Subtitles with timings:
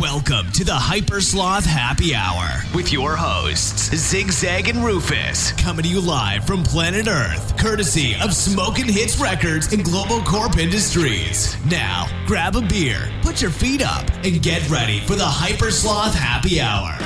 [0.00, 5.88] Welcome to the Hyper Sloth Happy Hour with your hosts, Zigzag and Rufus, coming to
[5.88, 11.56] you live from planet Earth, courtesy of Smoking Hits Records and Global Corp Industries.
[11.64, 16.14] Now, grab a beer, put your feet up, and get ready for the Hyper Sloth
[16.14, 16.98] Happy Hour.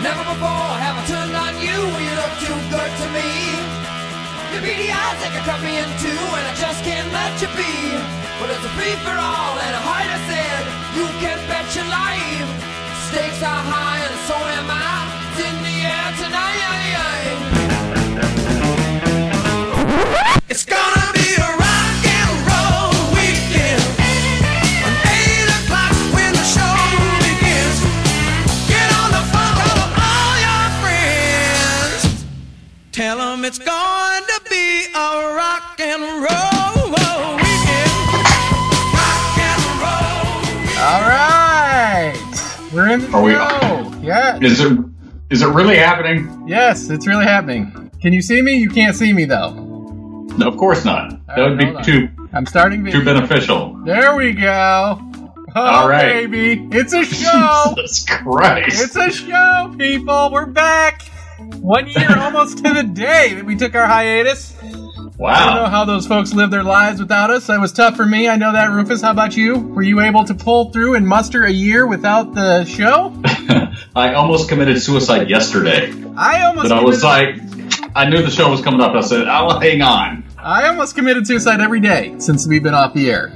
[0.00, 0.61] Never before
[4.64, 6.08] Eyes they can cut me in two,
[6.38, 7.98] and I just can't let you be.
[8.38, 10.62] But it's a free for all, and a heart I said
[10.94, 12.46] you can bet your life.
[13.10, 15.10] Stakes are high, and so am I.
[15.34, 16.62] It's in the air tonight.
[20.48, 23.82] It's gonna be a rock and roll weekend.
[24.86, 26.76] On eight o'clock when the show
[27.26, 27.78] begins.
[28.70, 32.24] Get on the phone, call all your friends.
[32.92, 33.81] Tell them it's going
[40.84, 42.12] All right,
[42.72, 43.92] we're in the Are we- show.
[44.02, 44.78] Yeah, Is it
[45.30, 46.44] is it really happening?
[46.46, 47.90] yes, it's really happening.
[48.02, 48.54] Can you see me?
[48.54, 49.52] You can't see me though.
[50.36, 51.24] No, of course not.
[51.28, 51.84] That would be hold on.
[51.84, 53.14] too I'm starting too video.
[53.14, 53.78] beneficial.
[53.84, 54.98] There we go.
[55.54, 56.28] Oh, All right.
[56.30, 57.74] baby, it's a show.
[57.76, 58.82] Jesus Christ!
[58.82, 60.30] it's a show, people.
[60.32, 61.02] We're back.
[61.60, 64.54] One year almost to the day that we took our hiatus.
[65.20, 67.48] I don't know how those folks live their lives without us.
[67.48, 68.28] It was tough for me.
[68.28, 69.02] I know that, Rufus.
[69.02, 69.56] How about you?
[69.58, 73.12] Were you able to pull through and muster a year without the show?
[73.94, 76.68] I almost committed suicide yesterday, I almost.
[76.70, 78.92] but I was committed- like, I knew the show was coming up.
[78.94, 80.24] I said, I'll hang on.
[80.38, 83.30] I almost committed suicide every day since we've been off the air.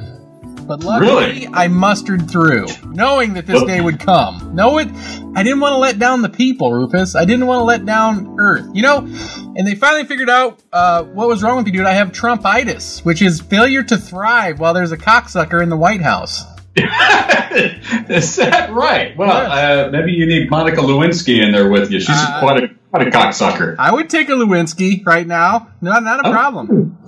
[0.67, 1.49] But luckily, Really?
[1.53, 4.51] I mustered through, knowing that this day would come.
[4.55, 4.89] No, it.
[5.37, 7.15] I didn't want to let down the people, Rufus.
[7.15, 8.67] I didn't want to let down Earth.
[8.75, 11.87] You know, and they finally figured out uh, what was wrong with you, dude.
[11.87, 16.03] I have Trumpitis, which is failure to thrive while there's a cocksucker in the White
[16.03, 16.43] House.
[16.77, 19.17] Is that right?
[19.17, 22.01] Well, uh, maybe you need Monica Lewinsky in there with you.
[22.01, 23.77] She's Uh, quite a quite a cocksucker.
[23.79, 25.69] I would take a Lewinsky right now.
[25.81, 26.33] No, not a Oh.
[26.33, 26.99] problem.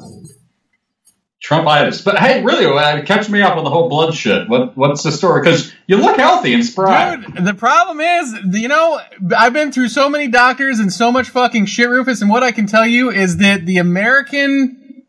[1.48, 2.04] Trumpitis.
[2.04, 2.66] But hey, really,
[3.06, 4.48] catch me up on the whole blood shit.
[4.48, 5.41] What what's the story?
[5.41, 7.16] Because you look healthy and spry.
[7.16, 9.00] Dude, the problem is, you know,
[9.36, 12.53] I've been through so many doctors and so much fucking shit, Rufus, and what I
[12.53, 15.04] can tell you is that the American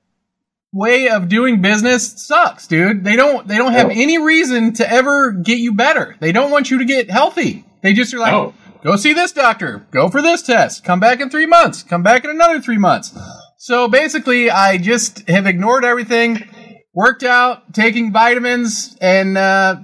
[0.71, 3.03] way of doing business sucks, dude.
[3.03, 3.93] They don't they don't have Oh.
[3.93, 6.15] any reason to ever get you better.
[6.19, 7.65] They don't want you to get healthy.
[7.81, 8.53] They just are like, Oh.
[8.83, 12.23] go see this doctor, go for this test, come back in three months, come back
[12.23, 13.13] in another three months.
[13.61, 16.47] So basically, I just have ignored everything,
[16.93, 19.75] worked out, taking vitamins, and uh,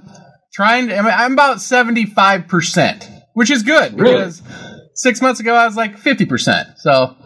[0.54, 0.96] trying to.
[0.96, 4.14] I mean, I'm about 75%, which is good Really?
[4.14, 4.42] because
[4.94, 6.78] six months ago I was like 50%.
[6.78, 7.16] So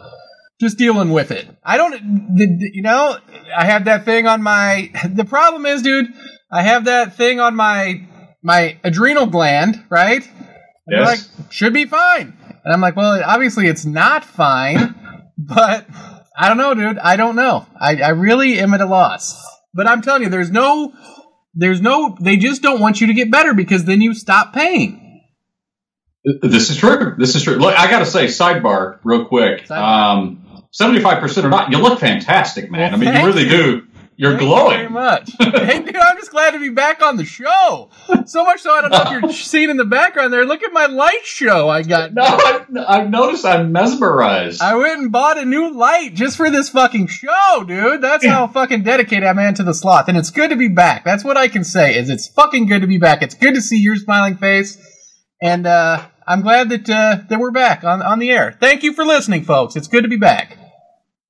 [0.61, 1.49] just dealing with it.
[1.65, 1.95] I don't,
[2.37, 3.17] you know,
[3.57, 4.91] I have that thing on my.
[5.15, 6.07] The problem is, dude,
[6.53, 8.07] I have that thing on my
[8.43, 10.27] my adrenal gland, right?
[10.89, 11.07] And Yes.
[11.39, 12.37] like, should be fine.
[12.65, 14.97] And I'm like, well, obviously it's not fine,
[15.39, 15.87] but
[16.41, 16.99] I don't know, dude.
[16.99, 17.67] I don't know.
[17.79, 19.41] I, I really am at a loss.
[19.75, 20.95] But I'm telling you, there's no,
[21.55, 25.23] there's no, they just don't want you to get better because then you stop paying.
[26.43, 27.15] This is true.
[27.19, 27.57] This is true.
[27.57, 29.67] Look, I got to say, sidebar, real quick.
[29.67, 29.77] Sidebar.
[29.77, 32.93] Um, Seventy-five percent or not, you look fantastic, man.
[32.93, 33.51] Well, I mean, you really you.
[33.51, 33.87] do.
[34.21, 34.77] You're Thank you glowing.
[34.77, 35.31] very much.
[35.39, 37.89] hey, dude, I'm just glad to be back on the show.
[38.27, 40.45] So much so, I don't know if you're seeing in the background there.
[40.45, 42.13] Look at my light show I got.
[42.13, 43.47] No, I've, I've noticed.
[43.47, 44.61] I'm mesmerized.
[44.61, 48.03] I went and bought a new light just for this fucking show, dude.
[48.03, 50.09] That's how fucking dedicated I am to the sloth.
[50.09, 51.03] And it's good to be back.
[51.03, 53.23] That's what I can say is it's fucking good to be back.
[53.23, 54.77] It's good to see your smiling face.
[55.41, 58.55] And uh, I'm glad that uh, that we're back on, on the air.
[58.61, 59.77] Thank you for listening, folks.
[59.77, 60.59] It's good to be back.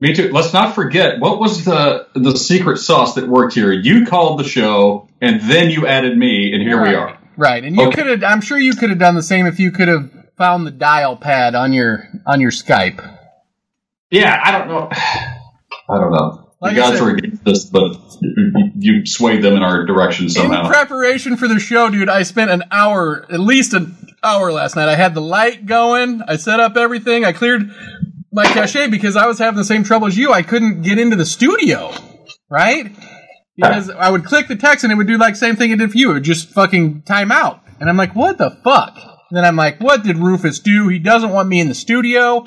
[0.01, 0.31] Me too.
[0.33, 3.71] Let's not forget what was the the secret sauce that worked here.
[3.73, 7.19] You called the show, and then you added me, and here we are.
[7.37, 7.63] Right.
[7.63, 7.97] And you Okay.
[8.03, 10.67] could have I'm sure you could have done the same if you could have found
[10.67, 12.99] the dial pad on your on your Skype.
[14.11, 14.89] Yeah, I don't know.
[14.93, 16.47] I don't know.
[16.63, 17.93] Like you guys said- are against this, but
[18.23, 20.63] you- you swayed them in our direction somehow.
[20.65, 24.77] In preparation for the show, dude, I spent an hour, at least an hour last
[24.77, 24.89] night.
[24.89, 26.23] I had the light going.
[26.27, 27.25] I set up everything.
[27.25, 27.71] I cleared
[28.33, 30.33] my uh, cache because I was having the same trouble as you.
[30.33, 31.93] I couldn't get into the studio,
[32.51, 32.91] right?
[33.57, 35.91] Because I would click the text and it would do like same thing it did
[35.91, 36.11] for you.
[36.11, 37.63] It would just fucking time out.
[37.79, 38.97] And I'm like, what the fuck?
[38.97, 40.89] And then I'm like, what did Rufus do?
[40.89, 42.45] He doesn't want me in the studio.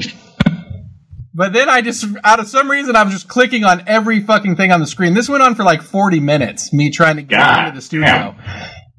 [1.36, 4.56] But then I just, out of some reason, I was just clicking on every fucking
[4.56, 5.16] thing on the screen.
[5.16, 8.36] This went on for like 40 minutes, me trying to get God into the studio.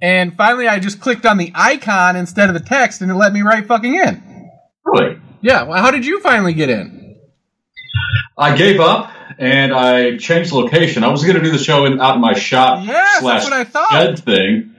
[0.03, 3.33] And finally, I just clicked on the icon instead of the text, and it let
[3.33, 4.51] me right fucking in.
[4.85, 5.21] really?
[5.45, 5.65] Yeah.
[5.65, 7.17] Well, how did you finally get in?
[8.37, 11.05] I gave up and I changed location.
[11.05, 13.51] I was going to do the show in, out in my shop Yes, slash that's
[13.51, 13.91] what I thought.
[13.93, 14.71] shed thing.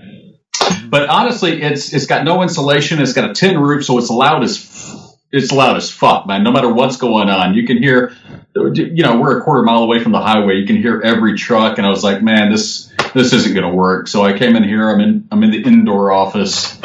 [0.89, 2.99] But honestly, it's it's got no insulation.
[3.01, 6.43] It's got a tin roof, so it's loud as it's loud as fuck, man.
[6.43, 8.15] No matter what's going on, you can hear.
[8.55, 10.55] You know, we're a quarter mile away from the highway.
[10.55, 13.75] You can hear every truck, and I was like, man, this this isn't going to
[13.75, 14.07] work.
[14.07, 14.89] So I came in here.
[14.89, 16.79] I'm in I'm in the indoor office.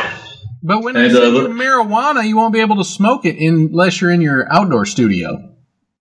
[0.63, 3.37] But when And, send uh, you the- marijuana, you won't be able to smoke it
[3.39, 5.55] unless you're in your outdoor studio.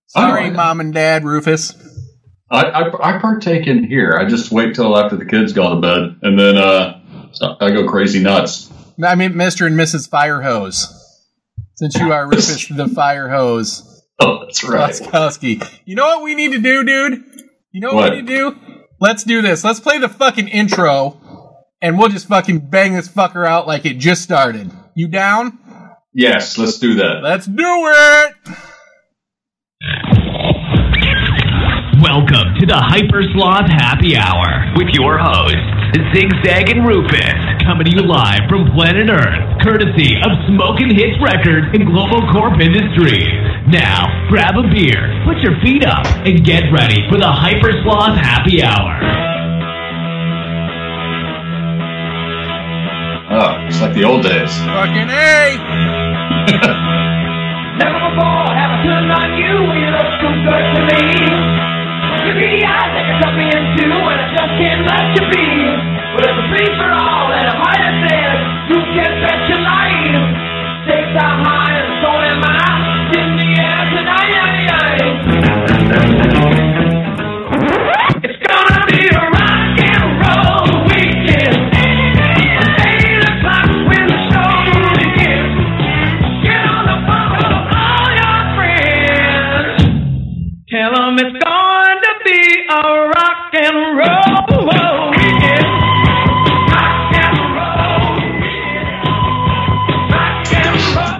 [0.08, 1.74] Sorry, Oh, mom and dad, Rufus.
[2.52, 4.18] I, I, I partake in here.
[4.20, 7.00] I just wait till after the kids go to bed, and then uh,
[7.62, 8.72] I go crazy nuts.
[9.04, 9.68] I mean, Mr.
[9.68, 10.10] and Mrs.
[10.10, 10.96] Fire Hose.
[11.76, 13.86] Since you are Rufus the Fire Hose,
[14.20, 14.92] Oh, that's right.
[14.92, 15.64] Laskowski.
[15.86, 17.24] You know what we need to do, dude?
[17.72, 18.12] You know what, What?
[18.12, 18.58] we need to do?
[19.00, 19.64] Let's do this.
[19.64, 21.22] Let's play the fucking intro,
[21.82, 24.72] and we'll just fucking bang this fucker out like it just started.
[24.96, 25.60] You down?
[26.14, 27.22] Yes, let's do that.
[27.24, 28.36] Let's do it!
[32.02, 35.60] Welcome to the Hyper Sloth Happy Hour with your hosts,
[36.16, 41.68] Zigzag and Rufus, coming to you live from planet Earth, courtesy of Smoking Hits Records
[41.76, 43.30] and Global Corp Industries.
[43.68, 48.18] Now, grab a beer, put your feet up, and get ready for the Hyper Sloth
[48.18, 49.39] Happy Hour.
[53.30, 54.50] Oh, it's like the old days.
[54.66, 55.06] Fucking A!
[57.78, 61.30] Never before have I turned on you when you look so good to me.
[62.26, 65.46] Your greedy eyes that can suck me into and I just can't let you be.
[66.18, 68.34] But it's a free for all and I'm higher than
[68.66, 70.90] you can bet your life.
[70.90, 72.66] Stakes are high and so am I.
[73.14, 74.42] In the air tonight,
[78.26, 79.29] it's gonna be a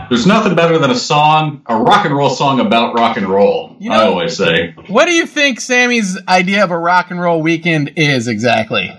[0.10, 3.76] There's nothing better than a song, a rock and roll song about rock and roll.
[3.80, 4.74] You I always say.
[4.88, 8.92] What do you think Sammy's idea of a rock and roll weekend is exactly?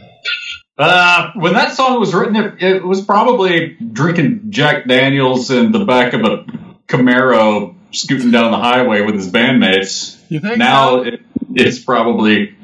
[0.79, 5.85] Uh, when that song was written, it, it was probably drinking Jack Daniels in the
[5.85, 6.45] back of a
[6.87, 10.19] Camaro, scooting down the highway with his bandmates.
[10.31, 11.03] You think now so?
[11.03, 11.21] it,
[11.55, 12.55] it's probably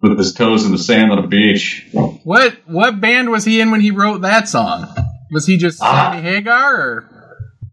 [0.00, 1.86] with his toes in the sand on a beach.
[1.92, 4.86] What what band was he in when he wrote that song?
[5.30, 6.12] Was he just Ah.
[6.12, 7.10] Sammy Hagar or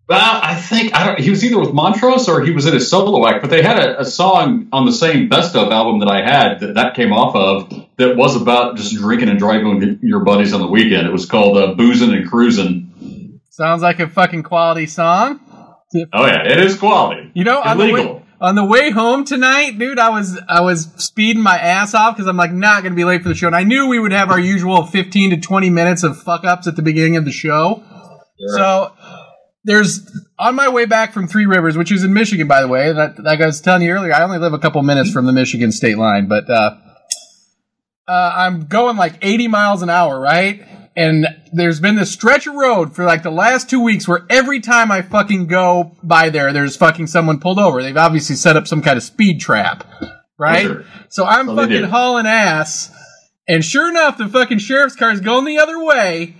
[0.07, 1.19] Well, I think I don't.
[1.19, 3.41] He was either with Montrose or he was in his solo act.
[3.41, 6.59] But they had a, a song on the same best of album that I had
[6.59, 10.53] that that came off of that was about just drinking and driving with your buddies
[10.53, 11.07] on the weekend.
[11.07, 15.39] It was called uh, "Boozing and Cruising." sounds like a fucking quality song?
[16.11, 17.31] Oh yeah, it is quality.
[17.35, 18.15] You know, on the, illegal.
[18.15, 22.15] way, on the way home tonight, dude, I was I was speeding my ass off
[22.15, 24.11] because I'm like not gonna be late for the show, and I knew we would
[24.11, 27.31] have our usual 15 to 20 minutes of fuck ups at the beginning of the
[27.31, 27.83] show.
[28.55, 28.91] So
[29.63, 32.91] there's on my way back from Three Rivers, which is in Michigan, by the way.
[32.91, 35.33] That like I was telling you earlier, I only live a couple minutes from the
[35.33, 36.77] Michigan state line, but uh,
[38.07, 40.65] uh, I'm going like 80 miles an hour, right?
[40.95, 44.59] And there's been this stretch of road for like the last two weeks where every
[44.59, 47.81] time I fucking go by there, there's fucking someone pulled over.
[47.81, 49.87] They've obviously set up some kind of speed trap,
[50.37, 50.61] right?
[50.61, 50.85] Sure.
[51.09, 52.91] So I'm Well, fucking hauling ass,
[53.47, 56.35] and sure enough, the fucking sheriff's car is going the other way,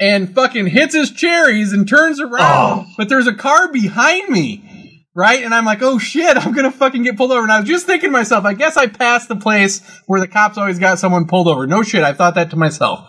[0.00, 2.36] and fucking hits his cherries and turns around.
[2.40, 2.86] Oh.
[2.96, 4.66] But there's a car behind me.
[5.12, 5.42] Right?
[5.44, 7.42] And I'm like, oh shit, I'm gonna fucking get pulled over.
[7.42, 10.28] And I was just thinking to myself, I guess I passed the place where the
[10.28, 11.66] cops always got someone pulled over.
[11.66, 13.06] No shit, I thought that to myself.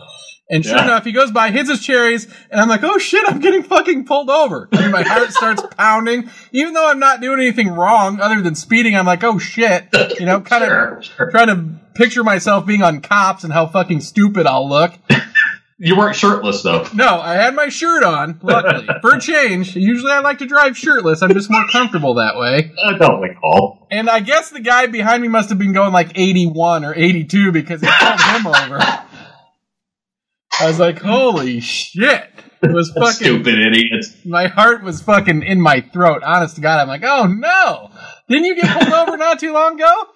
[0.50, 0.84] And sure Yeah.
[0.86, 4.06] enough, he goes by, hits his cherries, and I'm like, oh shit, I'm getting fucking
[4.06, 4.68] pulled over.
[4.72, 6.30] And my heart starts pounding.
[6.52, 9.86] Even though I'm not doing anything wrong other than speeding, I'm like, oh shit.
[10.20, 11.30] You know, kind Sure, of sure.
[11.32, 14.94] trying to picture myself being on cops and how fucking stupid I'll look.
[15.84, 16.86] You weren't shirtless though.
[16.94, 18.88] No, I had my shirt on, luckily.
[19.02, 19.76] For a change.
[19.76, 21.24] Usually I like to drive shirtless.
[21.24, 22.72] I'm just more comfortable that way.
[22.86, 23.88] I don't recall.
[23.90, 27.52] And I guess the guy behind me must have been going like 81 or 82
[27.52, 28.78] because he pulled him over.
[28.78, 32.30] I was like, holy shit.
[32.62, 33.14] It was fucking.
[33.14, 34.24] Stupid idiots.
[34.24, 36.22] My heart was fucking in my throat.
[36.24, 37.90] Honest to God, I'm like, oh no.
[38.30, 40.08] Didn't you get pulled over not too long ago?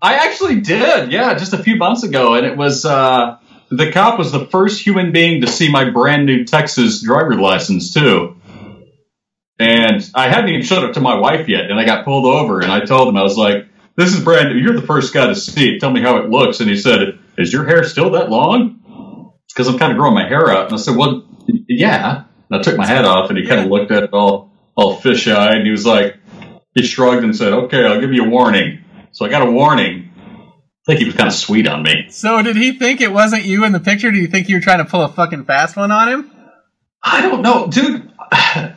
[0.00, 3.36] I actually did, yeah, just a few months ago, and it was uh,
[3.70, 7.94] the cop was the first human being to see my brand new Texas driver's license
[7.94, 8.36] too.
[9.58, 12.60] And I hadn't even showed it to my wife yet, and I got pulled over,
[12.60, 14.56] and I told him I was like, "This is brand new.
[14.56, 15.80] You're the first guy to see it.
[15.80, 19.54] Tell me how it looks." And he said, "Is your hair still that long?" It's
[19.54, 20.66] because I'm kind of growing my hair out.
[20.66, 21.24] And I said, "Well,
[21.68, 24.50] yeah." And I took my hat off, and he kind of looked at it all
[24.74, 26.16] all fish eyed, and he was like,
[26.74, 28.78] he shrugged and said, "Okay, I'll give you a warning."
[29.12, 29.99] So I got a warning.
[30.82, 32.06] I think he was kind of sweet on me.
[32.10, 34.10] So did he think it wasn't you in the picture?
[34.10, 36.30] Did you think you were trying to pull a fucking fast one on him?
[37.02, 38.10] I don't know, dude.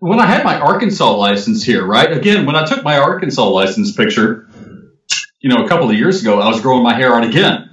[0.00, 2.12] When I had my Arkansas license here, right?
[2.12, 4.50] Again, when I took my Arkansas license picture,
[5.40, 7.70] you know, a couple of years ago, I was growing my hair out again.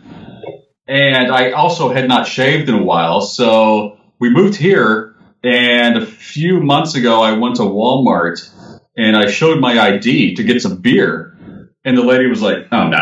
[0.88, 3.20] And I also had not shaved in a while.
[3.20, 5.16] So we moved here.
[5.44, 8.50] And a few months ago, I went to Walmart
[8.96, 11.38] and I showed my ID to get some beer.
[11.84, 13.00] And the lady was like, oh, no,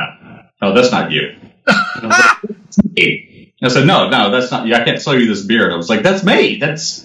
[0.61, 1.35] no, that's not you.
[1.67, 4.75] I, like, "It's me." I said, no, no, that's not you.
[4.75, 5.73] I can't sell you this beard.
[5.73, 6.57] I was like, that's me.
[6.59, 7.03] That's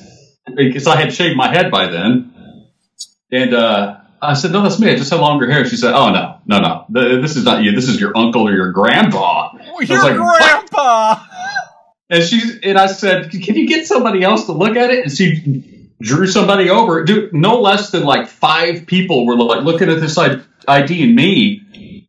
[0.55, 2.67] because I had shaved my head by then.
[3.31, 4.91] And uh, I said, no, that's me.
[4.91, 5.65] I just have longer hair.
[5.67, 6.85] She said, oh, no, no, no.
[6.95, 7.73] Th- This is not you.
[7.73, 9.51] This is your uncle or your grandpa.
[9.55, 11.25] I was Your like, "What?" grandpa.
[12.11, 15.11] And she and I said, "Can you get somebody else to look at it?" And
[15.11, 17.05] she drew somebody over.
[17.05, 21.63] Dude, no less than like five people were like looking at this ID and me.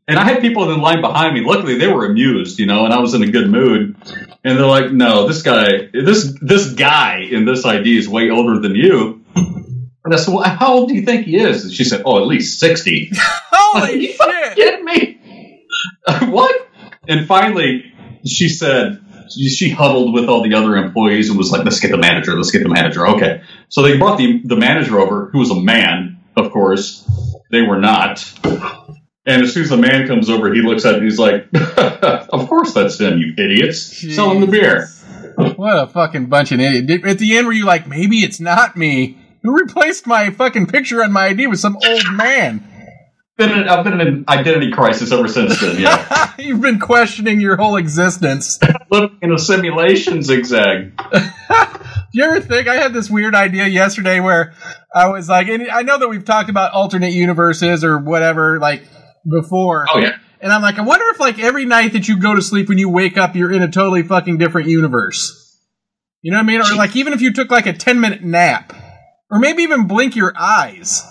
[0.08, 1.42] And I had people in line behind me.
[1.46, 3.96] Luckily, they were amused, you know, and I was in a good mood.
[4.44, 8.60] And they're like, "No, this guy, this this guy in this ID is way older
[8.60, 11.86] than you." And I said, "Well, how old do you think he is?" And she
[11.86, 13.12] said, "Oh, at least 60.
[13.16, 14.56] Holy shit!
[14.56, 15.62] kidding me?
[16.30, 16.68] what?
[17.08, 17.94] And finally,
[18.26, 19.00] she said
[19.34, 22.36] she- she huddled with all the other employees and was like, "Let's get the manager.
[22.36, 25.62] Let's get the manager." Okay, so they brought the the manager over, who was a
[25.62, 27.10] man, of course.
[27.52, 28.20] They were not.
[29.26, 31.48] And as soon as the man comes over, he looks at it and he's like,
[31.54, 33.80] "Of course that's them, you idiots!
[34.16, 34.90] Sell them the beer."
[35.36, 37.06] What a fucking bunch of idiots.
[37.08, 39.18] At the end, were you like, maybe it's not me?
[39.42, 42.68] Who replaced my fucking picture on my ID with some old man?
[43.36, 45.80] Been in, I've been in an identity crisis ever since then.
[45.80, 48.60] Yeah, You've been questioning your whole existence.
[48.92, 50.96] living in a simulation zigzag.
[50.96, 51.22] Do
[52.12, 54.54] you ever think I had this weird idea yesterday where
[54.94, 58.84] I was like, and I know that we've talked about alternate universes or whatever, like
[59.26, 59.86] before.
[59.90, 60.18] Oh yeah.
[60.42, 62.78] And I'm like, I wonder if like every night that you go to sleep when
[62.78, 65.58] you wake up, you're in a totally fucking different universe.
[66.22, 66.62] You know what I mean?
[66.62, 68.74] Or like even if you took like a 10 minute nap,
[69.32, 71.04] or maybe even blink your eyes,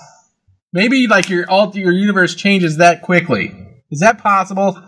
[0.73, 3.55] maybe like your alt your universe changes that quickly.
[3.91, 4.79] Is that possible?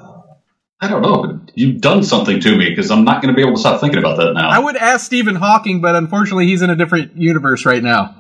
[0.80, 3.54] I don't know, you've done something to me because I'm not going to be able
[3.54, 4.50] to stop thinking about that now.
[4.50, 8.14] I would ask Stephen Hawking, but unfortunately he's in a different universe right now.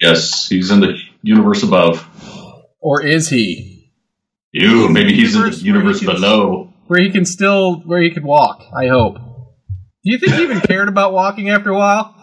[0.00, 2.06] yes, he's in the universe above.
[2.80, 3.79] Or is he?
[4.52, 6.72] You, maybe he's in the Universe where can- below.
[6.86, 9.14] Where he can still where he could walk, I hope.
[9.16, 12.16] Do you think he even cared about walking after a while?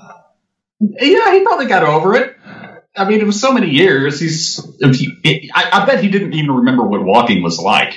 [0.80, 2.36] Yeah, he probably got over it.
[2.96, 4.20] I mean, it was so many years.
[4.20, 4.60] He's.
[4.80, 7.96] If he, I, I bet he didn't even remember what walking was like.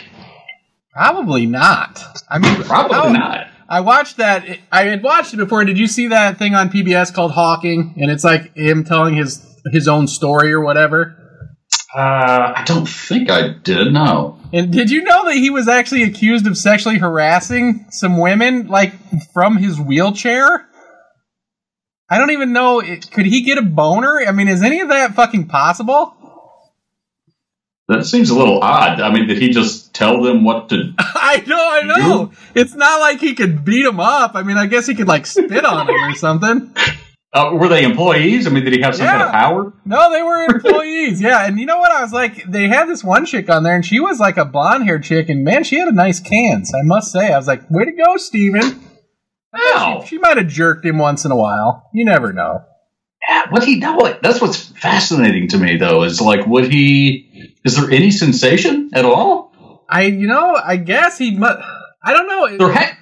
[0.93, 2.03] Probably not.
[2.29, 3.47] I mean, Probably how- not.
[3.69, 4.45] I watched that.
[4.73, 5.65] I had watched it before.
[5.65, 7.95] Did you see that thing on PBS called Hawking?
[7.99, 11.17] And it's like him telling his his own story or whatever.
[11.95, 13.93] Uh, I don't think I did.
[13.93, 14.39] No.
[14.53, 18.93] And did you know that he was actually accused of sexually harassing some women, like
[19.33, 20.69] from his wheelchair?
[22.09, 22.81] I don't even know.
[22.81, 24.21] It, could he get a boner?
[24.27, 26.17] I mean, is any of that fucking possible?
[27.89, 29.01] That seems a little odd.
[29.01, 30.95] I mean, did he just tell them what to?
[30.99, 32.33] I know, I know.
[32.55, 34.37] It's not like he could beat him up.
[34.37, 36.73] I mean, I guess he could like spit on him or something.
[37.33, 38.47] Uh, were they employees?
[38.47, 39.73] I mean, did he have some kind of power?
[39.85, 41.21] No, they were employees.
[41.23, 41.93] yeah, and you know what?
[41.93, 44.45] I was like, they had this one chick on there, and she was like a
[44.45, 46.73] blonde haired chick, and man, she had a nice cans.
[46.75, 48.83] I must say, I was like, way to go, Stephen.
[49.53, 50.03] Wow.
[50.07, 51.89] She might have jerked him once in a while.
[51.95, 52.65] You never know.
[53.29, 54.23] Yeah, would he know it?
[54.23, 56.03] That's what's fascinating to me, though.
[56.03, 57.55] Is like, would he?
[57.65, 59.85] Is there any sensation at all?
[59.89, 61.59] I, you know, I guess he must.
[62.03, 62.57] I don't know.
[62.59, 62.97] There ha-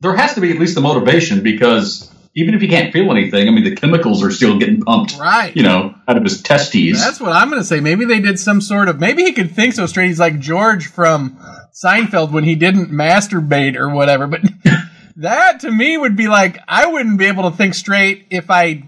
[0.00, 3.46] there has to be at least the motivation because even if he can't feel anything,
[3.46, 5.54] I mean, the chemicals are still getting pumped, Right.
[5.56, 7.00] you know, out of his testes.
[7.00, 7.80] That's what I'm going to say.
[7.80, 8.98] Maybe they did some sort of.
[8.98, 10.08] Maybe he could think so straight.
[10.08, 11.38] He's like George from
[11.72, 14.26] Seinfeld when he didn't masturbate or whatever.
[14.26, 14.40] But
[15.16, 18.82] that to me would be like I wouldn't be able to think straight if I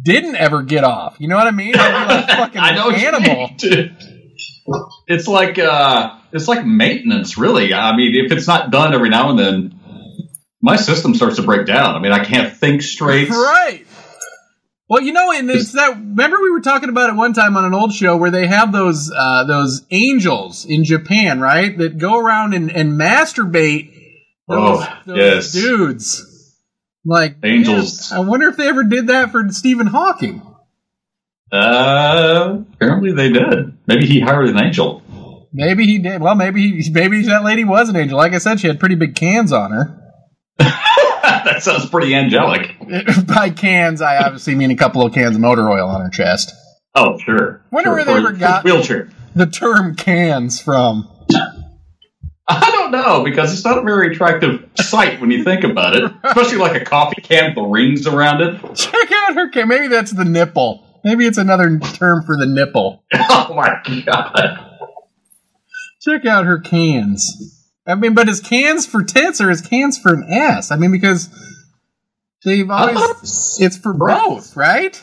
[0.00, 1.16] didn't ever get off.
[1.18, 1.74] You know what I mean?
[1.76, 3.50] I'd be like fucking I know animal.
[5.08, 7.74] It's like uh, it's like maintenance, really.
[7.74, 9.80] I mean, if it's not done every now and then,
[10.62, 11.94] my system starts to break down.
[11.96, 13.28] I mean, I can't think straight.
[13.28, 13.84] Right.
[14.88, 15.96] Well, you know, and it's that.
[15.96, 18.72] Remember, we were talking about it one time on an old show where they have
[18.72, 21.76] those uh, those angels in Japan, right?
[21.78, 23.90] That go around and, and masturbate.
[24.48, 25.52] Those, Oh, those yes.
[25.52, 26.28] dudes.
[27.04, 28.10] Like Angels.
[28.12, 30.42] man, I wonder if they ever did that for Stephen Hawking.
[31.50, 33.76] Uh, apparently they did.
[33.86, 35.02] Maybe he hired an angel.
[35.52, 36.20] Maybe he did.
[36.20, 38.16] Well, maybe he, maybe that lady was an angel.
[38.16, 39.98] Like I said, she had pretty big cans on her.
[40.58, 42.76] that sounds pretty angelic.
[43.26, 46.52] By cans, I obviously mean a couple of cans of motor oil on her chest.
[46.94, 47.64] Oh, sure.
[47.72, 47.94] Wonder sure.
[47.96, 49.08] where they Or ever got- wheelchair.
[49.34, 51.08] The term cans from.
[52.48, 56.12] I don't know because it's not a very attractive sight when you think about it,
[56.24, 58.60] especially like a coffee can with the rings around it.
[58.74, 59.68] Check out her can.
[59.68, 60.84] Maybe that's the nipple.
[61.04, 63.04] Maybe it's another term for the nipple.
[63.14, 64.68] Oh my god!
[66.02, 67.61] Check out her cans.
[67.86, 70.70] I mean, but is cans for tits or is cans for an ass?
[70.70, 71.28] I mean, because
[72.44, 72.96] they've always.
[72.96, 75.00] thought it was- It's for both, right?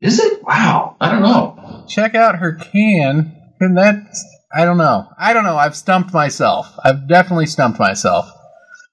[0.00, 0.42] Is it?
[0.44, 0.96] Wow!
[1.00, 1.84] I don't know.
[1.88, 3.34] Check out her can.
[3.60, 4.24] And that's.
[4.54, 5.08] I don't know.
[5.18, 5.56] I don't know.
[5.56, 6.72] I've stumped myself.
[6.84, 8.26] I've definitely stumped myself.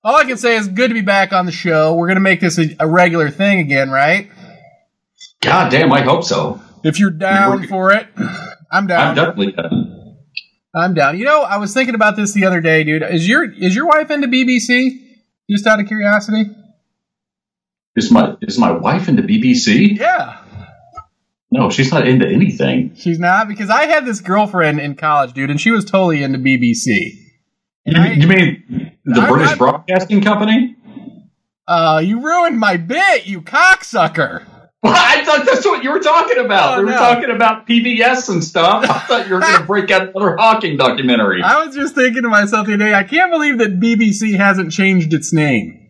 [0.03, 1.93] All I can say is good to be back on the show.
[1.93, 4.29] We're going to make this a, a regular thing again, right?
[5.41, 5.91] God damn!
[5.91, 6.62] I hope so.
[6.83, 8.07] If you're down for it,
[8.72, 9.10] I'm down.
[9.10, 9.92] I'm definitely done.
[10.75, 11.17] I'm down.
[11.19, 13.03] You know, I was thinking about this the other day, dude.
[13.03, 14.99] Is your is your wife into BBC?
[15.49, 16.45] Just out of curiosity.
[17.95, 19.99] Is my is my wife into BBC?
[19.99, 20.39] Yeah,
[21.51, 22.95] No, she's not into anything.
[22.95, 26.39] she's not because I had this girlfriend in college, dude, and she was totally into
[26.39, 27.19] BBC.
[27.85, 30.75] You, I- you mean the I'm British Broadcasting Company?
[31.67, 34.43] Uh, you ruined my bit, you cocksucker.
[34.83, 36.75] Well, I thought that's what you were talking about.
[36.75, 36.97] Oh, we were no.
[36.97, 38.83] talking about PBS and stuff.
[38.83, 41.41] I thought you were going to break out another Hawking documentary.
[41.41, 44.73] I was just thinking to myself the other day, I can't believe that BBC hasn't
[44.73, 45.89] changed its name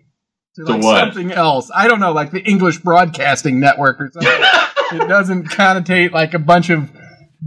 [0.55, 1.00] to, like what?
[1.00, 1.71] something else.
[1.73, 4.31] I don't know, like the English Broadcasting Network or something.
[5.01, 6.91] it doesn't connotate like a bunch of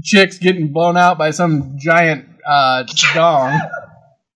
[0.02, 2.84] chicks getting blown out by some giant uh,
[3.14, 3.60] dong.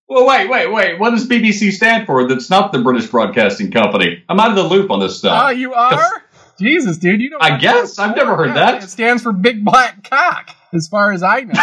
[0.08, 0.98] Well, wait, wait, wait.
[0.98, 2.26] What does BBC stand for?
[2.26, 4.24] That's not the British Broadcasting Company.
[4.28, 5.44] I'm out of the loop on this stuff.
[5.44, 6.24] Oh, you are?
[6.60, 7.42] Jesus, dude, you don't.
[7.42, 7.98] I guess.
[7.98, 8.84] I've never heard that.
[8.84, 11.54] It stands for Big Black Cock, as far as I know.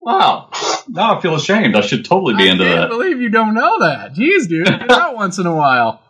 [0.00, 0.50] wow.
[0.88, 1.76] Now I feel ashamed.
[1.76, 2.88] I should totally be I into can't that.
[2.90, 4.14] believe you don't know that.
[4.14, 6.02] Jeez, dude, get out once in a while.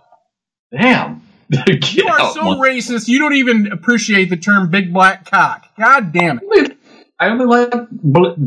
[0.76, 1.22] Damn.
[1.48, 3.06] You are so racist.
[3.06, 5.66] You don't even appreciate the term Big Black Cock.
[5.78, 6.76] God damn it.
[7.20, 7.72] I only like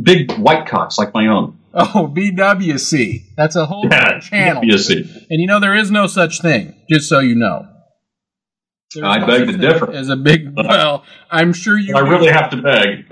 [0.04, 1.58] big white cocks like my own.
[1.74, 3.36] Oh, BWC.
[3.38, 4.64] That's a whole different channel.
[4.78, 5.10] See.
[5.30, 6.76] And you know there is no such thing.
[6.90, 7.70] Just so you know.
[8.94, 9.92] There's I beg to differ.
[9.92, 11.96] As a big well, I'm sure you.
[11.96, 13.06] I really have to beg.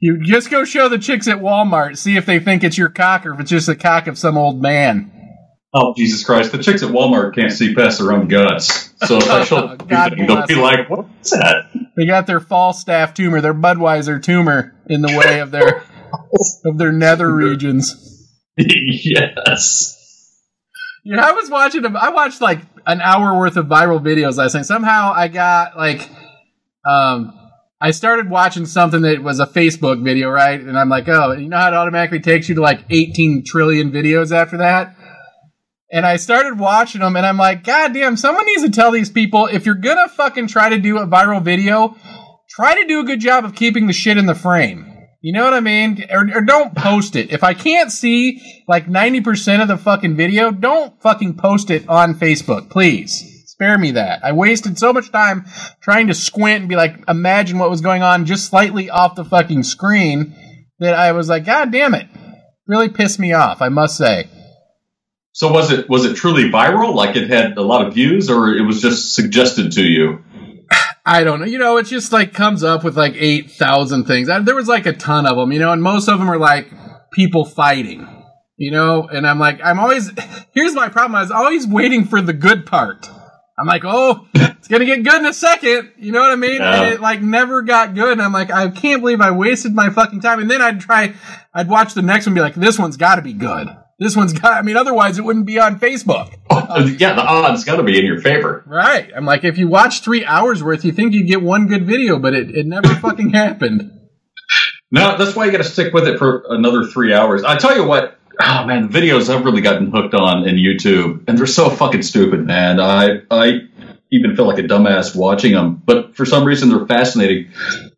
[0.00, 3.24] You just go show the chicks at Walmart, see if they think it's your cock
[3.24, 5.10] or if it's just the cock of some old man.
[5.72, 6.52] Oh, Jesus Christ.
[6.52, 8.92] The chicks at Walmart can't see past their own guts.
[9.06, 11.70] So if I show them they'll be like, what's that?
[11.96, 15.84] They got their Falstaff tumor, their Budweiser tumor, in the way of their
[16.64, 18.30] of their nether regions.
[18.56, 19.92] yes.
[21.04, 21.96] Yeah, I was watching them.
[21.96, 24.64] I watched like an hour worth of viral videos last night.
[24.64, 26.08] Somehow I got like,
[26.86, 27.32] um,
[27.80, 30.58] I started watching something that was a Facebook video, right?
[30.58, 33.90] And I'm like, oh, you know how it automatically takes you to like 18 trillion
[33.90, 34.96] videos after that?
[35.92, 39.10] And I started watching them, and I'm like, God damn, someone needs to tell these
[39.10, 41.96] people if you're gonna fucking try to do a viral video,
[42.48, 44.95] try to do a good job of keeping the shit in the frame.
[45.20, 46.04] You know what I mean?
[46.10, 47.32] Or, or don't post it.
[47.32, 52.14] If I can't see like 90% of the fucking video, don't fucking post it on
[52.14, 53.32] Facebook, please.
[53.46, 54.22] Spare me that.
[54.22, 55.46] I wasted so much time
[55.80, 59.24] trying to squint and be like, imagine what was going on just slightly off the
[59.24, 60.34] fucking screen
[60.78, 62.06] that I was like, God damn it.
[62.66, 64.28] Really pissed me off, I must say.
[65.32, 66.94] So was it was it truly viral?
[66.94, 70.24] Like it had a lot of views, or it was just suggested to you?
[71.06, 71.46] I don't know.
[71.46, 74.28] You know, it just like comes up with like 8,000 things.
[74.28, 76.36] I, there was like a ton of them, you know, and most of them are
[76.36, 76.68] like
[77.12, 78.08] people fighting,
[78.56, 80.10] you know, and I'm like, I'm always,
[80.52, 81.14] here's my problem.
[81.14, 83.08] I was always waiting for the good part.
[83.58, 85.92] I'm like, oh, it's going to get good in a second.
[85.96, 86.60] You know what I mean?
[86.60, 88.12] And it like never got good.
[88.12, 90.40] And I'm like, I can't believe I wasted my fucking time.
[90.40, 91.14] And then I'd try,
[91.54, 93.68] I'd watch the next one and be like, this one's got to be good.
[93.98, 96.34] This one's got, I mean, otherwise it wouldn't be on Facebook.
[96.98, 98.64] Yeah, the odds got to be in your favor.
[98.66, 99.10] Right.
[99.14, 102.18] I'm like, if you watch three hours worth, you think you'd get one good video,
[102.18, 103.92] but it, it never fucking happened.
[104.90, 107.42] No, that's why you got to stick with it for another three hours.
[107.42, 111.24] I tell you what, oh man, the videos I've really gotten hooked on in YouTube,
[111.28, 112.80] and they're so fucking stupid, man.
[112.80, 113.60] I I
[114.12, 117.50] even feel like a dumbass watching them, but for some reason they're fascinating.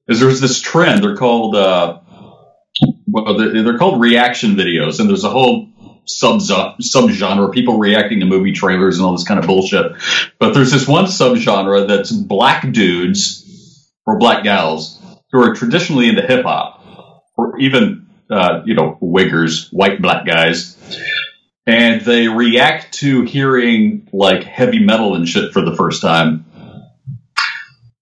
[0.09, 1.03] Is there's this trend?
[1.03, 2.01] They're called uh,
[3.07, 5.69] well, they're, they're called reaction videos, and there's a whole
[6.09, 9.93] sub subgenre people reacting to movie trailers and all this kind of bullshit.
[10.39, 15.01] But there's this one subgenre that's black dudes or black gals
[15.33, 20.77] who are traditionally into hip hop or even uh, you know wiggers, white black guys,
[21.67, 26.45] and they react to hearing like heavy metal and shit for the first time.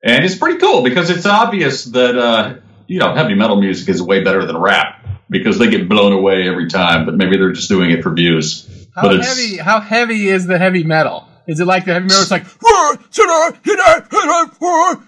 [0.05, 2.55] And it's pretty cool because it's obvious that uh,
[2.87, 6.48] you know heavy metal music is way better than rap because they get blown away
[6.48, 7.06] every time.
[7.06, 8.68] But maybe they're just doing it for views.
[8.94, 9.56] How but heavy?
[9.56, 11.28] How heavy is the heavy metal?
[11.46, 12.22] Is it like the heavy metal?
[12.22, 15.02] It's like "Roar, sit down, hit that, hit that, roar."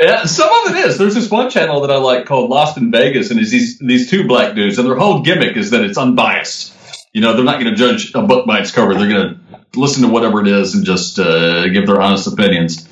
[0.00, 0.98] Yeah, some of it is.
[0.98, 4.10] There's this one channel that I like called Lost in Vegas, and it's these these
[4.10, 6.74] two black dudes, and their whole gimmick is that it's unbiased.
[7.12, 8.94] You know, they're not going to judge a book by its cover.
[8.94, 12.88] They're going to listen to whatever it is and just uh, give their honest opinions.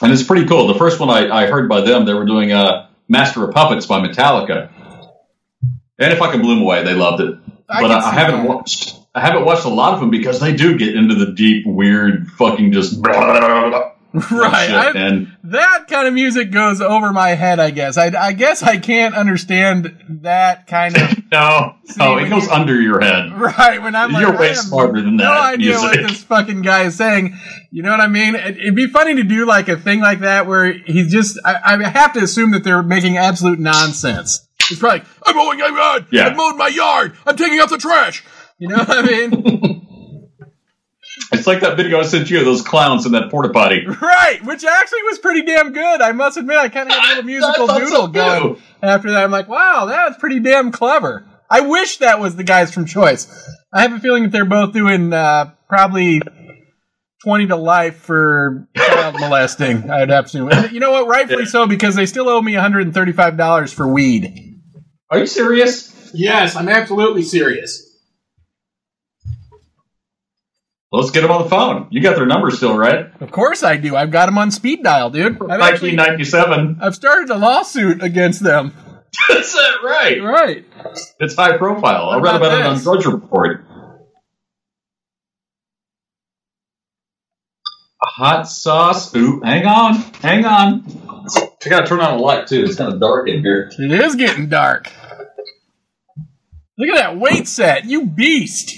[0.00, 0.68] And it's pretty cool.
[0.68, 3.86] The first one I, I heard by them, they were doing uh, Master of Puppets
[3.86, 4.70] by Metallica,
[6.02, 7.38] and if I can blew them away, they loved it.
[7.68, 8.48] I but I, I haven't that.
[8.48, 8.96] watched.
[9.14, 12.28] I haven't watched a lot of them because they do get into the deep, weird,
[12.32, 14.66] fucking just Right.
[14.66, 14.74] shit.
[14.74, 17.96] I- and that kind of music goes over my head, I guess.
[17.96, 21.18] I, I guess I can't understand that kind of.
[21.32, 23.32] no, oh, no, it goes you- under your head.
[23.38, 25.24] Right, when I'm You're way I smarter than that.
[25.24, 27.36] no idea what this fucking guy is saying.
[27.70, 28.34] You know what I mean?
[28.34, 31.38] It, it'd be funny to do like a thing like that where he's just.
[31.44, 34.46] I, I have to assume that they're making absolute nonsense.
[34.72, 36.06] It's probably like, I'm mowing my yard.
[36.10, 36.26] Yeah.
[36.26, 37.16] I'm mowing my yard.
[37.26, 38.24] I'm taking out the trash.
[38.58, 39.78] You know what I mean?
[41.32, 43.86] It's like that video I sent you of those clowns in that porta potty.
[43.86, 46.00] right, which actually was pretty damn good.
[46.00, 48.12] I must admit, I kind of had a little musical doodle so, too.
[48.12, 49.24] going after that.
[49.24, 51.26] I'm like, wow, that was pretty damn clever.
[51.50, 53.28] I wish that was the guys from Choice.
[53.72, 56.20] I have a feeling that they're both doing uh, probably
[57.24, 60.68] 20 to life for child molesting, I'd have to.
[60.72, 61.06] You know what?
[61.06, 64.51] Rightfully so, because they still owe me $135 for weed.
[65.12, 66.10] Are you serious?
[66.14, 67.86] Yes, I'm absolutely serious.
[70.90, 71.88] Let's get them on the phone.
[71.90, 73.10] You got their number still, right?
[73.20, 73.94] Of course I do.
[73.94, 75.34] I've got them on speed dial, dude.
[75.34, 76.78] I've actually, 1997.
[76.80, 78.72] I've started a lawsuit against them.
[79.28, 80.22] That's it, right.
[80.22, 80.64] Right.
[81.20, 82.08] It's high profile.
[82.08, 82.78] I What read about about it on?
[82.80, 83.66] Drudge Report.
[88.02, 89.14] Hot sauce.
[89.14, 89.94] Ooh, hang on.
[90.22, 90.84] Hang on.
[91.64, 92.64] I gotta turn on the light too.
[92.64, 93.70] It's kind of dark in here.
[93.78, 94.90] It is getting dark.
[96.78, 98.72] Look at that weight set, you beast.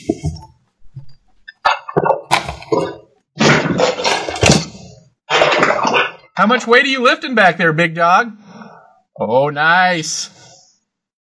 [6.37, 8.37] How much weight are you lifting back there, big dog?
[9.19, 10.31] Oh, nice.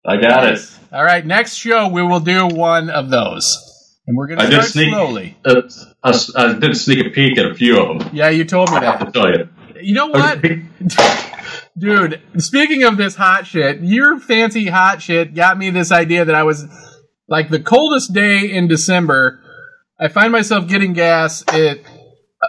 [0.04, 0.58] I got it.
[0.92, 3.60] All right, next show we will do one of those.
[4.06, 4.90] And we're going I to did start sneak.
[4.90, 5.36] slowly.
[5.44, 5.62] Uh,
[6.02, 8.10] I, I did sneak a peek at a few of them.
[8.12, 9.00] Yeah, you told me that.
[9.00, 9.48] I'll tell you.
[9.80, 10.44] You know what?
[11.76, 16.34] Dude, speaking of this hot shit, your fancy hot shit got me this idea that
[16.34, 16.66] I was
[17.28, 19.40] like the coldest day in December.
[19.98, 21.78] I find myself getting gas at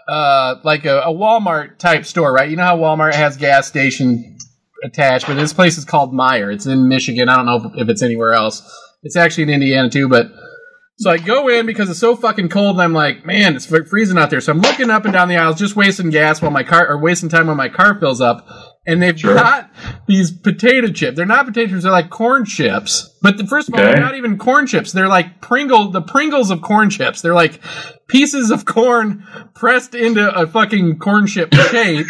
[0.08, 2.50] uh, like a, a Walmart type store, right?
[2.50, 4.38] You know how Walmart has gas station
[4.84, 6.54] attached, but this place is called Meijer.
[6.54, 7.28] It's in Michigan.
[7.28, 8.62] I don't know if, if it's anywhere else.
[9.02, 10.28] It's actually in Indiana too, but
[10.98, 14.18] so I go in because it's so fucking cold, and I'm like, man, it's freezing
[14.18, 14.42] out there.
[14.42, 16.98] So I'm looking up and down the aisles, just wasting gas while my car, or
[16.98, 18.48] wasting time while my car fills up.
[18.88, 19.34] And they've Sure.
[19.34, 19.72] got
[20.08, 21.18] these potato chips.
[21.18, 23.18] They're not potato chips; they're like corn chips.
[23.22, 23.92] But the, first of all, Okay.
[23.94, 24.92] they're not even corn chips.
[24.92, 27.22] They're like Pringle, the Pringles of corn chips.
[27.22, 27.60] They're like
[28.08, 32.06] pieces of corn pressed into a fucking corn chip shape.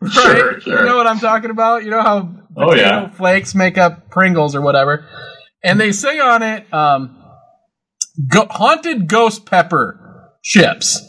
[0.00, 0.10] right?
[0.10, 0.78] Sure, sure.
[0.80, 1.84] You know what I'm talking about?
[1.84, 3.00] You know how Oh, yeah.
[3.00, 5.04] potato flakes make up Pringles or whatever.
[5.62, 7.14] And they say on it, um,
[8.28, 11.02] go- haunted ghost pepper chips,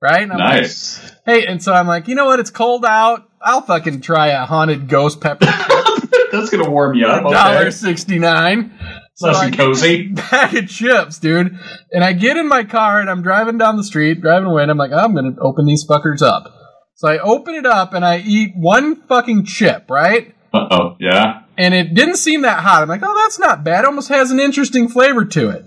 [0.00, 0.22] right?
[0.22, 1.12] I'm like, Nice.
[1.26, 2.40] hey, and so I'm like, you know what?
[2.40, 3.28] It's cold out.
[3.42, 5.44] I'll fucking try a haunted ghost pepper
[6.32, 7.22] That's gonna warm you up.
[7.24, 7.70] dollar Okay.
[7.70, 8.72] sixty nine.
[9.16, 10.08] So Nice and cozy.
[10.08, 11.56] bag of chips, dude.
[11.92, 14.70] And I get in my car and I'm driving down the street, driving away, and
[14.72, 16.52] I'm like, I'm gonna open these fuckers up.
[16.96, 20.34] So I open it up and I eat one fucking chip, right?
[20.52, 20.96] Uh oh.
[20.98, 21.42] Yeah.
[21.58, 22.82] and it didn't seem that hot.
[22.82, 23.80] I'm like, oh, that's not bad.
[23.84, 25.64] It almost has an interesting flavor to it.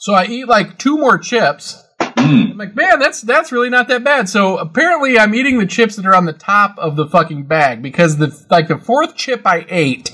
[0.00, 1.82] So I eat like two more chips.
[2.00, 2.52] Mm.
[2.52, 4.28] I'm like, man, that's that's really not that bad.
[4.28, 7.82] So apparently, I'm eating the chips that are on the top of the fucking bag
[7.82, 10.10] because the like the fourth chip I ate,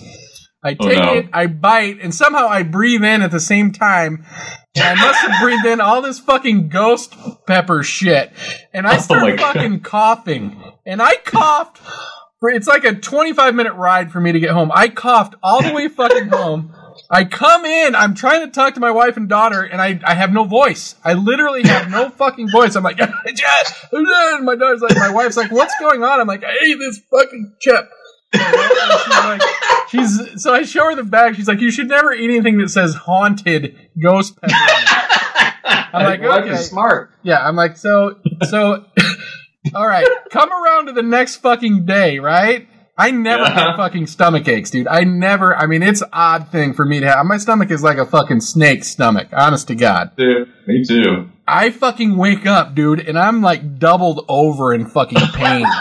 [0.64, 1.12] I take Oh, no.
[1.14, 4.24] it, I bite, and somehow I breathe in at the same time.
[4.76, 7.14] And I must have breathed in all this fucking ghost
[7.46, 8.30] pepper shit,
[8.74, 9.54] and I Oh start my God.
[9.54, 11.80] fucking coughing, and I coughed.
[12.40, 14.70] For, it's like a 25 minute ride for me to get home.
[14.74, 16.74] I coughed all the way fucking home.
[17.08, 20.14] I come in, I'm trying to talk to my wife and daughter, and I, I
[20.14, 20.96] have no voice.
[21.04, 22.74] I literally have no fucking voice.
[22.74, 22.96] I'm like,
[23.34, 26.20] Jess, and my daughter's like, my wife's like, what's going on?
[26.20, 27.88] I'm like, I ate this fucking chip.
[28.32, 29.42] And she's like,
[29.88, 31.36] she's so I show her the bag.
[31.36, 34.52] She's like, you should never eat anything that says haunted ghost pepper.
[34.52, 35.94] On it.
[35.94, 36.54] I'm like, wife okay.
[36.54, 37.12] is smart.
[37.22, 38.84] Yeah, I'm like, so, so,
[39.74, 42.68] all right, come around to the next fucking day, right?
[42.98, 43.50] I never Yeah.
[43.50, 44.88] have fucking stomach aches, dude.
[44.88, 47.26] I never, I mean, it's odd thing for me to have.
[47.26, 50.12] My stomach is like a fucking snake stomach, honest to God.
[50.16, 51.28] Dude, me too.
[51.46, 55.66] I fucking wake up, dude, and I'm like doubled over in fucking pain.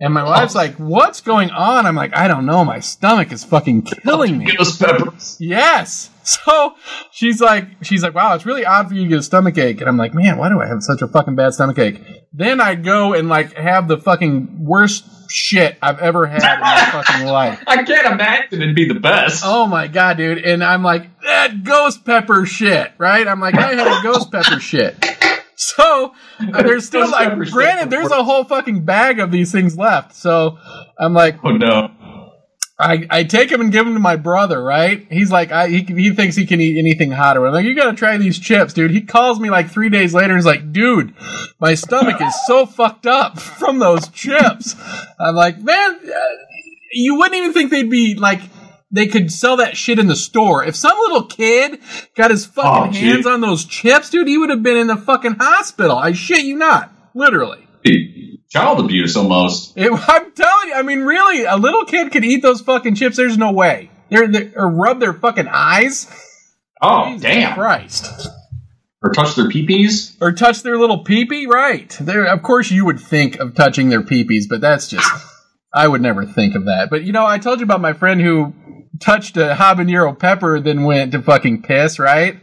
[0.00, 1.84] And my wife's like, what's going on?
[1.84, 2.64] I'm like, I don't know.
[2.64, 4.44] My stomach is fucking killing me.
[4.56, 5.36] Ghost peppers.
[5.40, 6.10] Yes.
[6.22, 6.74] So
[7.10, 9.80] she's like, she's like, wow, it's really odd for you to get a stomach ache.
[9.80, 12.02] And I'm like, man, why do I have such a fucking bad stomach ache?
[12.34, 16.88] Then I go and like have the fucking worst shit I've ever had in my
[16.92, 17.62] fucking life.
[17.66, 19.42] I can't imagine it'd be the best.
[19.44, 20.38] Oh my god, dude!
[20.38, 23.26] And I'm like that ghost pepper shit, right?
[23.26, 25.04] I'm like I had a ghost pepper shit.
[25.58, 30.14] So uh, there's still like, granted, there's a whole fucking bag of these things left.
[30.14, 30.58] So
[30.98, 31.90] I'm like, Oh no.
[32.80, 35.04] I, I take him and give him to my brother, right?
[35.10, 37.44] He's like, I, he, he thinks he can eat anything hotter.
[37.44, 38.92] I'm like, you gotta try these chips, dude.
[38.92, 41.12] He calls me like three days later and he's like, dude,
[41.58, 44.76] my stomach is so fucked up from those chips.
[45.18, 46.18] I'm like, man, uh,
[46.92, 48.40] you wouldn't even think they'd be like,
[48.92, 50.64] they could sell that shit in the store.
[50.64, 51.80] If some little kid
[52.14, 54.96] got his fucking Oh, hands on those chips, dude, he would have been in the
[54.96, 55.96] fucking hospital.
[55.98, 56.92] I shit you not.
[57.12, 57.66] Literally.
[58.50, 59.72] Child abuse almost.
[59.76, 63.16] It, I'm telling you, I mean, really, a little kid could eat those fucking chips.
[63.16, 63.90] There's no way.
[64.10, 66.06] They're, they or rub their fucking eyes.
[66.80, 67.54] Oh Jesus damn.
[67.54, 68.28] Christ.
[69.02, 70.16] Or touch their peepees.
[70.20, 71.46] Or touch their little peepee.
[71.46, 71.96] Right.
[72.00, 75.08] They're, of course, you would think of touching their peepees, but that's just.
[75.72, 76.88] I would never think of that.
[76.90, 78.54] But you know, I told you about my friend who
[79.00, 81.98] touched a habanero pepper, then went to fucking piss.
[81.98, 82.40] Right.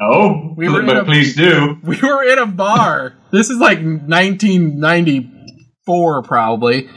[0.00, 1.78] Oh, We were but a- please do.
[1.84, 3.14] We were in a bar.
[3.30, 6.88] this is like 1994, probably.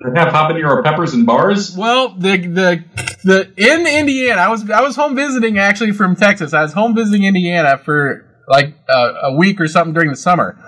[0.00, 1.74] They have habanero peppers in bars.
[1.76, 2.84] Well, the the
[3.24, 6.52] the in Indiana, I was I was home visiting actually from Texas.
[6.52, 10.58] I was home visiting Indiana for like uh, a week or something during the summer.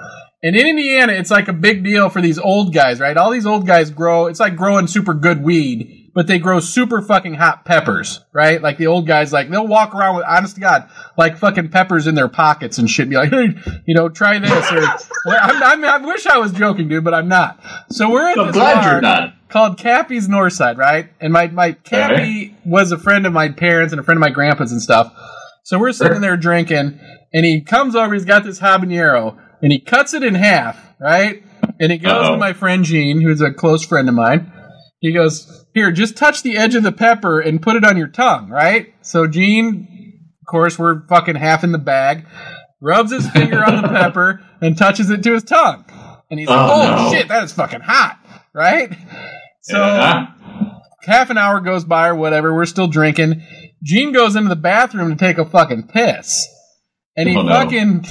[0.42, 3.14] And in Indiana, it's like a big deal for these old guys, right?
[3.16, 4.26] All these old guys grow.
[4.26, 8.62] It's like growing super good weed, but they grow super fucking hot peppers, right?
[8.62, 12.07] Like the old guys, like they'll walk around with, honest to God, like fucking peppers
[12.07, 13.11] in their pockets and shit.
[13.11, 13.48] Be like, hey,
[13.87, 14.72] you know, try this.
[14.72, 14.81] Or
[15.26, 17.62] well, I'm, I'm, I wish I was joking, dude, but I'm not.
[17.90, 21.11] So we're in I'm this bar called Cappy's Northside, right?
[21.20, 24.31] And my my Cappy was a friend of my parents and a friend of my
[24.31, 25.12] grandpa's and stuff.
[25.64, 26.98] So we're sitting there drinking,
[27.35, 28.14] and he comes over.
[28.14, 31.42] He's got this habanero, and he cuts it in half, right?
[31.79, 32.31] And he goes Uh-oh.
[32.33, 34.50] to my friend Gene, who's a close friend of mine.
[35.00, 38.09] He goes, "Here, just touch the edge of the pepper and put it on your
[38.09, 42.25] tongue, right?" So Gene, of course, we're fucking half in the bag.
[42.81, 45.85] Rubs his finger on the pepper and touches it to his tongue,
[46.31, 47.12] and he's like, Oh, no.
[47.12, 48.19] shit, that is fucking hot!"
[48.55, 48.91] Right?
[49.61, 50.29] So Yeah.
[51.03, 52.55] half an hour goes by or whatever.
[52.55, 53.43] We're still drinking.
[53.83, 56.49] Gene goes into the bathroom to take a fucking piss,
[57.19, 57.53] and he Oh, no.
[57.53, 58.07] fucking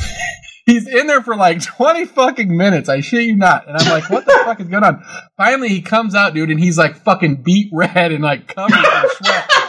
[0.65, 2.89] he's in there for like twenty fucking minutes.
[2.89, 3.67] I shit you not.
[3.67, 5.03] And I'm like, what the fuck is going on?
[5.37, 9.09] Finally, he comes out, dude, and he's like fucking beat red and like covered in
[9.11, 9.51] sweat.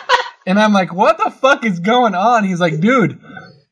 [0.48, 2.44] And I'm like, what the fuck is going on?
[2.44, 3.20] He's like, dude.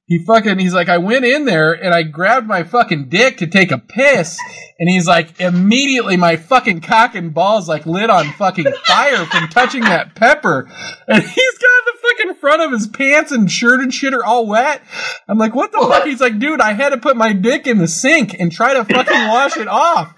[0.07, 3.47] He fucking, he's like, I went in there and I grabbed my fucking dick to
[3.47, 4.39] take a piss.
[4.79, 9.49] And he's like, immediately my fucking cock and balls like lit on fucking fire from
[9.49, 10.69] touching that pepper.
[11.09, 14.47] And he's got the fucking front of his pants and shirt and shit are all
[14.47, 14.83] wet.
[15.27, 16.05] I'm like, what the fuck?
[16.05, 18.85] He's like, dude, I had to put my dick in the sink and try to
[18.85, 20.15] fucking wash it off.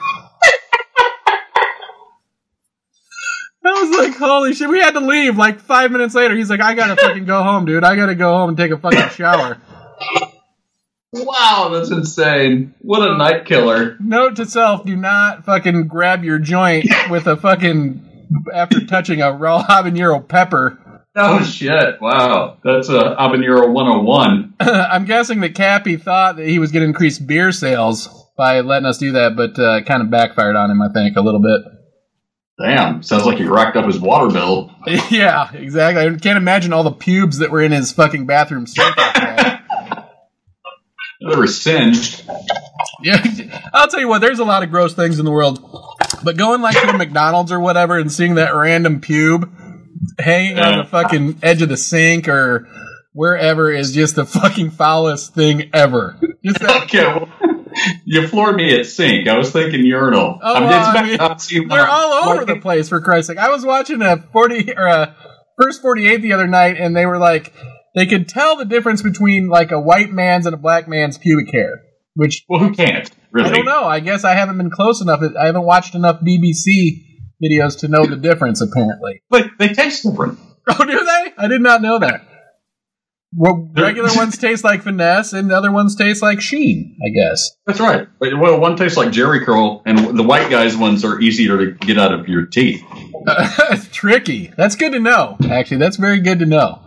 [3.64, 6.35] I was like, holy shit, we had to leave like five minutes later.
[6.37, 7.85] He's like, I gotta fucking go home, dude.
[7.85, 9.61] I gotta go home and take a fucking shower.
[11.12, 12.74] Wow, that's insane.
[12.80, 13.96] What a night killer.
[14.00, 19.32] Note to self: Do not fucking grab your joint with a fucking after touching a
[19.32, 20.78] raw habanero pepper.
[21.14, 22.00] Oh shit!
[22.00, 24.54] Wow, that's a habanero 101.
[24.61, 28.87] I'm guessing that Cappy thought that he was going to increase beer sales by letting
[28.87, 31.72] us do that, but uh, kind of backfired on him, I think, a little bit.
[32.59, 34.70] Damn, sounds like he racked up his water bill.
[35.11, 36.02] yeah, exactly.
[36.02, 38.94] I can't imagine all the pubes that were in his fucking bathroom sink.
[41.20, 42.24] They were singed.
[43.02, 43.24] Yeah,
[43.72, 44.20] I'll tell you what.
[44.20, 45.61] There's a lot of gross things in the world,
[46.22, 49.50] but going like to a McDonald's or whatever and seeing that random pube
[50.18, 52.68] hanging on the fucking edge of the sink or
[53.12, 56.18] wherever is just the fucking foulest thing ever.
[56.44, 57.29] Just that, Okay, well,
[58.05, 59.26] you floored me at sink.
[59.26, 60.38] I was thinking urinal.
[60.42, 63.38] Oh, well, I mean, see one they're all over the place for Christ's sake.
[63.38, 65.16] I was watching a forty or a
[65.59, 67.55] first forty eight the other night, and they were like,
[67.96, 71.52] they could tell the difference between like a white man's and a black man's pubic
[71.52, 71.82] hair,
[72.14, 73.11] which Well, who can't?
[73.32, 73.50] Really?
[73.50, 73.85] I don't know.
[73.85, 75.20] I guess I haven't been close enough.
[75.37, 77.02] I haven't watched enough BBC
[77.42, 78.61] videos to know the difference.
[78.61, 79.22] Apparently.
[79.28, 80.38] But they taste different.
[80.68, 81.32] Oh, do they?
[81.38, 82.26] I did not know that.
[83.32, 86.96] Well, regular ones taste like finesse, and the other ones taste like sheen.
[87.06, 87.50] I guess.
[87.68, 88.09] That's right.
[88.20, 91.98] Well, one tastes like Jheri curl, and the white guys ones are easier to get
[91.98, 92.82] out of your teeth.
[93.70, 94.52] it's tricky.
[94.56, 95.37] That's good to know.
[95.48, 96.80] Actually, that's very good to know.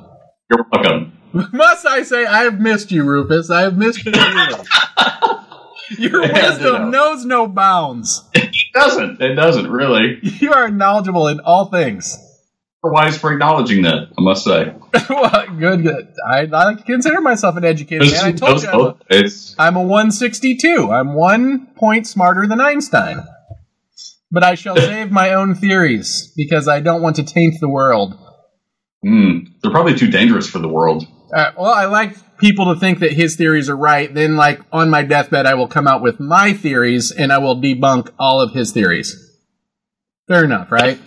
[0.49, 1.13] You're welcome.
[1.53, 3.49] Must I say, I have missed you, Rufus.
[3.49, 4.11] I have missed you.
[5.97, 8.23] Your wisdom knows no bounds.
[8.33, 9.21] It doesn't.
[9.21, 10.19] It doesn't really.
[10.39, 12.17] You are knowledgeable in all things.
[12.83, 14.09] You're wise for acknowledging that.
[14.17, 14.73] I must say.
[15.09, 16.13] well, good, good.
[16.31, 18.23] I, I consider myself an educated man.
[18.23, 20.89] I told you I'm a, it's I'm a 162.
[20.91, 23.25] I'm one point smarter than Einstein.
[24.31, 28.13] but I shall save my own theories because I don't want to taint the world.
[29.05, 29.39] Hmm.
[29.61, 31.05] They're probably too dangerous for the world.
[31.33, 34.13] Uh, well, I like people to think that his theories are right.
[34.13, 37.55] Then, like on my deathbed, I will come out with my theories and I will
[37.55, 39.15] debunk all of his theories.
[40.27, 40.99] Fair enough, right?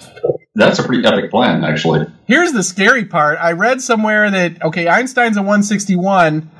[0.54, 2.06] That's a pretty epic plan, actually.
[2.26, 3.38] Here's the scary part.
[3.40, 6.50] I read somewhere that okay, Einstein's a 161,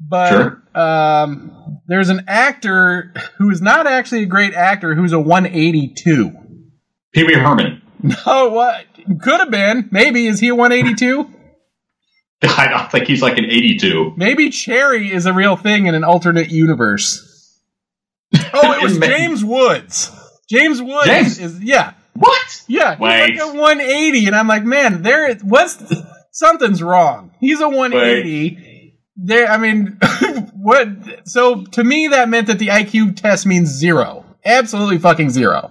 [0.00, 0.62] but Sure.
[0.74, 6.30] um, there's an actor who is not actually a great actor who's a 182.
[7.12, 7.82] Pee Wee Herman.
[8.02, 8.86] No, what
[9.20, 9.88] could have been?
[9.90, 11.30] Maybe is he a 182?
[12.42, 14.14] I don't think he's like an 82.
[14.16, 17.26] Maybe Cherry is a real thing in an alternate universe.
[18.52, 18.98] Oh, it was.
[18.98, 20.10] James Woods.
[20.48, 21.38] James Woods James?
[21.38, 22.64] is yeah, What?
[22.68, 22.92] yeah.
[22.92, 23.38] He's Wait.
[23.38, 25.80] like a 180, and I'm like, man, there what's
[26.32, 27.32] something's wrong.
[27.40, 28.94] He's a 180.
[29.16, 29.98] There, I mean,
[30.54, 30.88] what?
[31.28, 35.70] So to me, that meant that the IQ test means zero, absolutely fucking zero.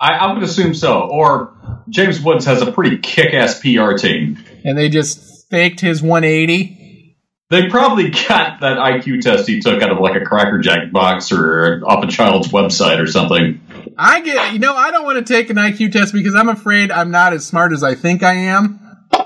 [0.00, 1.00] I, I would assume so.
[1.02, 1.53] Or
[1.88, 4.42] James Woods has a pretty kick-ass PR team.
[4.64, 7.16] And they just faked his 180.
[7.50, 11.30] They probably got that IQ test he took out of like a Cracker Jack box
[11.30, 13.60] or off a child's website or something.
[13.96, 16.90] I get, you know, I don't want to take an IQ test because I'm afraid
[16.90, 18.80] I'm not as smart as I think I am.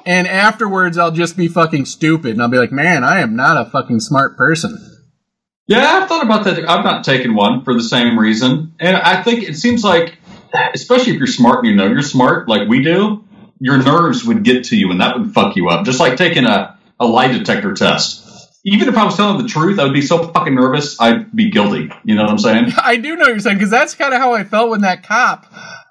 [0.04, 2.32] And afterwards, I'll just be fucking stupid.
[2.32, 4.76] And I'll be like, man, I am not a fucking smart person.
[5.66, 6.58] Yeah, I've thought about that.
[6.68, 8.74] I've not taken one for the same reason.
[8.80, 10.17] And I think it seems like,
[10.52, 13.24] especially if you're smart and you know you're smart, like we do,
[13.60, 15.84] your nerves would get to you and that would fuck you up.
[15.84, 18.24] Just like taking a, a lie detector test.
[18.64, 21.50] Even if I was telling the truth, I would be so fucking nervous, I'd be
[21.50, 21.90] guilty.
[22.04, 22.72] You know what I'm saying?
[22.82, 25.04] I do know what you're saying because that's kind of how I felt when that
[25.04, 25.46] cop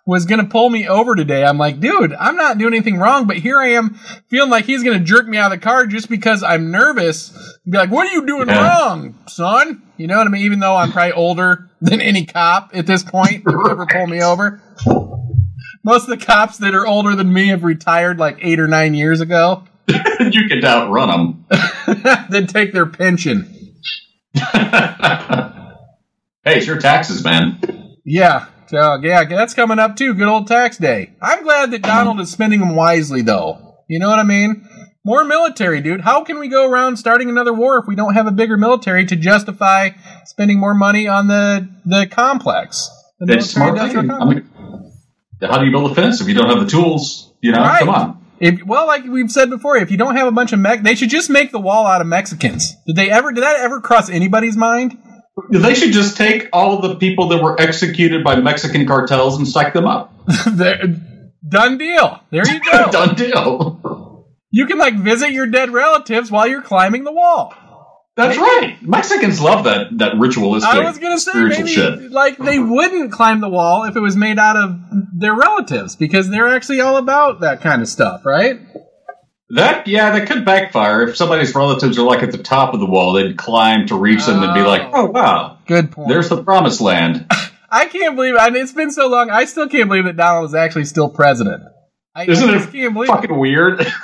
[0.07, 1.43] was going to pull me over today.
[1.43, 3.95] I'm like, dude, I'm not doing anything wrong, but here I am
[4.29, 7.31] feeling like he's going to jerk me out of the car just because I'm nervous.
[7.69, 8.67] Be like, what are you doing Yeah.
[8.85, 9.83] wrong, son?
[9.97, 10.43] You know what I mean?
[10.43, 14.23] Even though I'm probably older than any cop at this point would ever pull me
[14.23, 14.61] over.
[15.83, 18.93] Most of the cops that are older than me have retired like eight or nine
[18.93, 19.63] years ago.
[19.87, 21.45] you could outrun them.
[22.29, 23.73] then take their pension.
[26.43, 27.59] Hey, it's your taxes, man.
[28.05, 28.45] Yeah.
[28.67, 30.13] So yeah, that's coming up too.
[30.13, 31.13] Good old tax day.
[31.21, 33.75] I'm glad that Donald is spending them wisely, though.
[33.89, 34.67] You know what I mean?
[35.05, 36.01] More military, dude.
[36.01, 39.05] How can we go around starting another war if we don't have a bigger military
[39.05, 39.91] to justify
[40.25, 42.89] spending more money on the the complex?
[43.19, 44.11] The It's smart thinking.
[44.11, 44.45] I complex.
[44.51, 44.91] mean,
[45.49, 47.31] how do you build a fence if you don't have the tools?
[47.41, 47.79] You know, Right.
[47.79, 48.25] come on.
[48.39, 50.93] If, well, like we've said before, if you don't have a bunch of Mex, they
[50.93, 52.75] should just make the wall out of Mexicans.
[52.85, 53.31] Did they ever?
[53.31, 54.97] Did that ever cross anybody's mind?
[55.49, 59.73] They should just take all the people that were executed by Mexican cartels and psych
[59.73, 60.13] them up.
[61.47, 62.19] Done deal.
[62.31, 62.87] There you go.
[62.91, 64.25] Done deal.
[64.49, 67.53] You can like visit your dead relatives while you're climbing the wall.
[68.17, 68.81] That's right.
[68.81, 72.11] Mexicans love that that ritualistic I was gonna say spiritual maybe shit.
[72.11, 74.79] like they wouldn't climb the wall if it was made out of
[75.13, 78.59] their relatives because they're actually all about that kind of stuff, right?
[79.51, 82.85] That yeah, that could backfire if somebody's relatives are like at the top of the
[82.85, 83.13] wall.
[83.13, 86.09] They'd climb to reach them and be like, "Oh, oh wow, Good point.
[86.09, 87.25] there's the promised land."
[87.69, 89.29] I can't believe I mean, it's been so long.
[89.29, 91.63] I still can't believe that Donald is actually still president.
[92.15, 93.81] I, Isn't I it can't believe fucking weird?
[93.81, 93.87] it.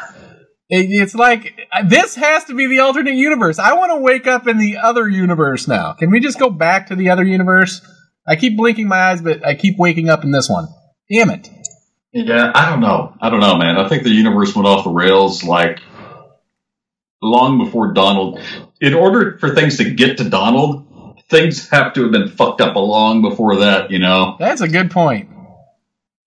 [0.69, 3.59] It- It's like this has to be the alternate universe.
[3.59, 5.91] I want to wake up in the other universe now.
[5.93, 7.81] Can we just go back to the other universe?
[8.25, 10.67] I keep blinking my eyes, but I keep waking up in this one.
[11.11, 11.49] Damn it.
[12.13, 13.15] Yeah, I don't know.
[13.19, 13.77] I don't know, man.
[13.77, 15.81] I think the universe went off the rails like
[17.21, 18.39] long before Donald.
[18.79, 20.85] In order for things to get to Donald,
[21.29, 24.35] things have to have been fucked up a long before that, you know.
[24.37, 25.29] That's a good point.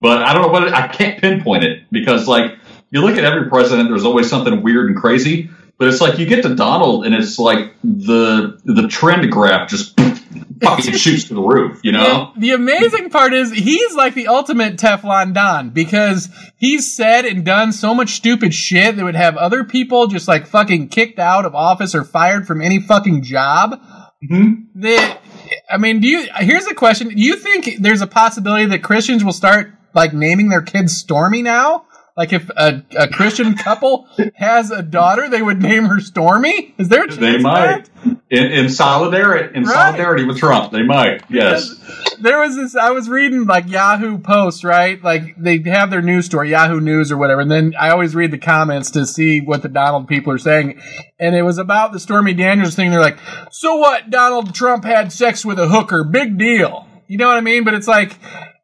[0.01, 2.57] But I don't know what it, I can't pinpoint it because, like,
[2.91, 5.49] you look at every president, there's always something weird and crazy.
[5.77, 9.99] But it's like you get to Donald, and it's like the the trend graph just
[10.61, 12.31] fucking shoots to the roof, you know.
[12.33, 17.45] The, the amazing part is he's like the ultimate Teflon Don because he's said and
[17.45, 21.45] done so much stupid shit that would have other people just like fucking kicked out
[21.45, 23.79] of office or fired from any fucking job.
[24.23, 24.81] Mm-hmm.
[24.81, 25.21] That
[25.69, 26.27] I mean, do you?
[26.37, 30.49] Here's a question: Do you think there's a possibility that Christians will start like naming
[30.49, 31.85] their kids Stormy now?
[32.17, 36.73] Like if a, a Christian couple has a daughter, they would name her Stormy.
[36.79, 37.89] Is there a chance They might,
[38.31, 39.73] in, in solidarity, in Right.
[39.73, 41.21] solidarity with Trump, they might.
[41.29, 41.75] Yes.
[42.19, 46.25] there was this i was reading like yahoo posts right like they have their news
[46.25, 49.61] story yahoo news or whatever and then i always read the comments to see what
[49.61, 50.81] the donald people are saying
[51.19, 53.19] and it was about the stormy daniels thing they're like
[53.51, 57.41] so what donald trump had sex with a hooker big deal you know what i
[57.41, 58.17] mean but it's like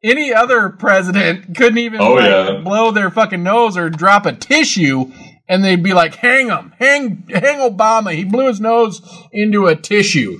[0.04, 2.62] any other president couldn't even Oh, like, yeah.
[2.64, 5.12] blow their fucking nose or drop a tissue
[5.47, 9.01] and they'd be like hang him hang hang obama he blew his nose
[9.32, 10.38] into a tissue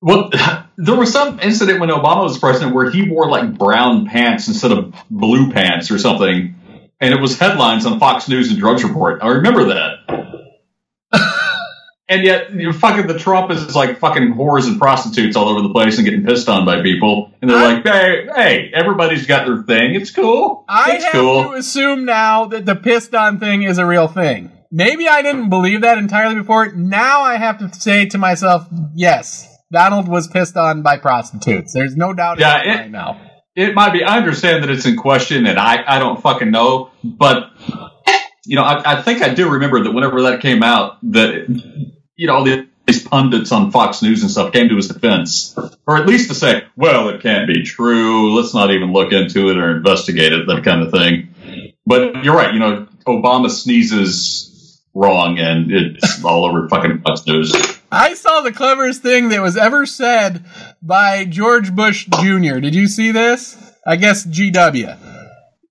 [0.00, 0.30] Well,
[0.76, 4.70] there was some incident when Obama was president where he wore like brown pants instead
[4.72, 6.54] of blue pants or something,
[7.00, 9.20] and it was headlines on Fox News and Drudge Report.
[9.22, 9.97] I remember that.
[12.08, 15.60] And yet, you know, fucking the Trump is like fucking whores and prostitutes all over
[15.62, 19.26] the place and getting pissed on by people, and they're I- like, "Hey, hey, everybody's
[19.26, 19.94] got their thing.
[19.94, 20.64] It's cool.
[20.68, 24.08] I it's have cool." to assume now that the pissed on thing is a real
[24.08, 24.50] thing.
[24.70, 26.72] Maybe I didn't believe that entirely before.
[26.72, 31.72] Now I have to say to myself, yes, Donald was pissed on by prostitutes.
[31.72, 33.20] There's no doubt Yeah, my it- mind now.
[33.56, 34.04] it might be.
[34.04, 36.90] I understand that it's in question, and I, I don't fucking know.
[37.02, 37.50] But
[38.46, 41.46] you know, I, I think I do remember that whenever that came out, that
[42.18, 45.56] you know all these pundits on Fox News and stuff came to his defense,
[45.86, 48.34] or at least to say, "Well, it can't be true.
[48.34, 51.28] Let's not even look into it or investigate it." That kind of thing.
[51.86, 52.52] But you're right.
[52.52, 57.54] You know, Obama sneezes wrong, and it's all over fucking Fox News.
[57.90, 60.44] I saw the cleverest thing that was ever said
[60.82, 62.58] by George Bush Jr.
[62.58, 63.56] Did you see this?
[63.86, 65.17] I guess GW.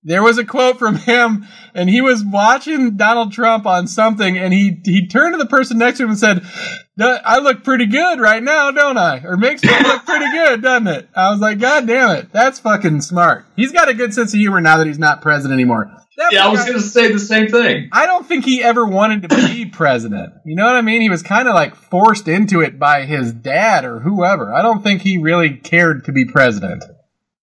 [0.08, 4.53] There was a quote from him, and he was watching Donald Trump on something, and
[4.53, 6.43] he he turned to the person next to him and said,
[6.97, 9.20] "I look pretty good right now, don't I?
[9.26, 12.58] Or makes me look pretty good, doesn't it?" I was like, "God damn it, that's
[12.58, 15.91] fucking smart." He's got a good sense of humor now that he's not president anymore.
[16.16, 17.89] That Yeah, I was going to say the same thing.
[17.91, 20.34] I don't think he ever wanted to be president.
[20.45, 21.01] You know what I mean?
[21.01, 24.53] He was kind of like forced into it by his dad or whoever.
[24.53, 26.86] I don't think he really cared to be president.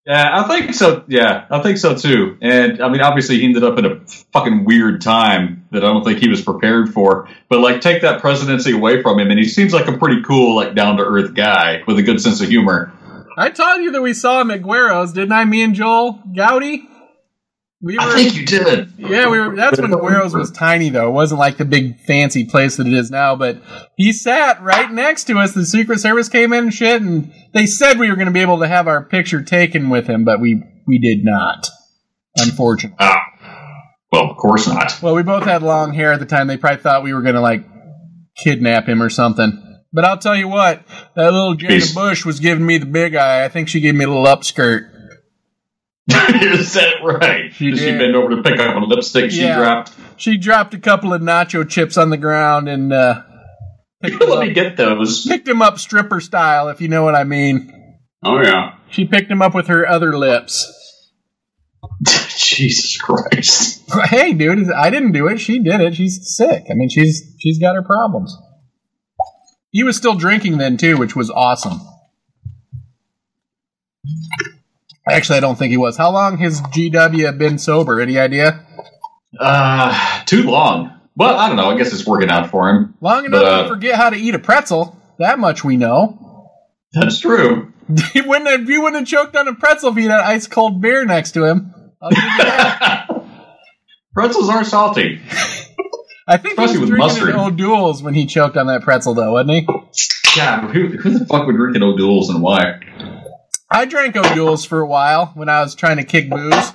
[0.07, 1.03] Yeah, I think so.
[1.09, 2.37] Yeah, I think so too.
[2.43, 4.01] And I mean, obviously, he ended up in a
[4.33, 7.29] fucking weird time that I don't think he was prepared for.
[7.49, 10.57] But like, take that presidency away from him, and he seems like a pretty cool,
[10.57, 12.93] like down to earth guy with a good sense of humor.
[13.37, 15.45] I told you that we saw him at Guero's, didn't I?
[15.45, 16.89] Me and Joel Gowdy.
[17.85, 18.95] We were, you did.
[18.97, 19.55] yeah, we were.
[19.55, 21.09] That's when Guero's was tiny, though.
[21.09, 23.37] It wasn't like the big fancy place that it is now.
[23.37, 23.61] But
[23.99, 25.53] he sat right next to us.
[25.53, 28.41] The Secret Service came in and shit, and they said we were going to be
[28.41, 31.69] able to have our picture taken with him, but we we did not.
[32.39, 32.97] Unfortunately.
[33.01, 33.21] Ah,
[34.11, 34.99] well, of course not.
[35.03, 36.47] Well, we both had long hair at the time.
[36.47, 37.67] They probably thought we were going to like
[38.43, 39.61] kidnap him or something.
[39.93, 40.83] But I'll tell you what,
[41.15, 43.45] that little Jada Bush was giving me the big eye.
[43.45, 44.91] I think she gave me a little upskirt.
[46.09, 47.53] You said it right.
[47.55, 49.57] She Did she bend over to pick up a lipstick she Yeah.
[49.59, 49.93] dropped?
[50.17, 53.23] She dropped a couple of nacho chips on the ground and uh,
[54.03, 55.27] Let me up, get those.
[55.27, 57.73] picked them up stripper style, if you know what I mean.
[58.23, 58.75] Oh yeah.
[58.91, 60.71] She picked them up with her other lips.
[62.37, 63.81] Jesus Christ.
[64.07, 65.39] Hey, dude, I didn't do it.
[65.39, 65.95] She did it.
[65.95, 66.65] She's sick.
[66.71, 68.37] I mean, she's she's got her problems.
[69.71, 71.81] He was still drinking then too, which was awesome.
[75.09, 75.97] Actually, I don't think he was.
[75.97, 78.01] How long has GW been sober?
[78.01, 78.65] Any idea?
[79.39, 80.99] Uh, too long.
[81.17, 81.71] Well, I don't know.
[81.71, 82.95] I guess it's working out for him.
[83.01, 84.99] Long enough But, uh, to forget how to eat a pretzel.
[85.19, 86.51] That much we know.
[86.93, 87.73] That's true.
[88.13, 90.47] he wouldn't have, he wouldn't have choked on a pretzel if he had an ice
[90.47, 91.73] cold beer next to him.
[92.03, 93.09] I'll give you that.
[94.15, 95.21] Pretzels are salty.
[96.27, 97.35] I think he was with drinking mustard.
[97.35, 99.67] O'Doul's when he choked on that pretzel, though, wasn't he?
[100.37, 102.81] Yeah, who, who the fuck would drink an O'Doul's and why?
[103.75, 106.73] I drank O'Doul's for a while when I was trying to kick booze.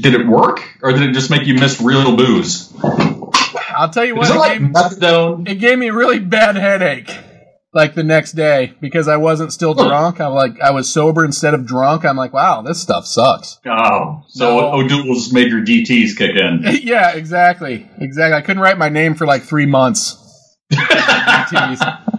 [0.00, 2.72] Did it work, or did it just make you miss real booze?
[3.70, 5.48] I'll tell you what, it like gave, methadone?
[5.48, 7.10] it gave me a really bad headache.
[7.74, 10.20] Like the next day because I wasn't still drunk.
[10.20, 12.04] I'm like I was sober instead of drunk.
[12.04, 13.58] I'm like, wow, this stuff sucks.
[13.66, 14.72] Oh, so No.
[14.74, 16.62] O'Doul's made your DTs kick in.
[16.82, 18.38] yeah, exactly, exactly.
[18.38, 20.22] I couldn't write my name for like three months.
[20.72, 22.15] Jeez.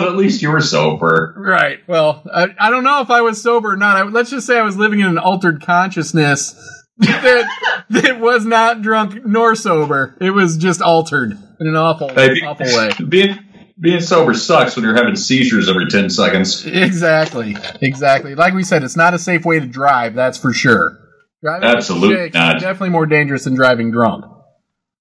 [0.00, 1.34] But at least you were sober.
[1.36, 1.80] Right.
[1.86, 3.96] Well, I, I don't know if I was sober or not.
[3.96, 6.54] I, let's just say I was living in an altered consciousness
[6.98, 7.48] that
[7.90, 10.16] that was not drunk nor sober.
[10.20, 12.90] It was just altered in an awful, Hey, awful way.
[13.08, 13.38] Being
[13.80, 16.64] being sober sucks when you're having seizures every ten seconds.
[16.64, 17.56] Exactly.
[17.80, 18.34] Exactly.
[18.36, 20.14] Like we said, it's not a safe way to drive.
[20.14, 20.98] That's for sure.
[21.42, 22.60] Driving Absolutely not.
[22.60, 24.24] Definitely more dangerous than driving drunk.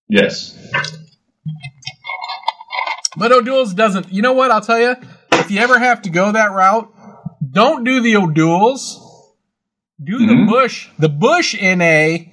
[0.10, 0.58] Yes.
[3.18, 4.12] But O'Doul's doesn't.
[4.12, 4.52] You know what?
[4.52, 4.96] I'll tell you.
[5.34, 6.92] If you ever have to go that route,
[7.52, 9.00] don't do the O'Doul's.
[10.04, 10.50] Do the Mhm.
[10.50, 10.88] Busch.
[11.00, 12.26] The Busch NA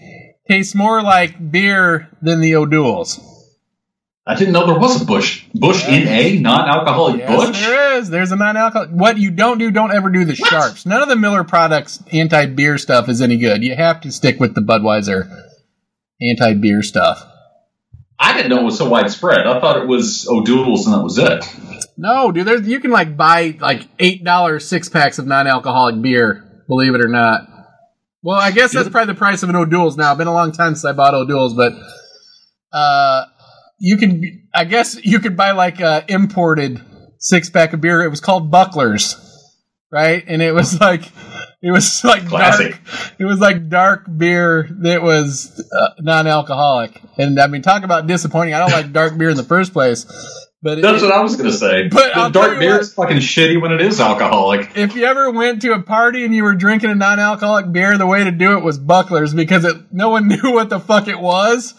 [0.49, 3.20] tastes more like beer than the O'Doul's.
[4.26, 5.45] I didn't know there was a Busch.
[5.55, 7.61] Busch in a non-alcoholic Yes, Busch.
[7.61, 8.11] there is.
[8.11, 8.91] There's a non-alcoholic.
[8.91, 10.87] What you don't do, don't ever do the Sharp's.
[10.87, 13.62] None of the Miller products anti-beer stuff is any good.
[13.64, 15.28] You have to stick with the Budweiser
[16.22, 17.24] anti-beer stuff.
[18.20, 19.46] I didn't know it was so widespread.
[19.46, 21.44] I thought it was O'Doul's and that was it.
[21.96, 26.64] No, dude, there's, you can like buy like eight dollars six packs of non-alcoholic beer.
[26.68, 27.42] Believe it or not.
[28.22, 30.14] Well, I guess that's probably the price of an O'Doul's now.
[30.14, 31.72] Been a long time since I bought O'Doul's, but
[32.72, 33.24] uh,
[33.78, 34.48] you can.
[34.54, 36.80] I guess you could buy like uh, imported
[37.18, 38.02] six pack of beer.
[38.02, 39.16] It was called Bucklers,
[39.90, 40.22] right?
[40.26, 41.04] And it was like
[41.62, 42.72] it was like Classic.
[42.72, 43.14] dark.
[43.18, 47.00] It was like dark beer that was uh, non-alcoholic.
[47.18, 48.54] And I mean, talk about disappointing.
[48.54, 50.06] I don't like dark beer in the first place,
[50.62, 51.88] but it, That's what I was gonna say.
[51.92, 54.76] But the I'll dark beer what- is fucking shitty when it is alcoholic.
[54.76, 58.06] if you ever went to a party and you were drinking a non-alcoholic beer, the
[58.06, 61.20] way to do it was Bucklers because it no one knew what the fuck it
[61.20, 61.74] was.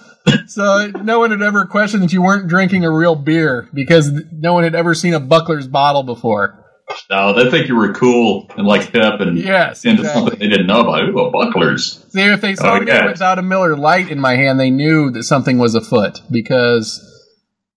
[0.47, 4.53] So no one had ever questioned that you weren't drinking a real beer because no
[4.53, 6.60] one had ever seen a Bucklers bottle before.
[7.09, 10.21] No, they think you were cool and like hip and Yes, into exactly.
[10.21, 11.09] something they didn't know about.
[11.09, 12.05] Ooh, bucklers.
[12.09, 13.05] See, if they saw Oh, me yeah.
[13.07, 16.99] without a Miller Lite in my hand, they knew that something was afoot because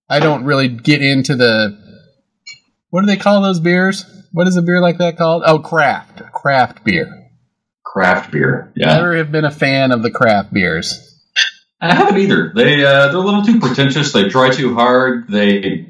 [0.08, 1.76] I don't really get into the.
[2.90, 4.04] What do they call those beers?
[4.32, 5.42] What is a beer like that called?
[5.46, 6.22] Oh, craft.
[6.32, 7.08] Craft beer.
[7.84, 8.72] Craft beer.
[8.76, 8.94] Yeah.
[8.94, 11.10] Never have been a fan of the craft beers.
[11.80, 12.52] I haven't either.
[12.54, 14.12] They uh, they're a little too pretentious.
[14.12, 15.28] They try too hard.
[15.28, 15.86] They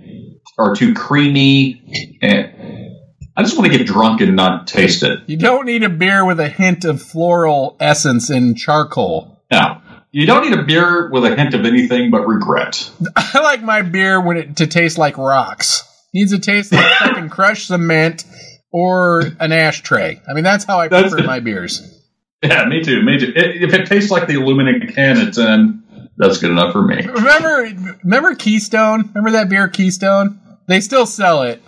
[0.58, 2.18] are too creamy.
[2.22, 2.53] And
[3.36, 5.20] I just want to get drunk and not taste it.
[5.26, 9.42] You don't need a beer with a hint of floral essence and charcoal.
[9.50, 9.82] Now,
[10.12, 12.88] you don't need a beer with a hint of anything but regret.
[13.16, 15.82] I like my beer when it to taste like rocks.
[16.14, 18.24] Needs to taste like fucking crushed cement
[18.72, 20.20] or an ashtray.
[20.28, 21.26] I mean, that's how I That's prefer it.
[21.26, 21.90] my beers.
[22.42, 23.02] Yeah, me too.
[23.02, 23.32] Me too.
[23.36, 25.82] I- If it tastes like the aluminum can it's in,
[26.16, 27.04] that's good enough for me.
[27.04, 29.08] Remember, remember Keystone?
[29.08, 30.38] Remember that beer Keystone?
[30.68, 31.60] They still sell it.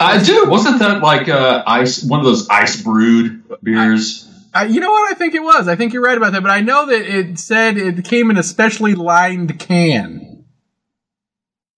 [0.00, 0.48] I do.
[0.48, 2.02] Wasn't that like uh, ice?
[2.04, 4.24] One of those ice brewed beers.
[4.54, 5.12] I, you know what?
[5.12, 5.68] I think it was.
[5.68, 6.42] I think you're right about that.
[6.42, 10.44] But I know that it said it came in a specially lined can,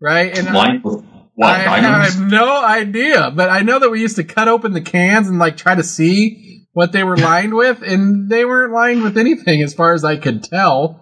[0.01, 0.37] right?
[0.37, 1.05] And I- lined with
[1.35, 2.15] what I diamonds?
[2.17, 5.39] have no idea, but I know that we used to cut open the cans and
[5.39, 9.63] like try to see what they were lined with, and they weren't lined with anything
[9.63, 11.01] as far as I could tell.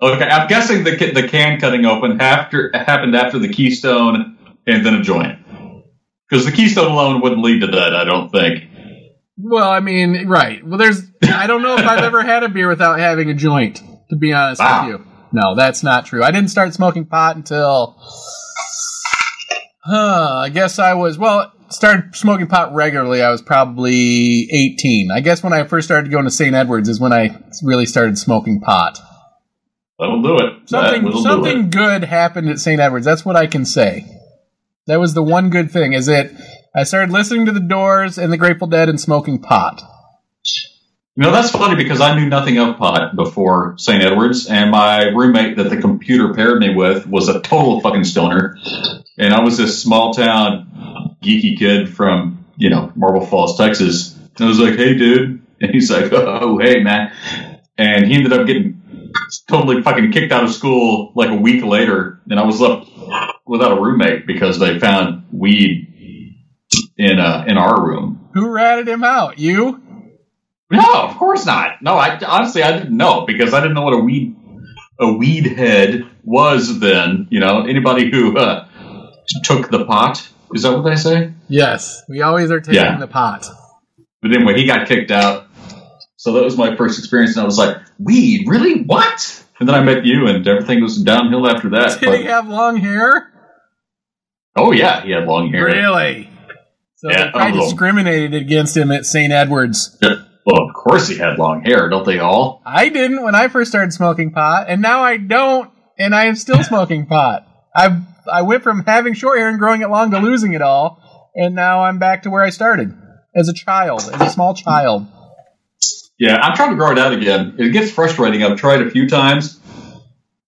[0.00, 4.94] Okay, I'm guessing the the can cutting open after happened after the Keystone and then
[4.94, 5.38] a joint.
[6.30, 8.64] Because the Keystone alone wouldn't lead to that, I don't think.
[9.36, 10.64] Well, I mean, right.
[10.64, 11.02] Well, there's.
[11.24, 13.80] I don't know if I've ever had a beer without having a joint.
[14.10, 14.86] To be honest Wow.
[14.86, 16.22] with you, no, that's not true.
[16.24, 17.96] I didn't start smoking pot until.
[19.84, 21.52] Huh, I guess I was well.
[21.70, 23.22] Started smoking pot regularly.
[23.22, 25.10] I was probably eighteen.
[25.14, 26.54] I guess when I first started going to St.
[26.54, 28.98] Edward's is when I really started smoking pot.
[29.98, 30.68] That'll do it.
[30.68, 31.70] Something will do it.
[31.70, 32.80] good happened at St.
[32.80, 33.04] Edward's.
[33.06, 34.06] That's what I can say.
[34.90, 35.92] That was the one good thing.
[35.92, 36.32] Is it?
[36.74, 39.80] I started listening to the Doors and the Grateful Dead and smoking pot.
[41.14, 44.02] You know, that's funny because I knew nothing of pot before St.
[44.02, 48.56] Edward's, and my roommate that the computer paired me with was a total fucking stoner.
[49.16, 54.16] And I was this small town geeky kid from, you know, Marble Falls, Texas.
[54.16, 55.40] And I was like, hey, dude.
[55.60, 57.12] And he's like, oh, hey, man.
[57.78, 58.79] And he ended up getting
[59.48, 62.20] totally fucking kicked out of school like a week later.
[62.28, 62.88] And I was left
[63.46, 65.86] without a roommate because they found weed
[66.96, 68.28] in, uh, in our room.
[68.34, 69.38] Who ratted him out?
[69.38, 69.82] You?
[70.70, 71.82] No, of course not.
[71.82, 74.36] No, I honestly I didn't know because I didn't know what a weed
[75.00, 77.26] a weed head was then.
[77.30, 78.68] You know, anybody who uh,
[79.42, 81.32] took the pot is that what they say?
[81.48, 82.02] Yes.
[82.08, 82.98] We always are taking Yeah.
[82.98, 83.46] the pot.
[84.22, 85.46] But anyway, he got kicked out.
[86.16, 88.82] So that was my first experience, and I was like, "Weed, really?
[88.82, 92.00] What?" And then I met you, and everything was downhill after that.
[92.00, 93.30] Did he have long hair?
[94.56, 95.66] oh yeah, he had long hair.
[95.66, 96.30] Really?
[96.96, 97.64] So Yeah, they probably oh.
[97.64, 99.32] discriminated against him at St.
[99.32, 99.98] Edward's.
[100.46, 102.62] Well, of course he had long hair, don't they all?
[102.64, 106.36] I didn't when I first started smoking pot, and now I don't, and I am
[106.36, 107.46] still smoking pot.
[107.74, 111.30] I I went from having short hair and growing it long to losing it all,
[111.34, 112.92] and now I'm back to where I started
[113.34, 115.06] as a child, as a small child.
[116.20, 117.56] Yeah, I'm trying to grow it out again.
[117.58, 118.42] It gets frustrating.
[118.44, 119.58] I've tried a few times,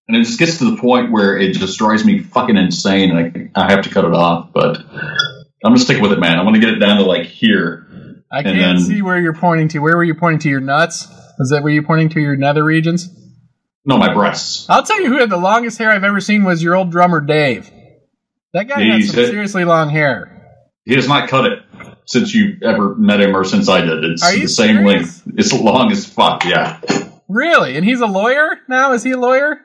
[0.07, 3.51] and it just gets to the point where it just drives me fucking insane, and
[3.57, 4.53] I, I have to cut it off.
[4.53, 5.15] But I'm
[5.65, 6.39] gonna stick with it, man.
[6.39, 7.87] I want to get it down to like here.
[8.31, 9.79] I can't then- see where you're pointing to.
[9.79, 10.51] Where were you pointing to?
[10.51, 11.09] Your nuts?
[11.39, 13.09] Was that where you pointing to your nether regions?
[13.87, 14.69] No, my breasts.
[14.69, 17.21] I'll tell you who had the longest hair I've ever seen was your old drummer
[17.23, 17.71] Dave.
[18.53, 20.29] That guy had some seriously long hair.
[20.85, 21.61] He has not cut it
[22.05, 24.05] since you ever met him or since I did.
[24.05, 25.27] It's Are the same serious?
[25.27, 25.39] length.
[25.39, 26.45] It's long as fuck.
[26.45, 26.81] Yeah.
[27.29, 27.77] Really?
[27.77, 28.93] And he's a lawyer now?
[28.93, 29.61] Is he a lawyer?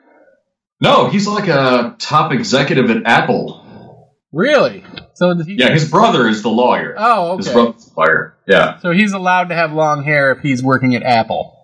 [0.80, 4.14] No, he's like a top executive at Apple.
[4.32, 4.84] Really?
[5.14, 6.94] So he, Yeah, his brother is the lawyer.
[6.96, 7.36] Oh, okay.
[7.44, 8.36] His brother's the lawyer.
[8.46, 8.78] Yeah.
[8.78, 11.54] So he's allowed to have long hair if he's working at Apple.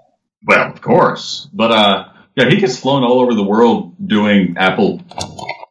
[0.47, 1.49] Well, of course.
[1.53, 2.05] But uh
[2.37, 5.01] yeah, he gets flown all over the world doing Apple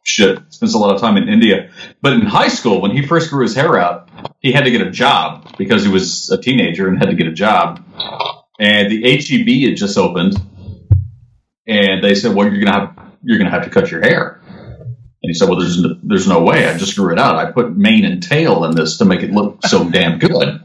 [0.02, 0.38] shit.
[0.48, 1.70] Spends a lot of time in India.
[2.00, 4.03] But in high school, when he first grew his hair out,
[4.40, 7.26] he had to get a job because he was a teenager and had to get
[7.26, 7.84] a job.
[8.60, 10.36] And the HEB had just opened,
[11.66, 15.30] and they said, "Well, you're gonna have you're gonna have to cut your hair." And
[15.30, 16.68] he said, "Well, there's no, there's no way.
[16.68, 17.36] I just grew it out.
[17.36, 20.60] I put mane and tail in this to make it look so damn good."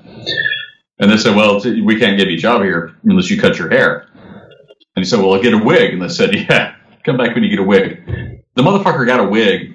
[0.99, 3.69] And they said, "Well, we can't give you a job here unless you cut your
[3.69, 4.05] hair."
[4.95, 7.43] And he said, "Well, I'll get a wig." And they said, "Yeah, come back when
[7.43, 8.03] you get a wig."
[8.55, 9.73] The motherfucker got a wig,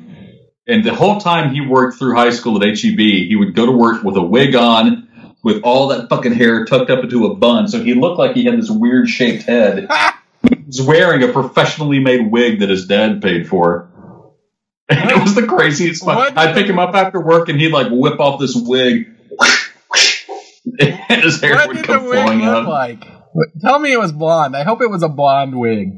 [0.66, 3.72] and the whole time he worked through high school at HEB, he would go to
[3.72, 5.08] work with a wig on,
[5.42, 8.44] with all that fucking hair tucked up into a bun, so he looked like he
[8.44, 9.88] had this weird shaped head.
[10.48, 13.90] he was wearing a professionally made wig that his dad paid for.
[14.88, 16.04] And it was the craziest.
[16.04, 16.32] Fun.
[16.36, 19.08] I'd pick him up after work, and he'd like whip off this wig.
[20.78, 22.68] and his hair What would come flowing look out.
[22.68, 23.04] like?
[23.60, 24.56] Tell me it was blonde.
[24.56, 25.92] I hope it was a blonde wig.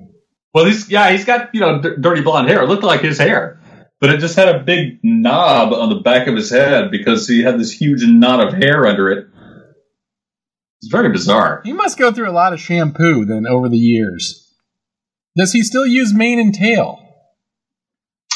[0.54, 2.62] Well, he's yeah, he's got you know d- dirty blonde hair.
[2.62, 3.60] It looked like his hair,
[4.00, 7.42] but it just had a big knob on the back of his head because he
[7.42, 9.26] had this huge knot of hair under it.
[10.82, 11.62] It's very bizarre.
[11.64, 14.54] He must go through a lot of shampoo then over the years.
[15.36, 17.02] Does he still use mane and tail?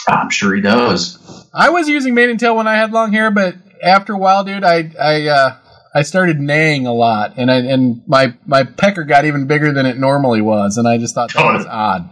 [0.09, 1.19] I'm sure he does.
[1.55, 4.45] I was using mane and tail when I had long hair, but after a while,
[4.45, 5.57] dude, I I uh,
[5.95, 9.87] I started neighing a lot, and I, and my my pecker got even bigger than
[9.87, 12.09] it normally was, and I just thought that was odd.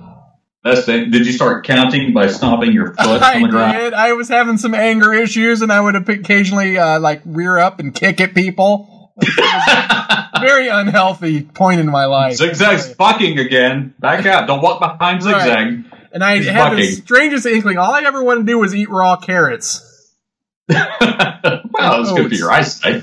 [0.64, 3.76] That's the, did you start counting by stomping your foot I on the ground?
[3.76, 3.94] I did.
[3.94, 7.94] I was having some anger issues, and I would occasionally uh, like rear up and
[7.94, 9.12] kick at people.
[9.20, 12.36] It was a very unhealthy point in my life.
[12.36, 13.94] Zigzag's fucking again.
[13.98, 14.46] Back out.
[14.46, 15.42] Don't walk behind Right.
[15.42, 15.84] zigzag.
[16.12, 17.78] And I He's had the strangest inkling.
[17.78, 19.84] All I ever wanted to do was eat raw carrots.
[20.68, 20.80] well,
[22.02, 23.02] it's good for your eyesight.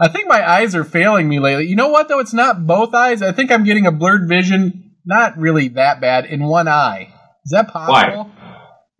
[0.00, 1.66] I think my eyes are failing me lately.
[1.66, 2.20] You know what, though?
[2.20, 3.20] It's not both eyes.
[3.22, 7.12] I think I'm getting a blurred vision, not really that bad, in one eye.
[7.44, 8.24] Is that possible?
[8.24, 8.32] Why?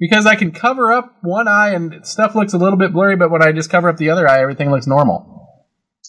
[0.00, 3.30] Because I can cover up one eye and stuff looks a little bit blurry, but
[3.30, 5.34] when I just cover up the other eye, everything looks normal.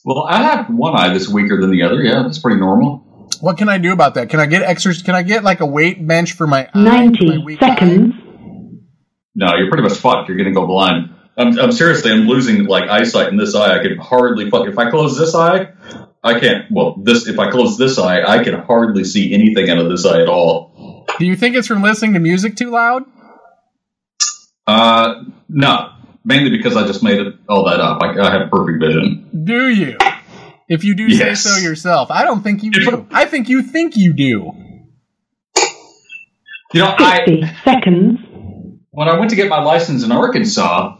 [0.05, 2.01] Well, I have one eye that's weaker than the other.
[2.01, 3.27] Yeah, that's pretty normal.
[3.41, 4.29] What can I do about that?
[4.29, 4.93] Can I get extra?
[4.95, 8.13] Can I get like a weight bench for my eye, my 90 weak seconds.
[9.35, 10.29] No, you're pretty much fucked.
[10.29, 11.13] You're going to go blind.
[11.37, 13.79] I'm, I'm seriously, I'm losing like eyesight in this eye.
[13.79, 14.67] I can hardly fuck.
[14.67, 15.73] If I close this eye,
[16.23, 16.65] I can't.
[16.71, 20.05] Well, this if I close this eye, I can hardly see anything out of this
[20.05, 21.05] eye at all.
[21.17, 23.03] Do you think it's from listening to music too loud?
[24.67, 25.91] Uh, no,
[26.23, 28.01] mainly because I just made it all that up.
[28.03, 29.29] I, I have perfect vision.
[29.45, 29.97] Do you?
[30.67, 31.41] If you do Yes.
[31.41, 33.07] say so yourself, I don't think you If- do.
[33.11, 34.51] I think you think you do.
[36.71, 38.19] You know, I 60 seconds.
[38.91, 40.97] when I went to get my license in Arkansas,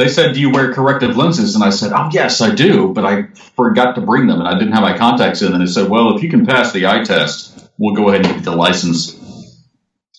[0.00, 3.04] they said, "Do you wear corrective lenses?" And I said, "Oh, yes, I do," but
[3.04, 3.24] I
[3.56, 5.52] forgot to bring them, and I didn't have my contacts in.
[5.52, 8.34] And they said, "Well, if you can pass the eye test, we'll go ahead and
[8.36, 9.16] get the license."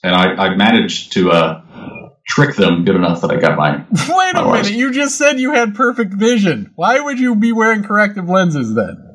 [0.04, 1.62] And I, I managed to uh,
[2.26, 3.78] trick them good enough that I got my.
[3.92, 6.72] Wait a Oh, I minute, you just said you had perfect vision.
[6.76, 9.08] Why would you be wearing corrective lenses then?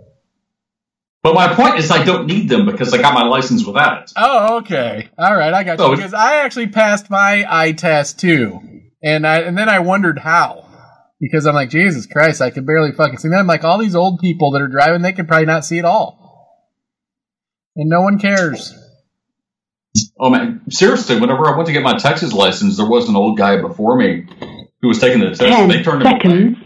[1.22, 4.12] But my point is, I don't need them because I got my license without it.
[4.16, 5.08] Oh, okay.
[5.18, 5.96] All right, I got So you.
[5.96, 8.60] Because I actually passed my eye test too,
[9.06, 10.64] and I and then I wondered how.
[11.18, 13.28] Because I'm like, Jesus Christ, I could barely fucking see.
[13.28, 15.78] Then I'm like, all these old people that are driving, they could probably not see
[15.78, 16.60] at all,
[17.74, 18.74] and no one cares.
[20.20, 23.38] Oh man, seriously, whenever I went to get my Texas license, there was an old
[23.38, 24.26] guy before me
[24.82, 26.56] who was taking the test, 10 and they turned him away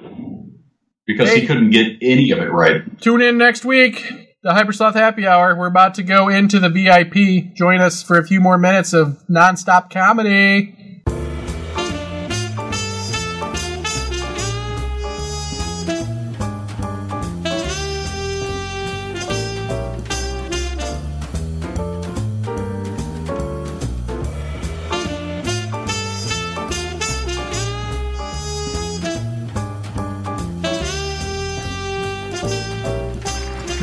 [1.06, 1.40] because Hey.
[1.40, 2.82] he couldn't get any of it right.
[3.00, 4.02] Tune in next week,
[4.42, 5.54] the Hypersloth Happy Hour.
[5.54, 7.54] We're about to go into the VIP.
[7.54, 10.76] Join us for a few more minutes of nonstop comedy.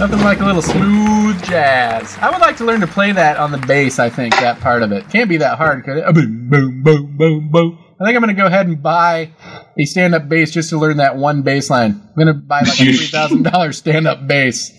[0.08, 2.18] Nothing like a little smooth jazz.
[2.22, 4.82] I would like to learn to play that on the bass, I think, that part
[4.82, 5.10] of it.
[5.10, 6.14] Can't be that hard, could it?
[6.14, 7.78] Boom, boom, boom, boom, boom.
[8.00, 9.34] I think I'm going to go ahead and buy
[9.78, 12.02] a stand up bass just to learn that one bass line.
[12.08, 14.72] I'm going to buy like a $3,000 stand up bass.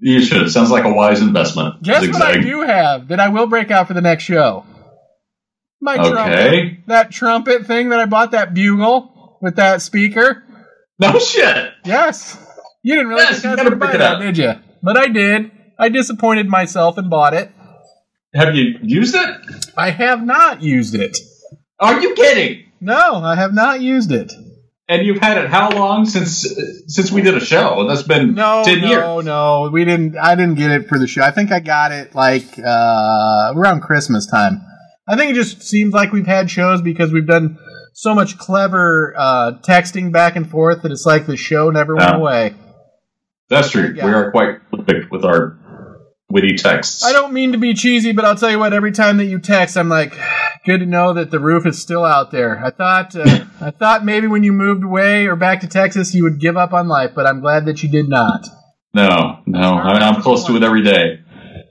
[0.00, 0.50] You should.
[0.50, 1.80] Sounds like a wise investment.
[1.84, 4.66] Guess what I do have that I will break out for the next show?
[5.80, 6.32] My trumpet.
[6.32, 6.80] Okay.
[6.88, 10.42] That trumpet thing that I bought, that bugle with that speaker.
[10.98, 11.72] No shit.
[11.84, 12.36] Yes.
[12.82, 14.54] You didn't really Yes, think I was going to buy that, did you?
[14.82, 15.50] But I did.
[15.78, 17.50] I disappointed myself and bought it.
[18.34, 19.36] Have you used it?
[19.76, 21.16] I have not used it.
[21.78, 22.64] Are you kidding?
[22.80, 24.32] No, I have not used it.
[24.88, 26.46] And you've had it how long since
[26.86, 27.86] since we did a show?
[27.88, 29.24] That's been No, ten no, years.
[29.24, 29.70] no.
[29.72, 30.16] We didn't.
[30.16, 31.22] I didn't get it for the show.
[31.22, 34.60] I think I got it like uh, around Christmas time.
[35.08, 37.58] I think it just seems like we've had shows because we've done
[37.94, 42.10] so much clever uh, texting back and forth that it's like the show never went
[42.10, 42.16] Yeah.
[42.16, 42.54] away.
[43.52, 43.92] That's true.
[43.94, 45.58] We are quite prolific with our
[46.30, 47.04] witty texts.
[47.04, 48.72] I don't mean to be cheesy, but I'll tell you what.
[48.72, 50.14] Every time that you text, I'm like,
[50.64, 52.64] good to know that the roof is still out there.
[52.64, 56.22] I thought, uh, I thought maybe when you moved away or back to Texas, you
[56.22, 58.48] would give up on life, but I'm glad that you did not.
[58.94, 59.60] No, no.
[59.60, 61.20] I mean, I'm close to it every day.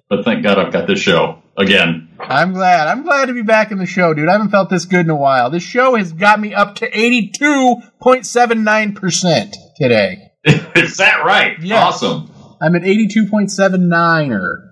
[0.08, 2.10] But thank God I've got this show again.
[2.20, 2.90] I'm glad.
[2.90, 4.30] I'm glad to be back in the show, dude.
[4.30, 5.50] I haven't felt this good in a while.
[5.50, 10.31] This show has got me up to 82.79% today.
[10.76, 11.58] Is that right?
[11.72, 12.30] Awesome.
[12.62, 14.70] I'm an 82.79er.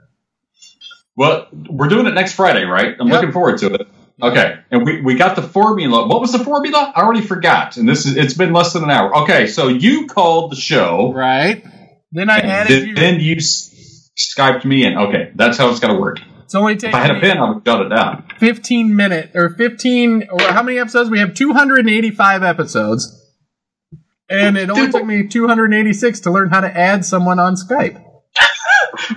[1.16, 2.96] Well, we're doing it next Friday, right?
[3.00, 3.16] I'm Yep.
[3.16, 3.88] looking forward to it.
[4.22, 6.06] Okay, and we, we got the formula.
[6.08, 6.92] What was the formula?
[6.94, 7.78] I already forgot.
[7.78, 9.16] And this is it's been less than an hour.
[9.20, 11.64] Okay, so you called the show, Right?
[12.12, 12.96] Then I added then, you.
[12.96, 14.98] then you skyped me in.
[14.98, 16.20] Okay, that's how it's got to work.
[16.44, 18.26] It's only If taking I had a pen, I would jot it down.
[18.40, 21.10] 15 minute or 15 or how many episodes?
[21.10, 23.19] We have 285 episodes.
[24.30, 24.92] And it only Dude.
[24.92, 28.04] took me 286 to learn how to add someone on Skype.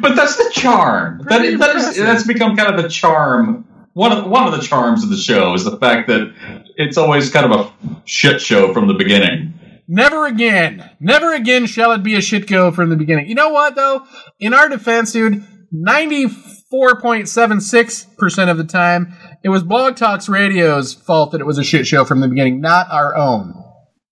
[0.01, 1.23] But that's the charm.
[1.29, 3.67] That, that is, that's become kind of the charm.
[3.95, 6.33] One of one of the charms of the show is the fact that
[6.77, 7.73] it's always kind of a
[8.05, 9.55] shit show from the beginning.
[9.89, 10.89] Never again.
[11.01, 13.29] Never again shall it be a shit go from the beginning.
[13.29, 14.07] You know what though?
[14.39, 15.45] In our defense, dude,
[15.75, 21.87] 94.76% of the time, it was Blog Talks Radio's fault that it was a shit
[21.87, 23.62] show from the beginning, not our own.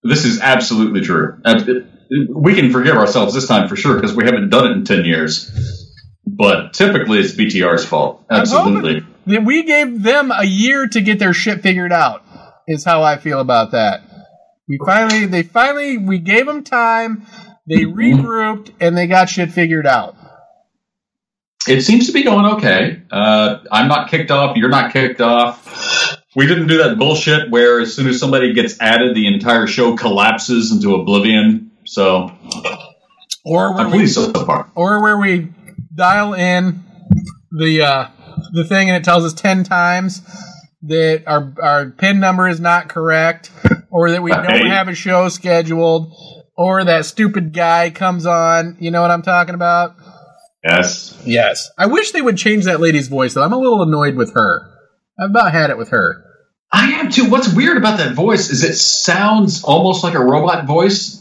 [0.02, 1.40] This is absolutely true.
[2.34, 5.04] We can forgive ourselves this time for sure because we haven't done it in 10
[5.04, 5.50] years.
[6.26, 8.24] But typically it's BTR's fault.
[8.30, 9.04] Absolutely.
[9.26, 12.24] we gave them a year to get their shit figured out.
[12.66, 14.02] Is how I feel about that.
[14.68, 17.26] We finally, they finally, we gave them time.
[17.66, 20.16] They regrouped and they got shit figured out.
[21.68, 23.02] It seems to be going okay.
[23.10, 24.56] Uh, I'm not kicked off.
[24.56, 26.19] You're not kicked off.
[26.36, 29.96] We didn't do that bullshit where as soon as somebody gets added, the entire show
[29.96, 31.72] collapses into oblivion.
[31.84, 32.30] So
[33.44, 34.70] Or where I'm we, so far.
[34.74, 35.48] or where we
[35.94, 36.84] dial in
[37.50, 38.08] the uh,
[38.52, 40.22] the thing and it tells us ten times
[40.82, 43.50] that our our pin number is not correct,
[43.90, 46.12] or that we don't have a show scheduled,
[46.56, 48.76] or that stupid guy comes on.
[48.78, 49.96] You know what I'm talking about?
[50.62, 51.20] Yes.
[51.24, 51.70] Yes.
[51.76, 53.42] I wish they would change that lady's voice, though.
[53.42, 54.70] I'm a little annoyed with her.
[55.20, 56.24] I've about had it with her.
[56.72, 57.28] I am too.
[57.28, 61.16] What's weird about that voice is it sounds almost like a robot voice,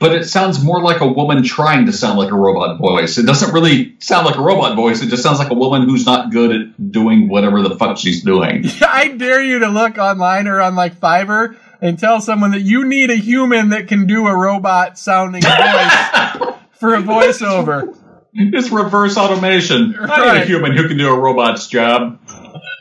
[0.00, 3.16] but it sounds more like a woman trying to sound like a robot voice.
[3.16, 5.00] It doesn't really sound like a robot voice.
[5.00, 8.24] It just sounds like a woman who's not good at doing whatever the fuck she's
[8.24, 8.64] doing.
[8.80, 12.84] I dare you to look online or on like Fiverr and tell someone that you
[12.84, 17.96] need a human that can do a robot sounding voice for a voiceover.
[18.32, 19.96] It's reverse automation.
[19.98, 22.18] I need a human who can do a robot's job.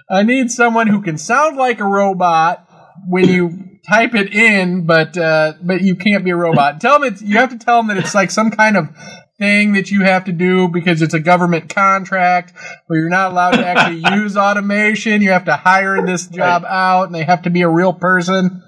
[0.09, 2.67] I need someone who can sound like a robot
[3.07, 6.79] when you type it in, but uh, but you can't be a robot.
[6.81, 8.89] Tell them it's, you have to tell them that it's like some kind of
[9.37, 12.53] thing that you have to do because it's a government contract
[12.87, 15.21] where you're not allowed to actually use automation.
[15.21, 18.63] You have to hire this job out, and they have to be a real person.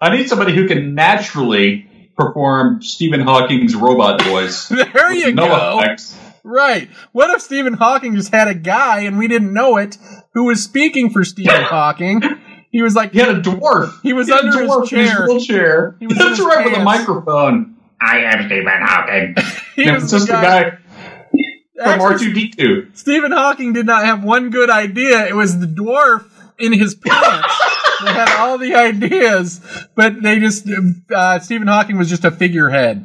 [0.00, 4.68] I need somebody who can naturally perform Stephen Hawking's robot voice.
[4.92, 5.80] There you no go.
[5.80, 6.16] effects.
[6.44, 6.88] Right.
[7.12, 9.96] What if Stephen Hawking just had a guy and we didn't know it
[10.34, 12.22] who was speaking for Stephen Hawking?
[12.70, 14.00] He was like, He had a dwarf.
[14.02, 15.26] He was had a under his dwarf in chair.
[15.26, 15.96] wheelchair.
[16.00, 17.76] He was That's his right with a microphone.
[18.00, 19.34] I am Stephen Hawking.
[19.76, 20.78] he Yeah, was just the guy
[21.76, 22.88] from R two D two.
[22.94, 25.26] Stephen Hawking did not have one good idea.
[25.26, 26.28] It was the dwarf
[26.58, 27.48] in his pants.
[28.04, 29.60] they had all the ideas,
[29.94, 30.66] but they just
[31.14, 33.04] uh, Stephen Hawking was just a figurehead.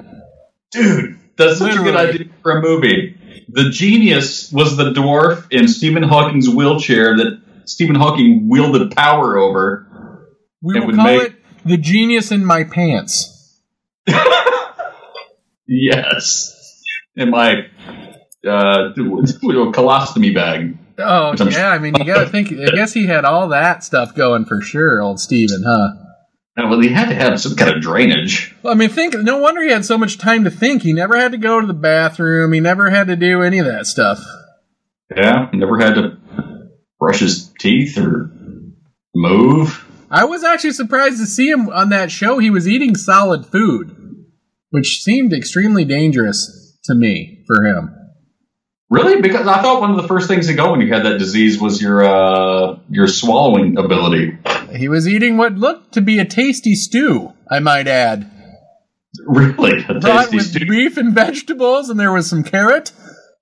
[0.71, 3.16] Dude, that's such a good idea for a movie.
[3.49, 10.25] The genius was the dwarf in Stephen Hawking's wheelchair that Stephen Hawking wielded power over.
[10.61, 11.35] We would call make- it
[11.65, 13.33] the genius in my pants.
[15.67, 16.81] Yes.
[17.15, 17.67] In my
[18.45, 20.77] uh, colostomy bag.
[20.99, 22.51] Oh yeah, I mean you got to think.
[22.51, 25.89] I guess he had all that stuff going for sure, old Stephen, huh?
[26.57, 28.55] Well, he had to have some kind of drainage.
[28.63, 29.13] Well, I mean, think.
[29.13, 30.81] No wonder he had so much time to think.
[30.81, 32.51] He never had to go to the bathroom.
[32.51, 34.19] He never had to do any of that stuff.
[35.15, 36.17] Yeah, never had to
[36.99, 38.31] brush his teeth or
[39.15, 39.85] move.
[40.09, 42.39] I was actually surprised to see him on that show.
[42.39, 43.95] He was eating solid food,
[44.71, 47.93] which seemed extremely dangerous to me for him.
[48.89, 49.21] Really?
[49.21, 51.59] Because I thought one of the first things to go when you had that disease
[51.59, 54.38] was your uh, your swallowing ability.
[54.73, 58.31] He was eating what looked to be a tasty stew, I might add.
[59.25, 60.65] Really, a Brought tasty with stew.
[60.67, 62.91] beef and vegetables, and there was some carrot.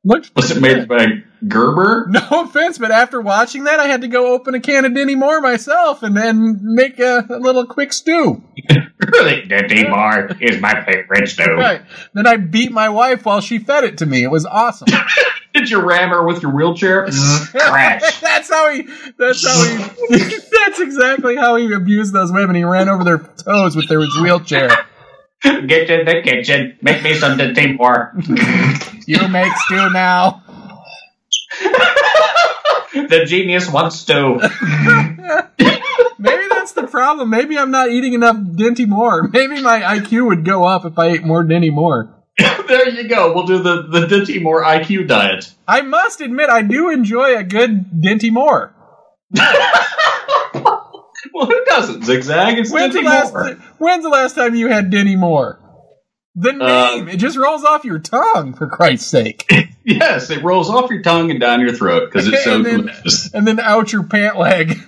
[0.03, 1.07] Looked Was it made by
[1.47, 2.07] Gerber?
[2.11, 5.17] No offense, but after watching that, I had to go open a can of Dinty
[5.17, 8.43] Moore myself and then make a, a little quick stew.
[9.01, 11.55] Dinty Moore is my favorite stew.
[11.55, 11.81] Right.
[12.13, 14.23] Then I beat my wife while she fed it to me.
[14.23, 14.87] It was awesome.
[15.65, 17.07] Did you ram her with your wheelchair?
[17.07, 17.71] Uh-huh.
[17.71, 18.19] Crash.
[18.21, 18.87] that's how he.
[19.17, 20.17] That's how he.
[20.17, 22.55] that's exactly how he abused those women.
[22.55, 24.69] He ran over their toes with their wheelchair.
[25.41, 26.77] Get in the kitchen.
[26.83, 28.13] Make me some Dinty Moore.
[29.07, 30.43] You make stew now.
[32.93, 34.39] the genius wants stew.
[36.19, 37.31] Maybe that's the problem.
[37.31, 39.29] Maybe I'm not eating enough Dinty Moore.
[39.29, 42.15] Maybe my IQ would go up if I ate more Dinty Moore.
[42.67, 43.33] there you go.
[43.33, 45.51] We'll do the, the Dinty Moore IQ diet.
[45.67, 48.73] I must admit, I do enjoy a good Dinty Moore.
[51.33, 52.05] Well, who doesn't?
[52.05, 52.57] Zigzag?
[52.59, 53.57] It's When's the, Dinty last, Moore.
[53.77, 55.59] when's the last time you had Dinty Moore?
[56.35, 59.51] The um, name, it just rolls off your tongue, for Christ's sake.
[59.87, 62.79] Yes, it rolls off your tongue and down your throat because it's so And then-
[62.87, 63.31] delicious.
[63.35, 64.79] and then out your pant leg.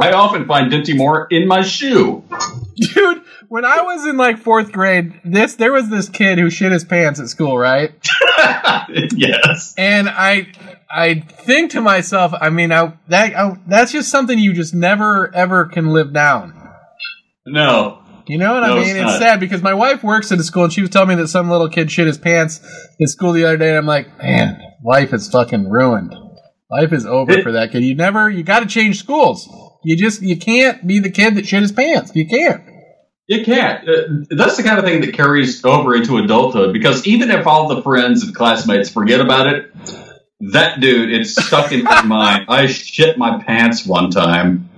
[0.00, 2.22] I often find Dinty Moore in my shoe.
[2.76, 3.17] Dude,
[3.48, 6.84] when I was in like fourth grade, this there was this kid who shit his
[6.84, 7.92] pants at school, right?
[9.16, 9.74] yes.
[9.76, 10.48] And I
[10.90, 15.34] I think to myself, I mean, I, that I, that's just something you just never
[15.34, 16.54] ever can live down.
[17.46, 18.02] No.
[18.26, 18.96] You know what No, I mean?
[18.96, 19.18] It's not.
[19.18, 21.48] sad because my wife works at a school and she was telling me that some
[21.50, 22.60] little kid shit his pants
[23.00, 23.70] at school the other day.
[23.70, 26.14] And I'm like, man, life is fucking ruined.
[26.70, 27.82] Life is over It- for that kid.
[27.84, 29.48] You never, you got to change schools.
[29.82, 32.12] You just, you can't be the kid that shit his pants.
[32.14, 32.62] You can't.
[33.28, 33.86] You can't.
[33.88, 33.94] Uh,
[34.30, 37.82] that's the kind of thing that carries over into adulthood because even if all the
[37.82, 39.70] friends and classmates forget about it,
[40.52, 42.46] that dude, it's stuck in my mind.
[42.48, 44.70] I shit my pants one time.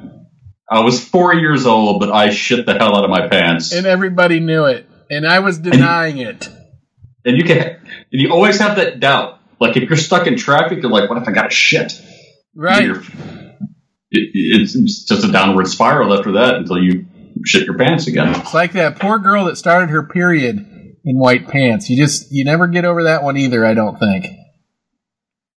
[0.69, 3.73] I was four years old, but I shit the hell out of my pants.
[3.73, 4.87] And everybody knew it.
[5.11, 6.49] And I was denying it.
[7.25, 7.81] And you can, and
[8.11, 9.39] you always have that doubt.
[9.61, 11.93] Like if you're stuck in traffic, you're like, "What if I got to shit?"
[12.55, 12.85] Right.
[14.13, 14.31] It-
[14.73, 17.07] it's just a downward spiral after that until you
[17.45, 18.35] shit your pants again.
[18.41, 20.59] It's like that poor girl that started her period
[21.05, 21.89] in white pants.
[21.91, 24.27] You just, you never get over that one either, I don't think.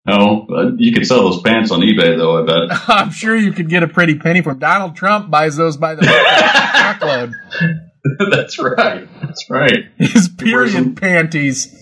[0.07, 0.47] No,
[0.79, 2.43] you could sell those pants on eBay though.
[2.43, 2.83] I bet.
[2.89, 6.03] I'm sure you could get a pretty penny from Donald Trump buys those by the
[6.99, 7.35] truckload.
[8.31, 9.09] That's right.
[9.21, 9.85] That's right.
[9.99, 10.95] His wears them.
[10.95, 11.77] period panties.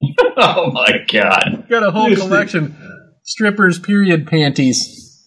[0.40, 1.66] Oh my god.
[1.68, 2.76] Got a whole collection.
[3.24, 5.26] Strippers period panties.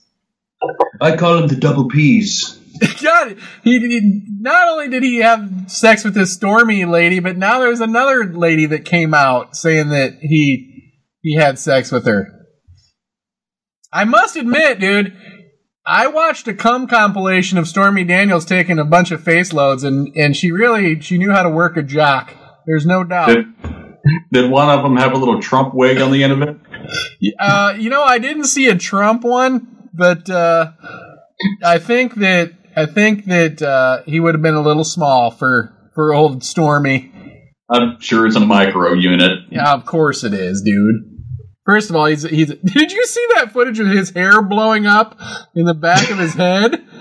[1.01, 2.57] I call them the double P's.
[3.03, 7.59] God, he, he not only did he have sex with this Stormy lady, but now
[7.59, 12.27] there's another lady that came out saying that he he had sex with her.
[13.93, 15.15] I must admit, dude,
[15.85, 20.15] I watched a cum compilation of Stormy Daniels taking a bunch of face loads, and
[20.15, 22.33] and she really she knew how to work a jock.
[22.65, 23.27] There's no doubt.
[23.27, 23.45] Did,
[24.31, 26.57] did one of them have a little Trump wig on the end of it?
[27.39, 30.71] Uh, you know, I didn't see a Trump one, but uh,
[31.63, 35.91] I think that I think that uh, he would have been a little small for
[35.95, 37.11] for old Stormy.
[37.69, 39.39] I'm sure it's a micro unit.
[39.49, 40.95] Yeah, of course it is, dude.
[41.65, 42.47] First of all, he's he's.
[42.65, 45.19] Did you see that footage of his hair blowing up
[45.55, 46.83] in the back of his head?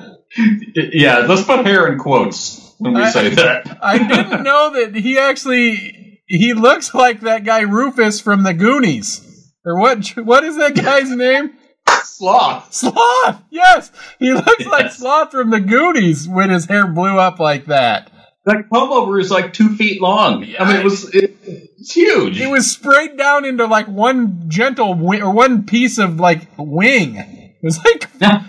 [0.76, 3.78] Yeah, let's put hair in quotes when we I- say that.
[3.82, 9.26] I didn't know that he actually he looks like that guy Rufus from the Goonies.
[9.66, 10.06] Or what?
[10.16, 11.50] What is that guy's name?
[12.04, 12.72] Sloth.
[12.72, 13.42] Sloth.
[13.50, 14.98] Yes, he looks like Yes.
[14.98, 18.10] Sloth from the Goonies when his hair blew up like that.
[18.46, 20.44] That comb over is like two feet long.
[20.58, 22.40] I mean, it was it, it's huge.
[22.40, 27.16] It was sprayed down into like one gentle wi- or one piece of like wing.
[27.16, 28.46] It was like Now,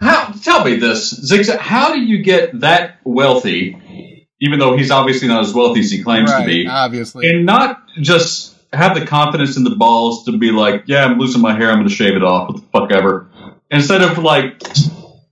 [0.00, 0.32] how?
[0.42, 1.58] Tell me this, Zigzag.
[1.58, 6.02] How do you get that wealthy, even though he's obviously not as wealthy as he
[6.02, 7.28] claims to be, obviously.
[7.28, 11.40] and not just have the confidence in the balls to be like, "Yeah, I'm losing
[11.40, 11.70] my hair.
[11.70, 12.48] I'm going to shave it off.
[12.48, 13.30] What the fuck ever."
[13.70, 14.62] Instead of like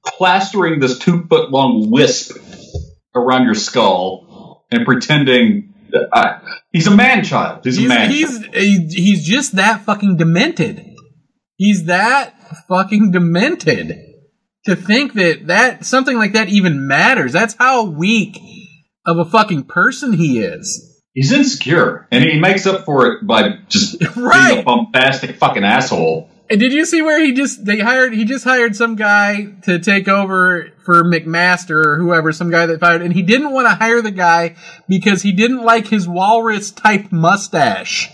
[0.05, 2.37] plastering this two foot long wisp
[3.15, 5.75] around your skull and pretending.
[5.91, 6.41] That, I,
[6.73, 7.65] he's a man child.
[7.65, 8.11] He's, a man.
[8.11, 10.85] he's he's just that fucking demented.
[11.57, 12.35] He's that
[12.69, 13.99] fucking demented
[14.65, 17.33] to think that that something like that even matters.
[17.33, 18.39] That's how weak
[19.05, 20.92] of a fucking person he is.
[21.15, 26.31] He's insecure, and he makes up for it by just being a bombastic fucking asshole.
[26.49, 29.79] And did you see where he just they hired he just hired some guy to
[29.79, 33.75] take over for McMaster or whoever, some guy that fired, and he didn't want to
[33.75, 34.57] hire the guy
[34.89, 38.11] because he didn't like his walrus type mustache.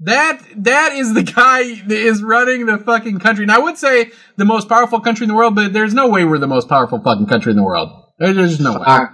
[0.00, 3.44] That that is the guy that is running the fucking country.
[3.44, 6.24] And I would say the most powerful country in the world, but there's no way
[6.24, 7.90] we're the most powerful fucking country in the world.
[8.18, 9.06] There's just no way.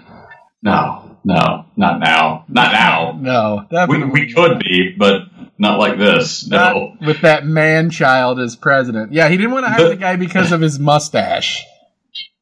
[0.63, 3.18] No, no, not now, not now.
[3.20, 5.22] No, We, we could be, but
[5.59, 6.47] not like this.
[6.47, 6.57] No.
[6.57, 9.12] Not with that man child as president.
[9.12, 11.64] Yeah, he didn't want to hire the guy because of his mustache.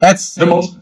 [0.01, 0.77] That's The most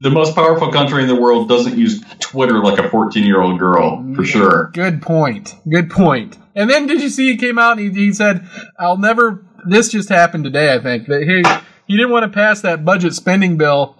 [0.00, 3.58] the most powerful country in the world doesn't use Twitter like a 14 year old
[3.58, 4.70] girl, for sure.
[4.72, 5.56] Good point.
[5.68, 6.38] Good point.
[6.54, 8.46] And then did you see he came out and he, he said,
[8.78, 11.08] "I'll never." This just happened today, I think.
[11.08, 11.42] That he
[11.92, 13.96] he didn't want to pass that budget spending bill,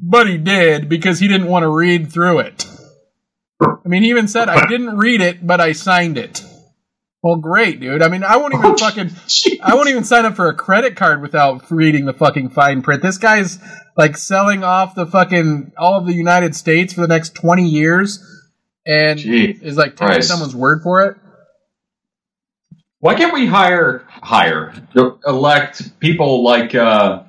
[0.00, 2.66] but he did because he didn't want to read through it.
[3.60, 6.44] I mean, he even said, "I didn't read it, but I signed it."
[7.22, 8.00] Well, great, dude.
[8.02, 9.10] I mean, I won't even fucking.
[9.62, 13.02] I won't even sign up for a credit card without reading the fucking fine print.
[13.02, 13.58] This guy's
[13.96, 18.24] like selling off the fucking all of the United States for the next twenty years,
[18.86, 20.28] and Gee, is like taking Christ.
[20.28, 21.16] someone's word for it.
[23.00, 24.74] Why can't we hire hire
[25.26, 27.22] elect people like uh,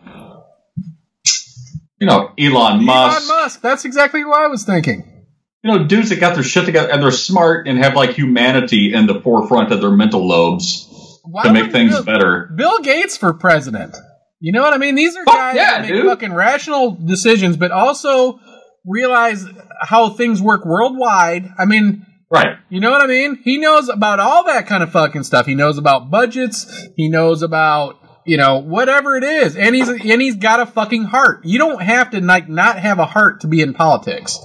[2.00, 3.30] you know Elon Musk?
[3.30, 3.62] Elon Musk.
[3.62, 5.26] That's exactly what I was thinking.
[5.64, 8.94] You know, dudes that got their shit together and they're smart and have like humanity
[8.94, 12.50] in the forefront of their mental lobes Why to make things Bill, better.
[12.56, 13.96] Bill Gates for president.
[14.40, 14.96] You know what I mean?
[14.96, 16.06] These are Fuck guys yeah, that make dude.
[16.06, 18.40] fucking rational decisions, but also
[18.86, 19.46] realize
[19.82, 21.50] how things work worldwide.
[21.58, 22.58] I mean, Right.
[22.70, 23.40] You know what I mean?
[23.44, 25.48] He knows about all that kind of fucking stuff.
[25.48, 26.88] He knows about budgets.
[26.96, 31.06] He knows about you know whatever it is, and he's and he's got a fucking
[31.06, 31.46] heart.
[31.46, 34.40] You don't have to like not have a heart to be in politics.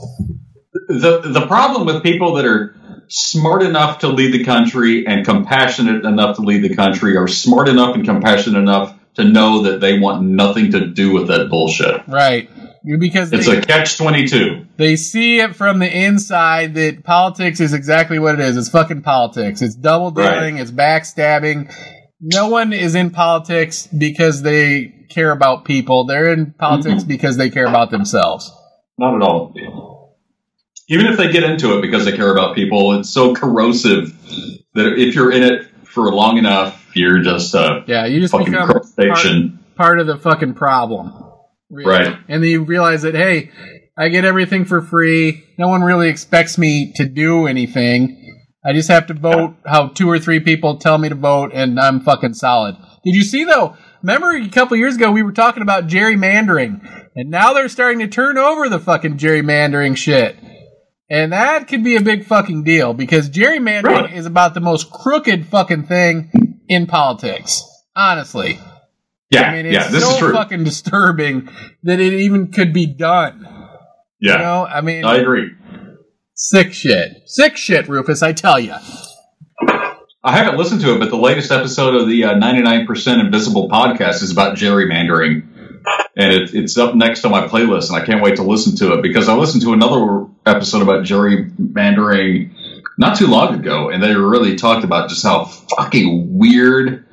[0.89, 2.77] the the problem with people that are
[3.09, 7.69] smart enough to lead the country and compassionate enough to lead the country are smart
[7.69, 12.03] enough and compassionate enough to know that they want nothing to do with that bullshit.
[12.09, 12.51] Right.
[12.99, 14.67] Because It's they, a catch twenty two.
[14.77, 18.57] they see it from the inside that politics is exactly what it is.
[18.59, 19.63] It's fucking politics.
[19.63, 20.59] It's double dealing.
[20.59, 21.73] It's backstabbing.
[22.27, 26.07] No one is in politics because they care about people.
[26.07, 27.09] They're in politics mm-hmm.
[27.09, 28.51] because they care about themselves.
[28.97, 30.17] Not at all.
[30.89, 34.09] Even if they get into it because they care about people, it's so corrosive
[34.73, 38.53] that if you're in it for long enough, you're just a Yeah, you just fucking
[38.53, 41.13] become part, part of the fucking problem.
[41.69, 41.91] Really.
[41.91, 42.17] Right.
[42.29, 43.51] And then you realize that, hey,
[43.99, 45.45] I get everything for free.
[45.59, 48.24] No one really expects me to do anything.
[48.67, 51.79] I just have to vote how two or three people tell me to vote, and
[51.79, 52.77] I'm fucking solid.
[53.05, 53.77] Did you see, though?
[54.03, 56.81] Remember a couple years ago we were talking about gerrymandering,
[57.15, 60.37] and now they're starting to turn over the fucking gerrymandering shit.
[61.11, 64.15] And that could be a big fucking deal because gerrymandering Really?
[64.17, 66.31] is about the most crooked fucking thing
[66.69, 67.63] in politics.
[67.95, 68.59] Honestly.
[69.31, 70.33] Yeah, I mean, it's yeah, this so is true.
[70.33, 71.49] fucking disturbing
[71.83, 73.47] that it even could be done.
[74.21, 75.51] yeah, You know, I mean, I agree.
[76.35, 78.23] Sick shit, sick shit, Rufus.
[78.23, 78.75] I tell you.
[80.27, 84.23] I haven't listened to it, but the latest episode of the uh, 99% Invisible podcast
[84.23, 85.49] is about gerrymandering.
[86.17, 88.95] And it, it's up next on my playlist, and I can't wait to listen to
[88.95, 92.55] it because I listened to another episode about gerrymandering
[92.97, 97.07] not too long ago, and they really talked about just how fucking weird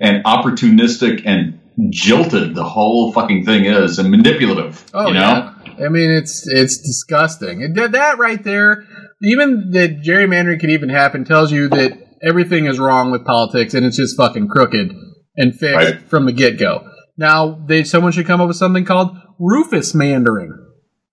[0.00, 1.60] and opportunistic and
[1.90, 4.84] jilted the whole fucking thing is and manipulative.
[4.94, 5.20] Oh you know?
[5.20, 5.53] yeah.
[5.84, 7.62] I mean, it's it's disgusting.
[7.62, 8.84] And that- that right there,
[9.22, 13.84] even that gerrymandering can even happen, tells you that everything is wrong with politics and
[13.84, 14.90] it's just fucking crooked
[15.36, 16.00] and fixed Right.
[16.08, 16.86] from the get go.
[17.16, 20.52] Now, they someone should come up with something called Rufus mandering,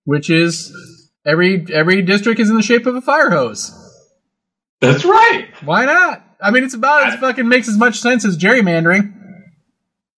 [0.04, 0.72] which is
[1.26, 3.72] every every district is in the shape of a fire hose.
[4.80, 5.46] That's right.
[5.64, 6.24] Why not?
[6.42, 9.14] I mean, it's about as fucking makes as much sense as gerrymandering.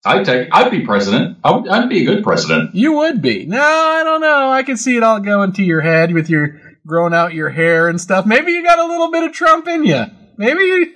[0.05, 0.49] I'd take.
[0.53, 1.39] I'd be president.
[1.43, 2.75] I would, I'd be a good president.
[2.75, 3.47] You would be.
[3.47, 4.51] No, I don't know.
[4.51, 7.89] I can see it all going to your head with your growing out your hair
[7.89, 8.27] and stuff.
[8.27, 10.05] Maybe you got a little bit of Trump in you.
[10.37, 10.87] Maybe you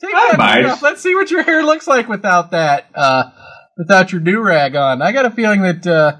[0.00, 0.64] take I that might.
[0.66, 0.82] off.
[0.82, 2.90] Let's see what your hair looks like without that.
[2.94, 3.30] Uh,
[3.78, 5.00] without your do rag on.
[5.00, 6.16] I got a feeling that uh,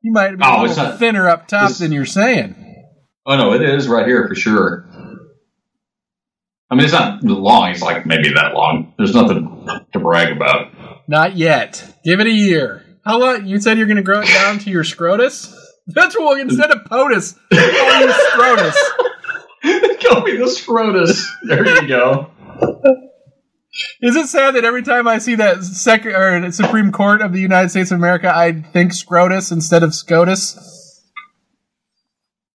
[0.00, 2.54] you might be Oh, a little not- thinner up top than you're saying.
[3.26, 4.86] Oh no, it is right here for sure.
[6.70, 7.70] I mean, it's not long.
[7.70, 8.94] It's like maybe that long.
[8.96, 10.69] There's nothing to brag about.
[11.10, 11.92] Not yet.
[12.04, 12.84] Give it a year.
[13.04, 13.44] How long?
[13.44, 15.52] You said you're going to grow it down to your scrotus.
[15.88, 18.76] That's what instead of POTUS, call you scrotus.
[20.00, 21.26] Call me the scrotus.
[21.42, 22.30] There you go.
[24.00, 27.40] Is it sad that every time I see that sec- or Supreme Court of the
[27.40, 31.02] United States of America, I think Scrotus instead of SCOTUS?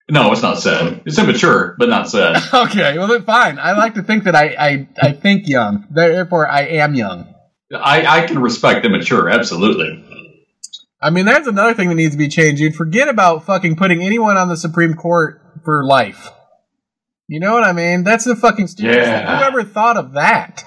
[0.10, 1.01] No, it's not sad.
[1.06, 2.41] It's immature, but not sad.
[2.53, 3.60] Okay, well then fine.
[3.60, 7.35] I like to think that I, I, I think young, therefore I am young.
[7.76, 10.03] I, I can respect immature, absolutely.
[11.01, 12.76] I mean, that's another thing that needs to be changed, dude.
[12.76, 16.30] Forget about fucking putting anyone on the Supreme Court for life.
[17.28, 18.03] You know what I mean?
[18.03, 18.95] That's the fucking stupid.
[18.95, 19.38] Yeah.
[19.38, 20.63] Whoever thought of that?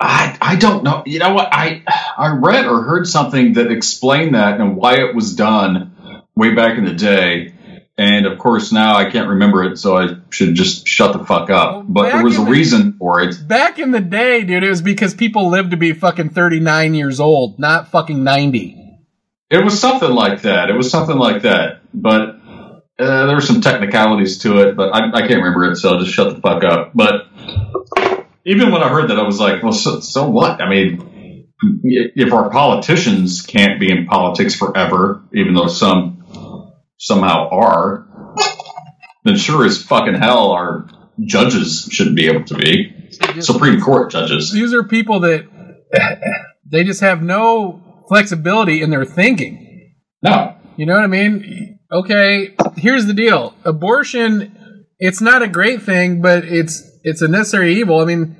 [0.00, 1.02] I, I don't know.
[1.06, 1.48] You know what?
[1.52, 1.82] I
[2.16, 6.78] I read or heard something that explained that and why it was done way back
[6.78, 7.54] in the day.
[7.98, 11.50] And of course, now I can't remember it, so I should just shut the fuck
[11.50, 11.72] up.
[11.72, 13.36] Well, but there was a the- reason for it.
[13.46, 17.18] Back in the day, dude, it was because people lived to be fucking 39 years
[17.18, 18.76] old, not fucking 90.
[19.50, 20.70] It was something like that.
[20.70, 21.80] It was something like that.
[21.92, 22.38] But
[23.00, 26.00] uh, there were some technicalities to it, but I, I can't remember it, so I'll
[26.00, 26.92] just shut the fuck up.
[26.94, 27.26] But
[28.44, 30.60] even when I heard that, I was like, well, so, so what?
[30.60, 31.46] I mean,
[31.82, 36.17] if our politicians can't be in politics forever, even though some
[36.98, 38.06] somehow are,
[39.24, 40.88] then sure as fucking hell our
[41.24, 43.10] judges shouldn't be able to be.
[43.40, 44.52] Supreme Court judges.
[44.52, 45.48] These are people that
[46.70, 49.94] they just have no flexibility in their thinking.
[50.22, 50.56] No.
[50.76, 51.78] You know what I mean?
[51.90, 53.54] Okay, here's the deal.
[53.64, 54.54] Abortion
[54.98, 58.00] it's not a great thing, but it's it's a necessary evil.
[58.00, 58.36] I mean,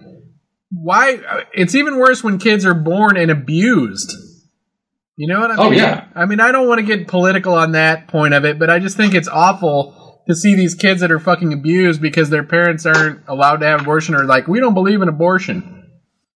[0.70, 4.12] why it's even worse when kids are born and abused.
[5.18, 5.66] You know what I mean?
[5.66, 6.06] Oh, yeah.
[6.14, 8.78] I mean, I don't want to get political on that point of it, but I
[8.78, 12.86] just think it's awful to see these kids that are fucking abused because their parents
[12.86, 15.90] aren't allowed to have abortion or like we don't believe in abortion.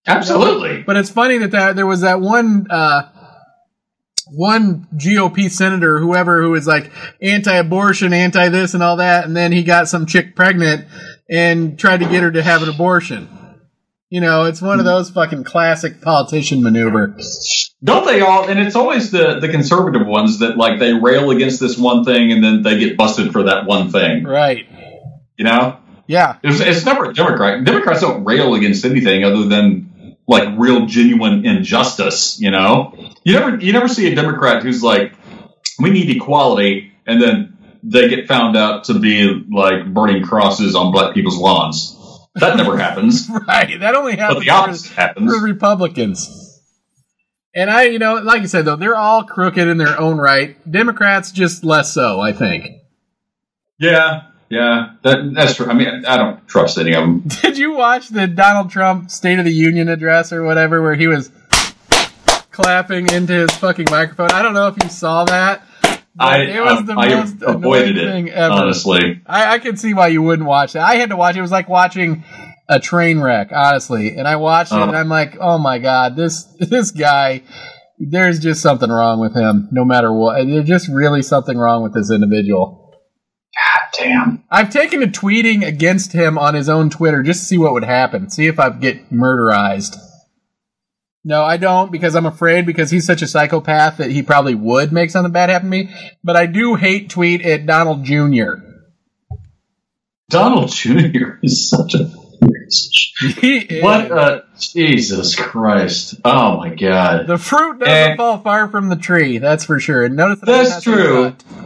[0.05, 0.83] Absolutely.
[0.83, 3.03] But it's funny that, that there was that one uh,
[4.33, 9.53] one GOP senator, whoever, who was like anti-abortion, anti this and all that, and then
[9.53, 10.89] he got some chick pregnant
[11.31, 13.29] and tried to get her to have an abortion.
[14.13, 14.89] You know, it's one of hmm.
[14.89, 17.17] those fucking classic politician maneuver.
[17.83, 18.47] Don't they all?
[18.47, 22.31] And it's always the the conservative ones that like they rail against this one thing
[22.31, 24.25] and then they get busted for that one thing.
[24.25, 24.67] Right.
[25.39, 26.37] You know, Yeah.
[26.43, 27.65] it's, it's never a Democrat.
[27.65, 32.39] Democrats don't rail against anything other than like real genuine injustice.
[32.39, 32.93] You know,
[33.25, 35.15] you never you never see a Democrat who's like,
[35.79, 40.93] we need equality, and then they get found out to be like burning crosses on
[40.93, 41.97] black people's lawns.
[42.35, 43.29] That never happens.
[43.47, 43.79] Right.
[43.81, 45.33] That only But happens the opposite for, happens.
[45.35, 46.61] for Republicans.
[47.55, 50.57] And I, you know, like I said though, they're all crooked in their own right.
[50.71, 52.67] Democrats just less so, I think.
[53.79, 55.67] Yeah, yeah, that that's true.
[55.67, 57.21] I mean, I don't trust any of them.
[57.43, 61.09] Did you watch the Donald Trump State of the Union address or whatever where he
[61.09, 61.31] was
[62.51, 64.31] clapping into his fucking microphone?
[64.31, 65.63] I don't know if you saw that.
[66.19, 68.53] I it was um, the I most avoided annoying thing ever.
[68.55, 69.23] honestly.
[69.27, 70.81] I, I can see why you wouldn't watch it.
[70.81, 71.39] I had to watch it.
[71.39, 72.23] It was like watching
[72.69, 74.17] a train wreck, honestly.
[74.17, 74.83] And I watched it Oh.
[74.83, 77.43] and I'm like, oh my god, this this guy.
[78.05, 80.45] There's just something wrong with him, no matter what.
[80.45, 82.91] There's just really something wrong with this individual.
[83.55, 84.45] God Damn.
[84.51, 87.85] I've taken to tweeting against him on his own Twitter just to see what would
[87.85, 88.29] happen.
[88.29, 89.97] See if I get murderized.
[91.25, 94.93] No, I don't because I'm afraid because he's such a psychopath that he probably would
[94.93, 95.95] make something bad happen to me.
[96.25, 98.55] But I do hate tweet at Donald Jr.
[100.29, 101.39] Donald Jr.
[101.43, 102.11] is such a
[103.83, 104.11] what?
[104.11, 106.17] Uh, Jesus Christ!
[106.25, 107.27] Oh my God!
[107.29, 110.05] The fruit doesn't And- fall far from the tree, that's for sure.
[110.05, 111.31] And notice that That's true.
[111.31, 111.62] but.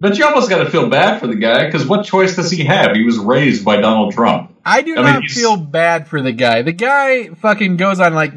[0.00, 2.64] But you almost got to feel bad for the guy because what choice does he
[2.64, 2.94] have?
[2.96, 4.52] He was raised by Donald Trump.
[4.64, 6.62] I do I not he's- feel bad for the guy.
[6.62, 8.32] The guy fucking goes on like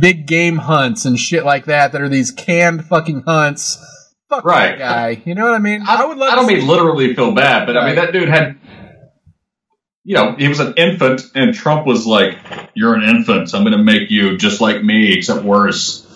[0.00, 3.78] big game hunts and shit like that that are these canned fucking hunts.
[4.28, 4.72] Fuck Right.
[4.72, 5.22] that guy.
[5.24, 5.82] You know what I mean?
[5.88, 8.58] I, would love I don't mean literally feel bad, but I mean that dude had.
[10.04, 12.38] You know, he was an infant, and Trump was like,
[12.74, 13.50] "You're an infant.
[13.50, 16.06] so I'm going to make you just like me, except worse."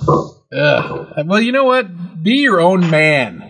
[0.56, 1.08] Ugh.
[1.26, 2.22] Well, you know what?
[2.22, 3.42] Be your own man.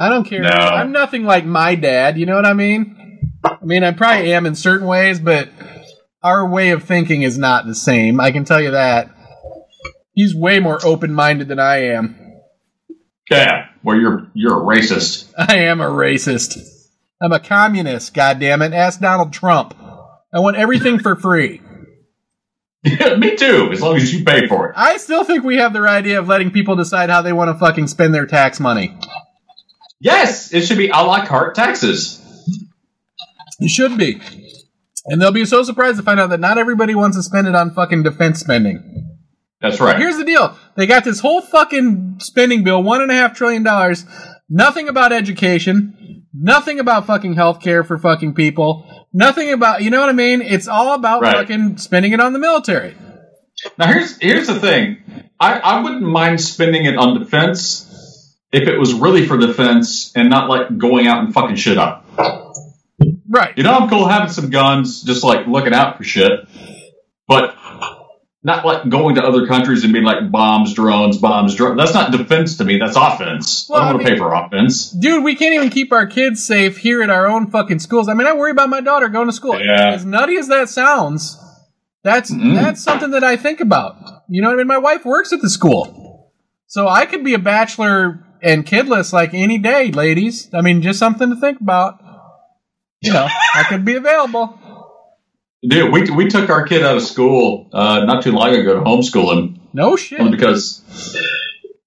[0.00, 0.40] I don't care.
[0.40, 0.48] No.
[0.48, 2.18] I'm nothing like my dad.
[2.18, 2.96] You know what I mean?
[3.44, 5.50] I mean, I probably am in certain ways, but
[6.22, 8.18] our way of thinking is not the same.
[8.18, 9.10] I can tell you that.
[10.14, 12.16] He's way more open minded than I am.
[13.30, 15.32] Yeah, well, you're you're a racist.
[15.36, 16.58] I am a racist.
[17.22, 18.74] I'm a communist, God damn goddammit.
[18.74, 19.74] Ask Donald Trump.
[20.32, 21.60] I want everything for free.
[22.82, 23.68] Yeah, me too.
[23.70, 24.74] As long as you pay for it.
[24.76, 27.54] I still think we have the right idea of letting people decide how they want
[27.54, 28.96] to fucking spend their tax money.
[30.00, 32.16] Yes, it should be a la carte taxes.
[33.60, 34.20] It should be.
[35.06, 37.54] And they'll be so surprised to find out that not everybody wants to spend it
[37.54, 39.16] on fucking defense spending.
[39.60, 39.98] That's right.
[39.98, 40.56] Here's the deal.
[40.76, 44.06] They got this whole fucking spending bill, one and a half trillion dollars,
[44.48, 50.08] nothing about education, nothing about fucking healthcare for fucking people, nothing about, you know what
[50.08, 50.40] I mean?
[50.40, 51.34] It's all about Right.
[51.36, 52.94] fucking spending it on the military.
[53.78, 54.98] Now here's here's the thing.
[55.38, 57.86] I, I wouldn't mind spending it on defense
[58.52, 62.04] if it was really for defense and not like going out and fucking shit up.
[63.28, 63.56] Right.
[63.56, 66.32] You know, I'm cool having some guns, just like looking out for shit,
[67.28, 67.54] but
[68.42, 71.76] not like going to other countries and being like bombs, drones, bombs, drones.
[71.78, 72.78] That's not defense to me.
[72.78, 73.66] That's offense.
[73.68, 74.90] Well, I don't want to pay for offense.
[74.90, 78.08] Dude, we can't even keep our kids safe here at our own fucking schools.
[78.08, 79.60] I mean, I worry about my daughter going to school.
[79.60, 79.92] Yeah.
[79.92, 81.38] As nutty as that sounds,
[82.02, 82.54] that's Mm.
[82.54, 83.96] that's something that I think about.
[84.28, 84.66] You know what I mean?
[84.68, 86.32] My wife works at the school.
[86.66, 90.48] So I could be a bachelor and kidless like any day, ladies.
[90.52, 92.00] I mean, just something to think about.
[93.02, 94.58] You know, I could be available.
[95.62, 98.80] Dude, we, we took our kid out of school uh, not too long ago to
[98.80, 99.60] homeschool him.
[99.72, 100.30] No shit.
[100.30, 100.82] Because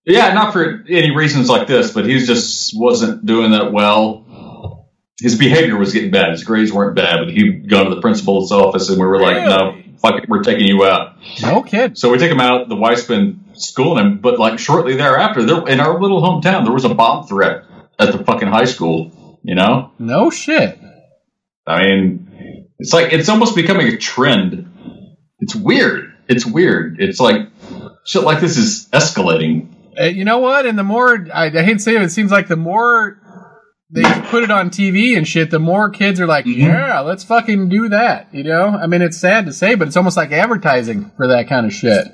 [0.06, 4.90] Yeah, not for any reasons like this, but he just wasn't doing that well.
[5.22, 6.32] His behavior was getting bad.
[6.32, 9.46] His grades weren't bad, but he'd gone to the principal's office, and we were like,
[9.46, 11.98] "No, fuck it, we're taking you out." No kid.
[11.98, 12.68] So we take him out.
[12.68, 16.74] The wife's been schooling him, but like shortly thereafter, there in our little hometown, there
[16.74, 17.64] was a bomb threat
[18.00, 19.40] at the fucking high school.
[19.44, 20.80] You know, No shit.
[21.68, 24.70] I mean, it's like it's almost becoming a trend.
[25.40, 26.14] It's weird.
[26.30, 26.98] It's weird.
[27.00, 27.50] It's like
[28.06, 29.70] shit like this is escalating.
[30.00, 30.66] Uh, you know what?
[30.66, 33.20] And the more I, I hate to say it, it seems like the more
[33.90, 36.58] they put it on TV and shit, the more kids are like, Mhm.
[36.58, 38.68] "Yeah, let's fucking do that." You know?
[38.70, 41.74] I mean, it's sad to say, but it's almost like advertising for that kind of
[41.74, 42.08] shit.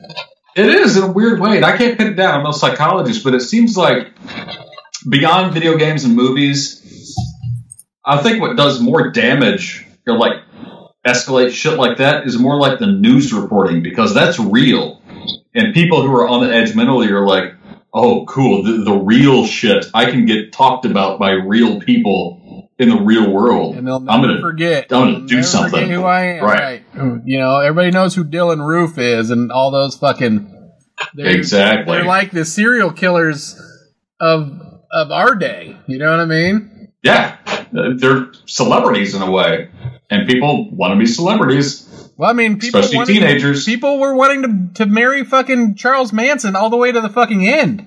[0.60, 2.36] It is in a weird way, and I can't pin it down.
[2.36, 4.12] I'm no psychologist, but it seems like
[5.08, 7.16] beyond video games and movies,
[8.04, 10.42] I think what does more damage, or like
[11.08, 15.02] escalate shit like that, is more like the news reporting because that's real,
[15.56, 17.54] and people who are on the edge mentally are like,
[17.94, 22.39] "Oh, cool, the, the real shit I can get talked about by real people
[22.80, 24.92] in the real world." And they'll I'm gonna forget.
[24.92, 25.90] I'm gonna do never something.
[25.90, 26.44] Who I am.
[26.44, 26.84] Right.
[26.96, 27.22] Right.
[27.26, 30.56] You know, everybody knows who Dylann Roof is, and all those fucking.
[31.14, 31.96] They're, Exactly.
[31.96, 33.56] They're like the serial killers
[34.20, 34.60] of
[34.92, 35.78] of our day.
[35.88, 36.76] You know what I mean?
[37.04, 37.38] yeah,
[37.72, 39.70] they're celebrities in a way,
[40.10, 41.86] and people want to be celebrities.
[42.18, 43.64] Well, I mean, people Especially wanted- teenagers.
[43.66, 44.42] People were wanting
[44.74, 47.86] to to marry fucking Charles Manson all the way to the fucking end.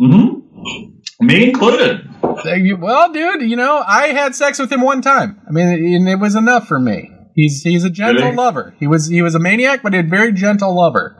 [0.00, 0.97] Mm-hmm.
[1.20, 2.08] Me included.
[2.22, 5.40] Well, dude, you know, I had sex with him one time.
[5.48, 7.10] I mean, it was enough for me.
[7.34, 8.36] He's he's a gentle Really?
[8.36, 8.74] lover.
[8.78, 11.16] He was he was a maniac, but a very gentle lover.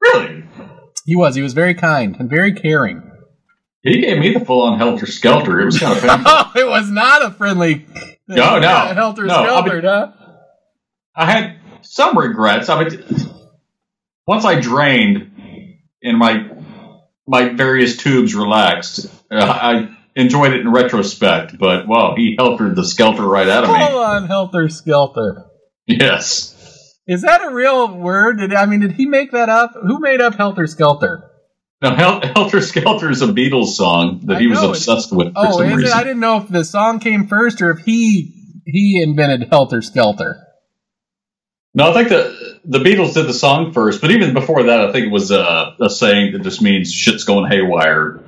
[0.00, 0.44] Really?
[1.04, 1.34] He was.
[1.34, 3.02] He was very kind and very caring.
[3.82, 5.60] He gave me the full on helter skelter.
[5.60, 6.24] It was kind of painful.
[6.26, 7.86] Oh, it was not a friendly.
[8.28, 8.68] No, no.
[8.94, 10.12] helter No, I skelter, mean- huh?
[11.14, 12.68] I had some regrets.
[12.70, 13.04] I mean,
[14.26, 15.30] once I drained
[16.00, 16.48] in my
[17.26, 21.58] my various tubes relaxed, uh, I enjoyed it in retrospect.
[21.58, 23.78] But wow, he heltered the skelter right out of me.
[23.78, 25.46] Hold on, helter skelter.
[25.86, 26.48] Yes.
[27.06, 28.38] Is that a real word?
[28.38, 29.72] Did I mean, did he make that up?
[29.74, 31.28] Who made up helter skelter?
[31.82, 35.58] Now, Hel- Helter Skelter is a Beatles song that he was obsessed with for Oh,
[35.58, 35.86] some reason.
[35.86, 35.92] it?
[35.96, 40.36] I didn't know if the song came first or if he he invented helter skelter.
[41.74, 44.92] No, I think the the Beatles did the song first, but even before that, I
[44.92, 48.20] think it was uh, a saying that just means shit's going haywire,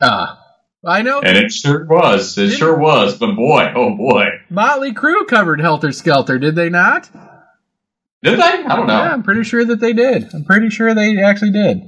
[0.00, 0.40] Ah,
[0.86, 1.20] I know.
[1.20, 2.38] and it sure was.
[2.38, 3.18] It Didn't- sure was.
[3.18, 7.10] But boy, oh boy, Motley Crue covered helter skelter, did they not?
[8.22, 8.42] did they?
[8.42, 9.02] I don't know.
[9.02, 10.32] Yeah, I'm pretty sure that they did.
[10.32, 11.82] I'm pretty sure they actually did.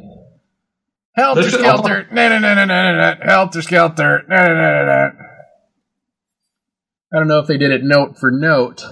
[1.15, 4.85] Helter There's- skelter, no, no, no, no, no, no, helter skelter, no, no, no, no,
[4.87, 5.11] no.
[7.15, 8.83] I don't know if they did it note for note.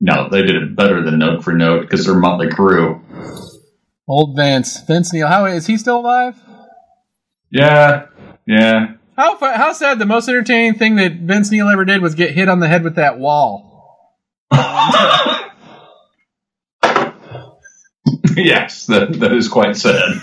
[0.00, 3.00] No, they did it better than note for note because they're Motley Crue.
[4.06, 6.36] Old Vince, Vince Neil, how is he still alive?
[7.50, 8.06] Yeah,
[8.46, 8.94] yeah.
[9.16, 9.98] How how sad?
[9.98, 12.82] The most entertaining thing that Vince Neil ever did was get hit on the head
[12.82, 13.70] with that wall.
[18.36, 20.20] yes, that that is quite sad.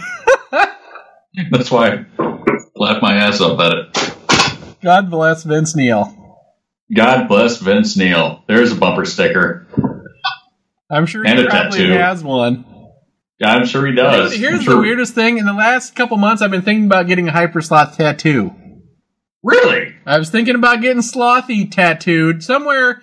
[1.52, 2.06] That's why I
[2.76, 4.14] laughed my ass off at it.
[4.84, 6.20] God bless Vince Neil.
[6.94, 8.44] God bless Vince Neil.
[8.48, 9.68] There's a bumper sticker.
[10.90, 11.94] I'm sure And he probably tattoo.
[11.94, 12.66] has one.
[13.40, 14.34] Yeah, I'm sure he does.
[14.36, 15.38] Here's sure- the weirdest thing.
[15.38, 18.54] In the last couple months, I've been thinking about getting a hypersloth tattoo.
[19.44, 19.96] Really?
[20.06, 23.02] I was thinking about getting slothy tattooed somewhere,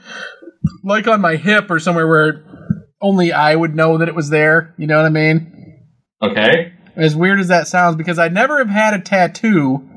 [0.84, 2.44] like on my hip or somewhere where
[3.00, 4.74] only I would know that it was there.
[4.78, 5.80] You know what I mean?
[6.22, 6.72] Okay.
[6.94, 9.88] As weird as that sounds, because I never have had a tattoo.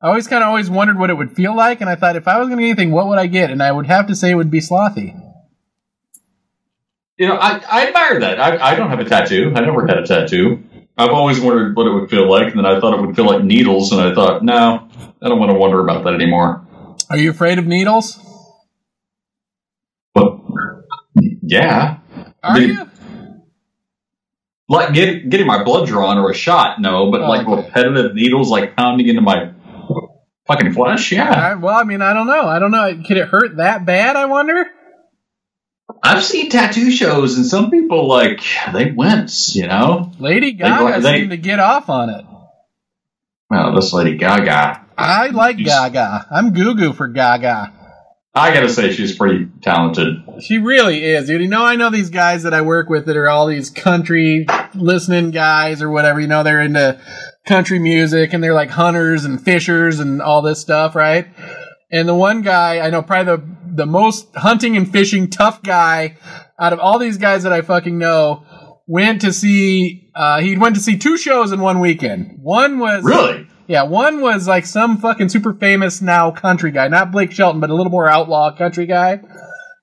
[0.00, 2.28] I always kind of always wondered what it would feel like, and I thought if
[2.28, 3.50] I was going to get anything, what would I get?
[3.50, 5.20] And I would have to say it would be slothy.
[7.16, 8.40] You know, I, I admire that.
[8.40, 9.52] I, I don't have a tattoo.
[9.56, 10.62] I never had a tattoo.
[10.96, 13.26] I've always wondered what it would feel like, and then I thought it would feel
[13.26, 14.88] like needles, and I thought, no,
[15.20, 16.64] I don't want to wonder about that anymore.
[17.10, 18.20] Are you afraid of needles?
[20.14, 20.38] But
[21.42, 21.98] yeah,
[22.42, 22.88] Are you?
[24.68, 27.62] like get, getting my blood drawn or a shot, no, but Oh, like okay.
[27.66, 29.52] repetitive needles, like pounding into my
[30.48, 31.30] fucking flesh, yeah.
[31.30, 32.46] I, well, I mean, I don't know.
[32.48, 33.02] I don't know.
[33.06, 34.16] Could it hurt that bad?
[34.16, 34.66] I wonder.
[36.02, 38.40] I've seen tattoo shows, and some people like
[38.72, 40.12] they wince, you know.
[40.18, 42.24] Lady Gaga they- seemed to get off on it.
[43.50, 46.26] Well, this Lady Gaga, I like Gaga.
[46.30, 47.72] I'm goo goo for Gaga.
[48.34, 50.22] I gotta say, she's pretty talented.
[50.40, 51.40] She really is, dude.
[51.40, 54.46] You know, I know these guys that I work with that are all these country
[54.74, 56.20] listening guys or whatever.
[56.20, 57.00] You know, they're into
[57.48, 61.26] country music and they're like hunters and fishers and all this stuff, right?
[61.90, 66.16] And the one guy I know, probably the the most hunting and fishing tough guy
[66.60, 68.44] out of all these guys that I fucking know,
[68.86, 70.10] went to see.
[70.14, 72.38] Uh, he went to see two shows in one weekend.
[72.42, 73.46] One was Really?
[73.68, 77.70] yeah, one was like some fucking super famous now country guy, not Blake Shelton, but
[77.70, 79.20] a little more outlaw country guy.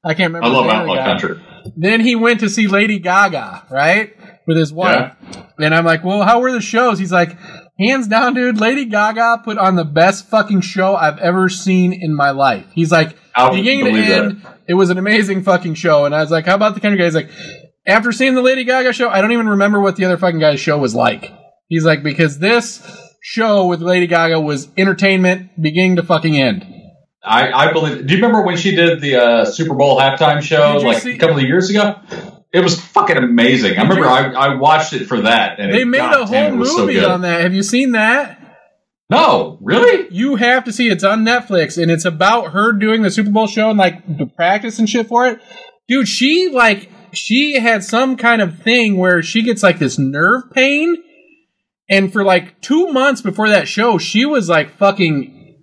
[0.04, 0.46] I can't remember.
[0.48, 1.06] I the love name of the outlaw guy.
[1.06, 1.44] country.
[1.78, 4.14] Then he went to see Lady Gaga, right?
[4.48, 5.16] With his wife.
[5.58, 7.00] And I'm like, well, how were the shows?
[7.00, 7.36] He's like,
[7.80, 12.16] hands down, dude, Lady Gaga put on the best fucking show I've ever seen in
[12.16, 12.66] my life.
[12.74, 13.18] He's like,
[13.56, 16.06] beginning to end, it was an amazing fucking show.
[16.06, 17.06] And I was like, how about the country guy?
[17.06, 17.30] He's like,
[17.88, 20.60] after seeing the Lady Gaga show, I don't even remember what the other fucking guy's
[20.60, 21.32] show was like.
[21.68, 22.86] He's like, because this
[23.24, 26.66] show with Lady Gaga was entertainment beginning to fucking end.
[27.24, 28.06] I, I believe.
[28.06, 31.18] Do you remember when she did the uh, Super Bowl halftime show like see- a
[31.18, 31.96] couple of years ago?
[32.56, 33.78] It was fucking amazing.
[33.78, 35.60] I remember I, I watched it for that.
[35.60, 37.42] And They it, made God a whole it was so movie on that.
[37.42, 38.40] Have you seen that?
[39.10, 40.08] No, really?
[40.10, 40.94] You have to see it.
[40.94, 44.26] it's on Netflix and it's about her doing the Super Bowl show and like the
[44.26, 45.42] practice and shit for it.
[45.90, 50.50] Dude, she like she had some kind of thing where she gets like this nerve
[50.54, 50.96] pain
[51.90, 55.58] and for like 2 months before that show, she was like fucking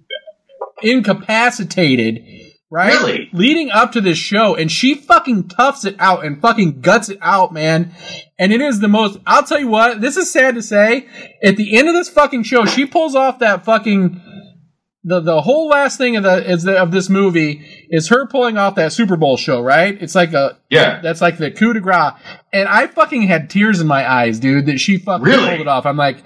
[0.83, 2.23] incapacitated,
[2.73, 2.95] right?
[2.95, 3.29] Really?
[3.35, 7.19] Leading up to this show and she fucking toughs it out and fucking guts it
[7.21, 7.95] out, man.
[8.39, 11.07] And it is the most I'll tell you what, this is sad to say.
[11.45, 14.32] At the end of this fucking show, she pulls off that fucking
[15.05, 18.57] the the whole last thing of the is the, of this movie is her pulling
[18.57, 20.01] off that Super Bowl show, right?
[20.01, 21.01] It's like a Yeah.
[21.03, 22.13] that's like the coup de grace,
[22.53, 24.67] and I fucking had tears in my eyes, dude.
[24.67, 25.49] That she fucking Really?
[25.49, 25.87] pulled it off.
[25.87, 26.19] I'm like,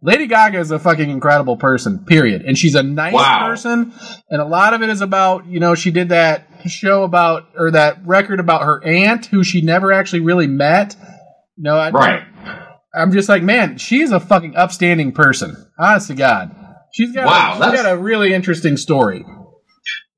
[0.00, 3.48] Lady Gaga is a fucking incredible person, period, and she's a nice Wow.
[3.48, 3.92] person,
[4.30, 7.70] and a lot of it is about you know she did that show about or
[7.72, 10.96] that record about her aunt who she never actually really met.
[11.58, 12.22] No, I, Right.
[12.94, 15.56] I'm just like, man, she's a fucking upstanding person.
[15.78, 16.54] Honest to God.
[16.92, 19.24] She's got, Wow, she's that's- got a really interesting story.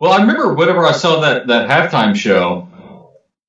[0.01, 2.69] Well, I remember whenever I saw that that halftime show,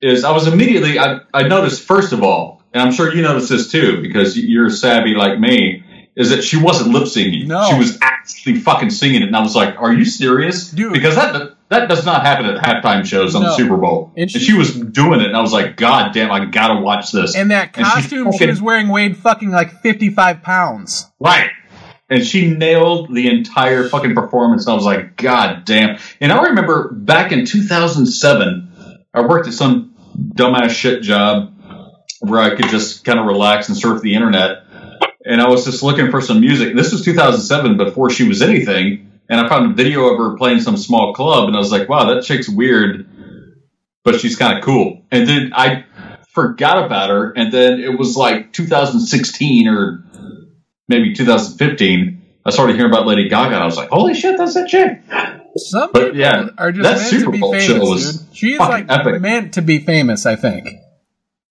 [0.00, 3.48] is I was immediately I, I noticed first of all, and I'm sure you noticed
[3.48, 5.82] this too because you're savvy like me,
[6.16, 7.46] is that she wasn't lip syncing.
[7.46, 7.68] No.
[7.68, 10.92] She was actually fucking singing it, and I was like, "Are you serious?" Dude.
[10.92, 13.48] Because that that does not happen at halftime shows on No.
[13.48, 14.12] the Super Bowl.
[14.16, 16.80] And And she- she, was doing it, and I was like, "God damn, I gotta
[16.80, 21.10] watch this." And that And she costume she was wearing weighed fucking like 55 pounds.
[21.18, 21.50] Right.
[22.08, 24.68] And she nailed the entire fucking performance.
[24.68, 25.98] I was like, God damn.
[26.20, 31.52] And I remember back in 2007, I worked at some dumbass shit job
[32.20, 34.64] where I could just kind of relax and surf the internet.
[35.24, 36.76] And I was just looking for some music.
[36.76, 39.10] This was 2007 before she was anything.
[39.28, 41.48] And I found a video of her playing some small club.
[41.48, 43.08] And I was like, wow, that chick's weird,
[44.04, 45.02] but she's kind of cool.
[45.10, 45.84] And then I
[46.30, 47.32] forgot about her.
[47.32, 50.04] And then it was like 2016 or
[50.88, 54.54] maybe 2015, I started hearing about Lady Gaga, and I was like, "Holy shit, that's
[54.54, 55.00] that chick!"
[55.56, 58.36] Some But, people yeah, are just that meant Super to be Bowl famous, was dude.
[58.36, 59.20] She is like epic.
[59.20, 60.68] meant to be famous, I think.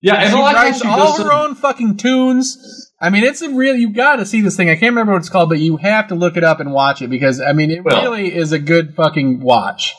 [0.03, 2.91] Yeah, and she like writes all her own fucking tunes.
[3.01, 3.77] I mean, it's a real.
[3.77, 4.69] You got to see this thing.
[4.69, 7.01] I can't remember what it's called, but you have to look it up and watch
[7.03, 9.95] it because I mean, it Well- really is a good fucking watch.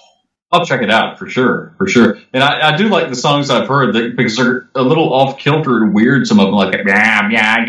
[0.54, 2.20] I'll check it out for sure, for sure.
[2.32, 5.40] And I, I do like the songs I've heard that, because they're a little off
[5.40, 6.28] kilter and weird.
[6.28, 7.66] Some of them, like yeah, yeah,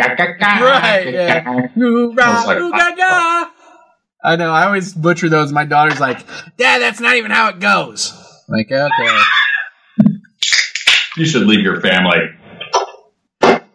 [0.63, 1.43] Right, yeah.
[1.47, 1.51] I
[2.35, 3.51] was like, ooh, ga, ga.
[4.23, 4.53] I know.
[4.53, 5.51] I always butcher those.
[5.51, 6.27] My daughter's like,
[6.59, 8.13] "Dad, that's not even how it goes."
[8.49, 9.19] Like, okay.
[11.17, 12.19] You should leave your family.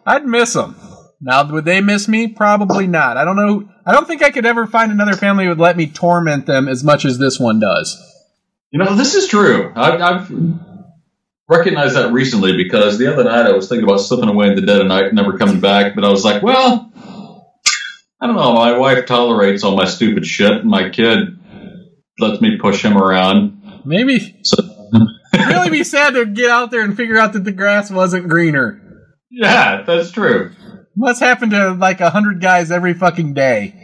[0.06, 0.76] I'd miss them.
[1.20, 2.28] Now, would they miss me?
[2.28, 3.16] Probably not.
[3.16, 3.68] I don't know.
[3.84, 6.84] I don't think I could ever find another family would let me torment them as
[6.84, 8.09] much as this one does.
[8.70, 9.72] You know, this is true.
[9.74, 10.30] I've, I've
[11.48, 14.62] recognized that recently because the other night I was thinking about slipping away in the
[14.62, 16.92] dead of night and never coming back, but I was like, well,
[18.20, 18.54] I don't know.
[18.54, 21.38] My wife tolerates all my stupid shit, and my kid
[22.18, 23.82] lets me push him around.
[23.84, 24.62] Maybe So,
[25.34, 28.28] it'd really be sad to get out there and figure out that the grass wasn't
[28.28, 29.08] greener.
[29.30, 30.52] yeah, that's true.
[30.96, 33.79] Must happen to like a hundred guys every fucking day?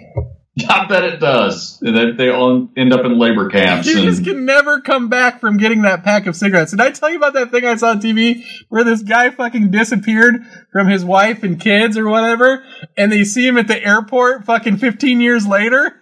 [0.68, 1.80] I bet it does.
[1.82, 3.86] And they all end up in labor camps.
[3.86, 6.70] You just can never come back from getting that pack of cigarettes.
[6.70, 9.70] Did I tell you about that thing I saw on TV where this guy fucking
[9.70, 10.36] disappeared
[10.72, 12.64] from his wife and kids or whatever,
[12.96, 16.00] and they see him at the airport fucking 15 years later?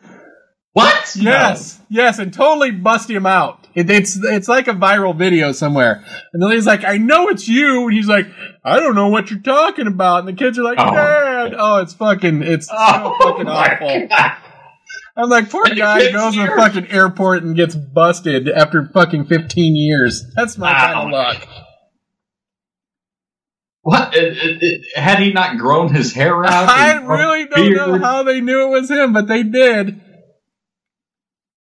[0.72, 1.14] what?
[1.16, 3.66] Yes, yes, and totally bust him out.
[3.74, 7.48] It, it's it's like a viral video somewhere, and the lady's like, "I know it's
[7.48, 8.26] you," and he's like,
[8.64, 10.92] "I don't know what you're talking about," and the kids are like, Oh.
[10.92, 14.36] "Dad, oh, it's fucking, it's so Oh, fucking awful." God.
[15.16, 19.76] I'm like, poor guy goes to the fucking airport and gets busted after fucking 15
[19.76, 20.24] years.
[20.34, 21.48] That's my kind of luck.
[23.82, 24.16] What?
[24.16, 26.68] It- it- it- had he not grown his hair out?
[26.68, 30.00] I really don't know how they knew it was him, but they did.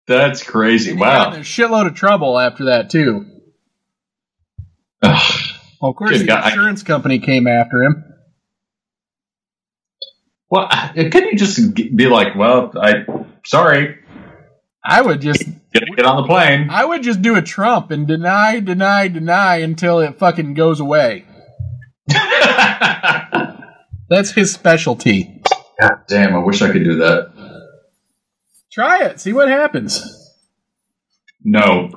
[0.08, 0.92] That's crazy.
[0.92, 1.34] And he got Wow.
[1.36, 3.26] in a shitload of trouble after that too.
[5.04, 5.40] Ugh.
[5.82, 6.48] Well, of course, Good the God.
[6.48, 8.04] insurance company came after him.
[10.50, 13.04] Well, couldn't you just be like, well, I
[13.46, 14.00] sorry,
[14.84, 15.44] I would just
[15.74, 16.70] get, get on the plane?
[16.70, 21.26] I would just do a Trump and deny, deny, deny until it fucking goes away.
[24.10, 25.42] That's his specialty.
[25.80, 27.32] God damn, I wish I could do that.
[28.72, 29.20] Try it.
[29.20, 30.20] See what happens.
[31.44, 31.90] No,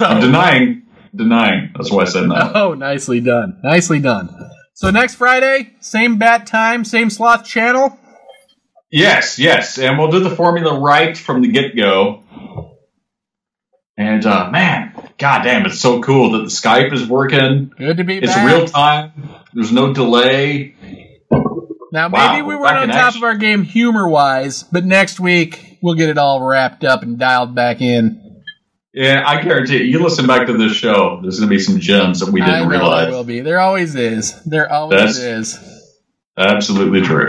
[0.00, 0.82] I'm denying,
[1.14, 1.72] denying.
[1.74, 2.34] That's why I said no.
[2.54, 3.60] Oh, nicely done.
[3.62, 4.28] Nicely done.
[4.74, 7.98] So next Friday, same bat time, same sloth channel.
[8.90, 12.24] Yes, yes, and we'll do the formula right from the get go.
[13.96, 17.70] And uh, man, god damn, it's so cool that the Skype is working.
[17.76, 18.44] Good to be It's back.
[18.46, 19.12] It's real time.
[19.52, 20.74] There's no delay.
[21.92, 23.18] Now Wow, maybe we weren't on top action.
[23.20, 27.18] of our game humor wise, but next week we'll get it all wrapped up and
[27.18, 28.42] dialed back in.
[28.94, 29.84] Yeah, I guarantee you.
[29.84, 31.20] You listen back to this show.
[31.22, 33.40] There's going to be some gems that we didn't know there will be.
[33.40, 34.40] There always is.
[34.44, 35.76] There always That's- is.
[36.38, 37.26] Absolutely true.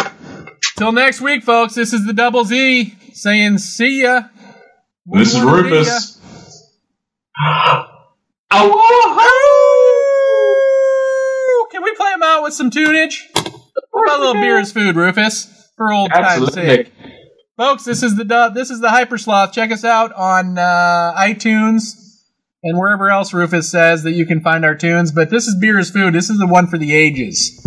[0.81, 1.75] Till next week, folks.
[1.75, 4.23] This is the Double Z saying see ya.
[5.05, 5.75] This is Wanna be ya.
[5.75, 6.19] Rufus.
[8.55, 8.67] Ooh,
[11.71, 13.27] Can we play them out with some tunage?
[13.35, 15.69] A little beer is food, Rufus?
[15.77, 16.91] For old time's sake.
[17.57, 19.53] Folks, this is the du- this is the Hyper Sloth.
[19.53, 22.23] Check us out on uh, iTunes
[22.63, 25.11] and wherever else Rufus says that you can find our tunes.
[25.11, 26.15] But this is Beer is Food.
[26.15, 27.63] This is the one for the ages.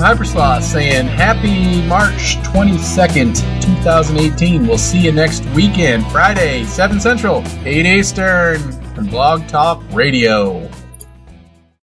[0.00, 4.66] From Hypersloth saying Happy March 22nd, 2018.
[4.66, 8.62] We'll see you next weekend, Friday, 7 Central, 8 Eastern,
[8.96, 10.59] on Blog Talk Radio.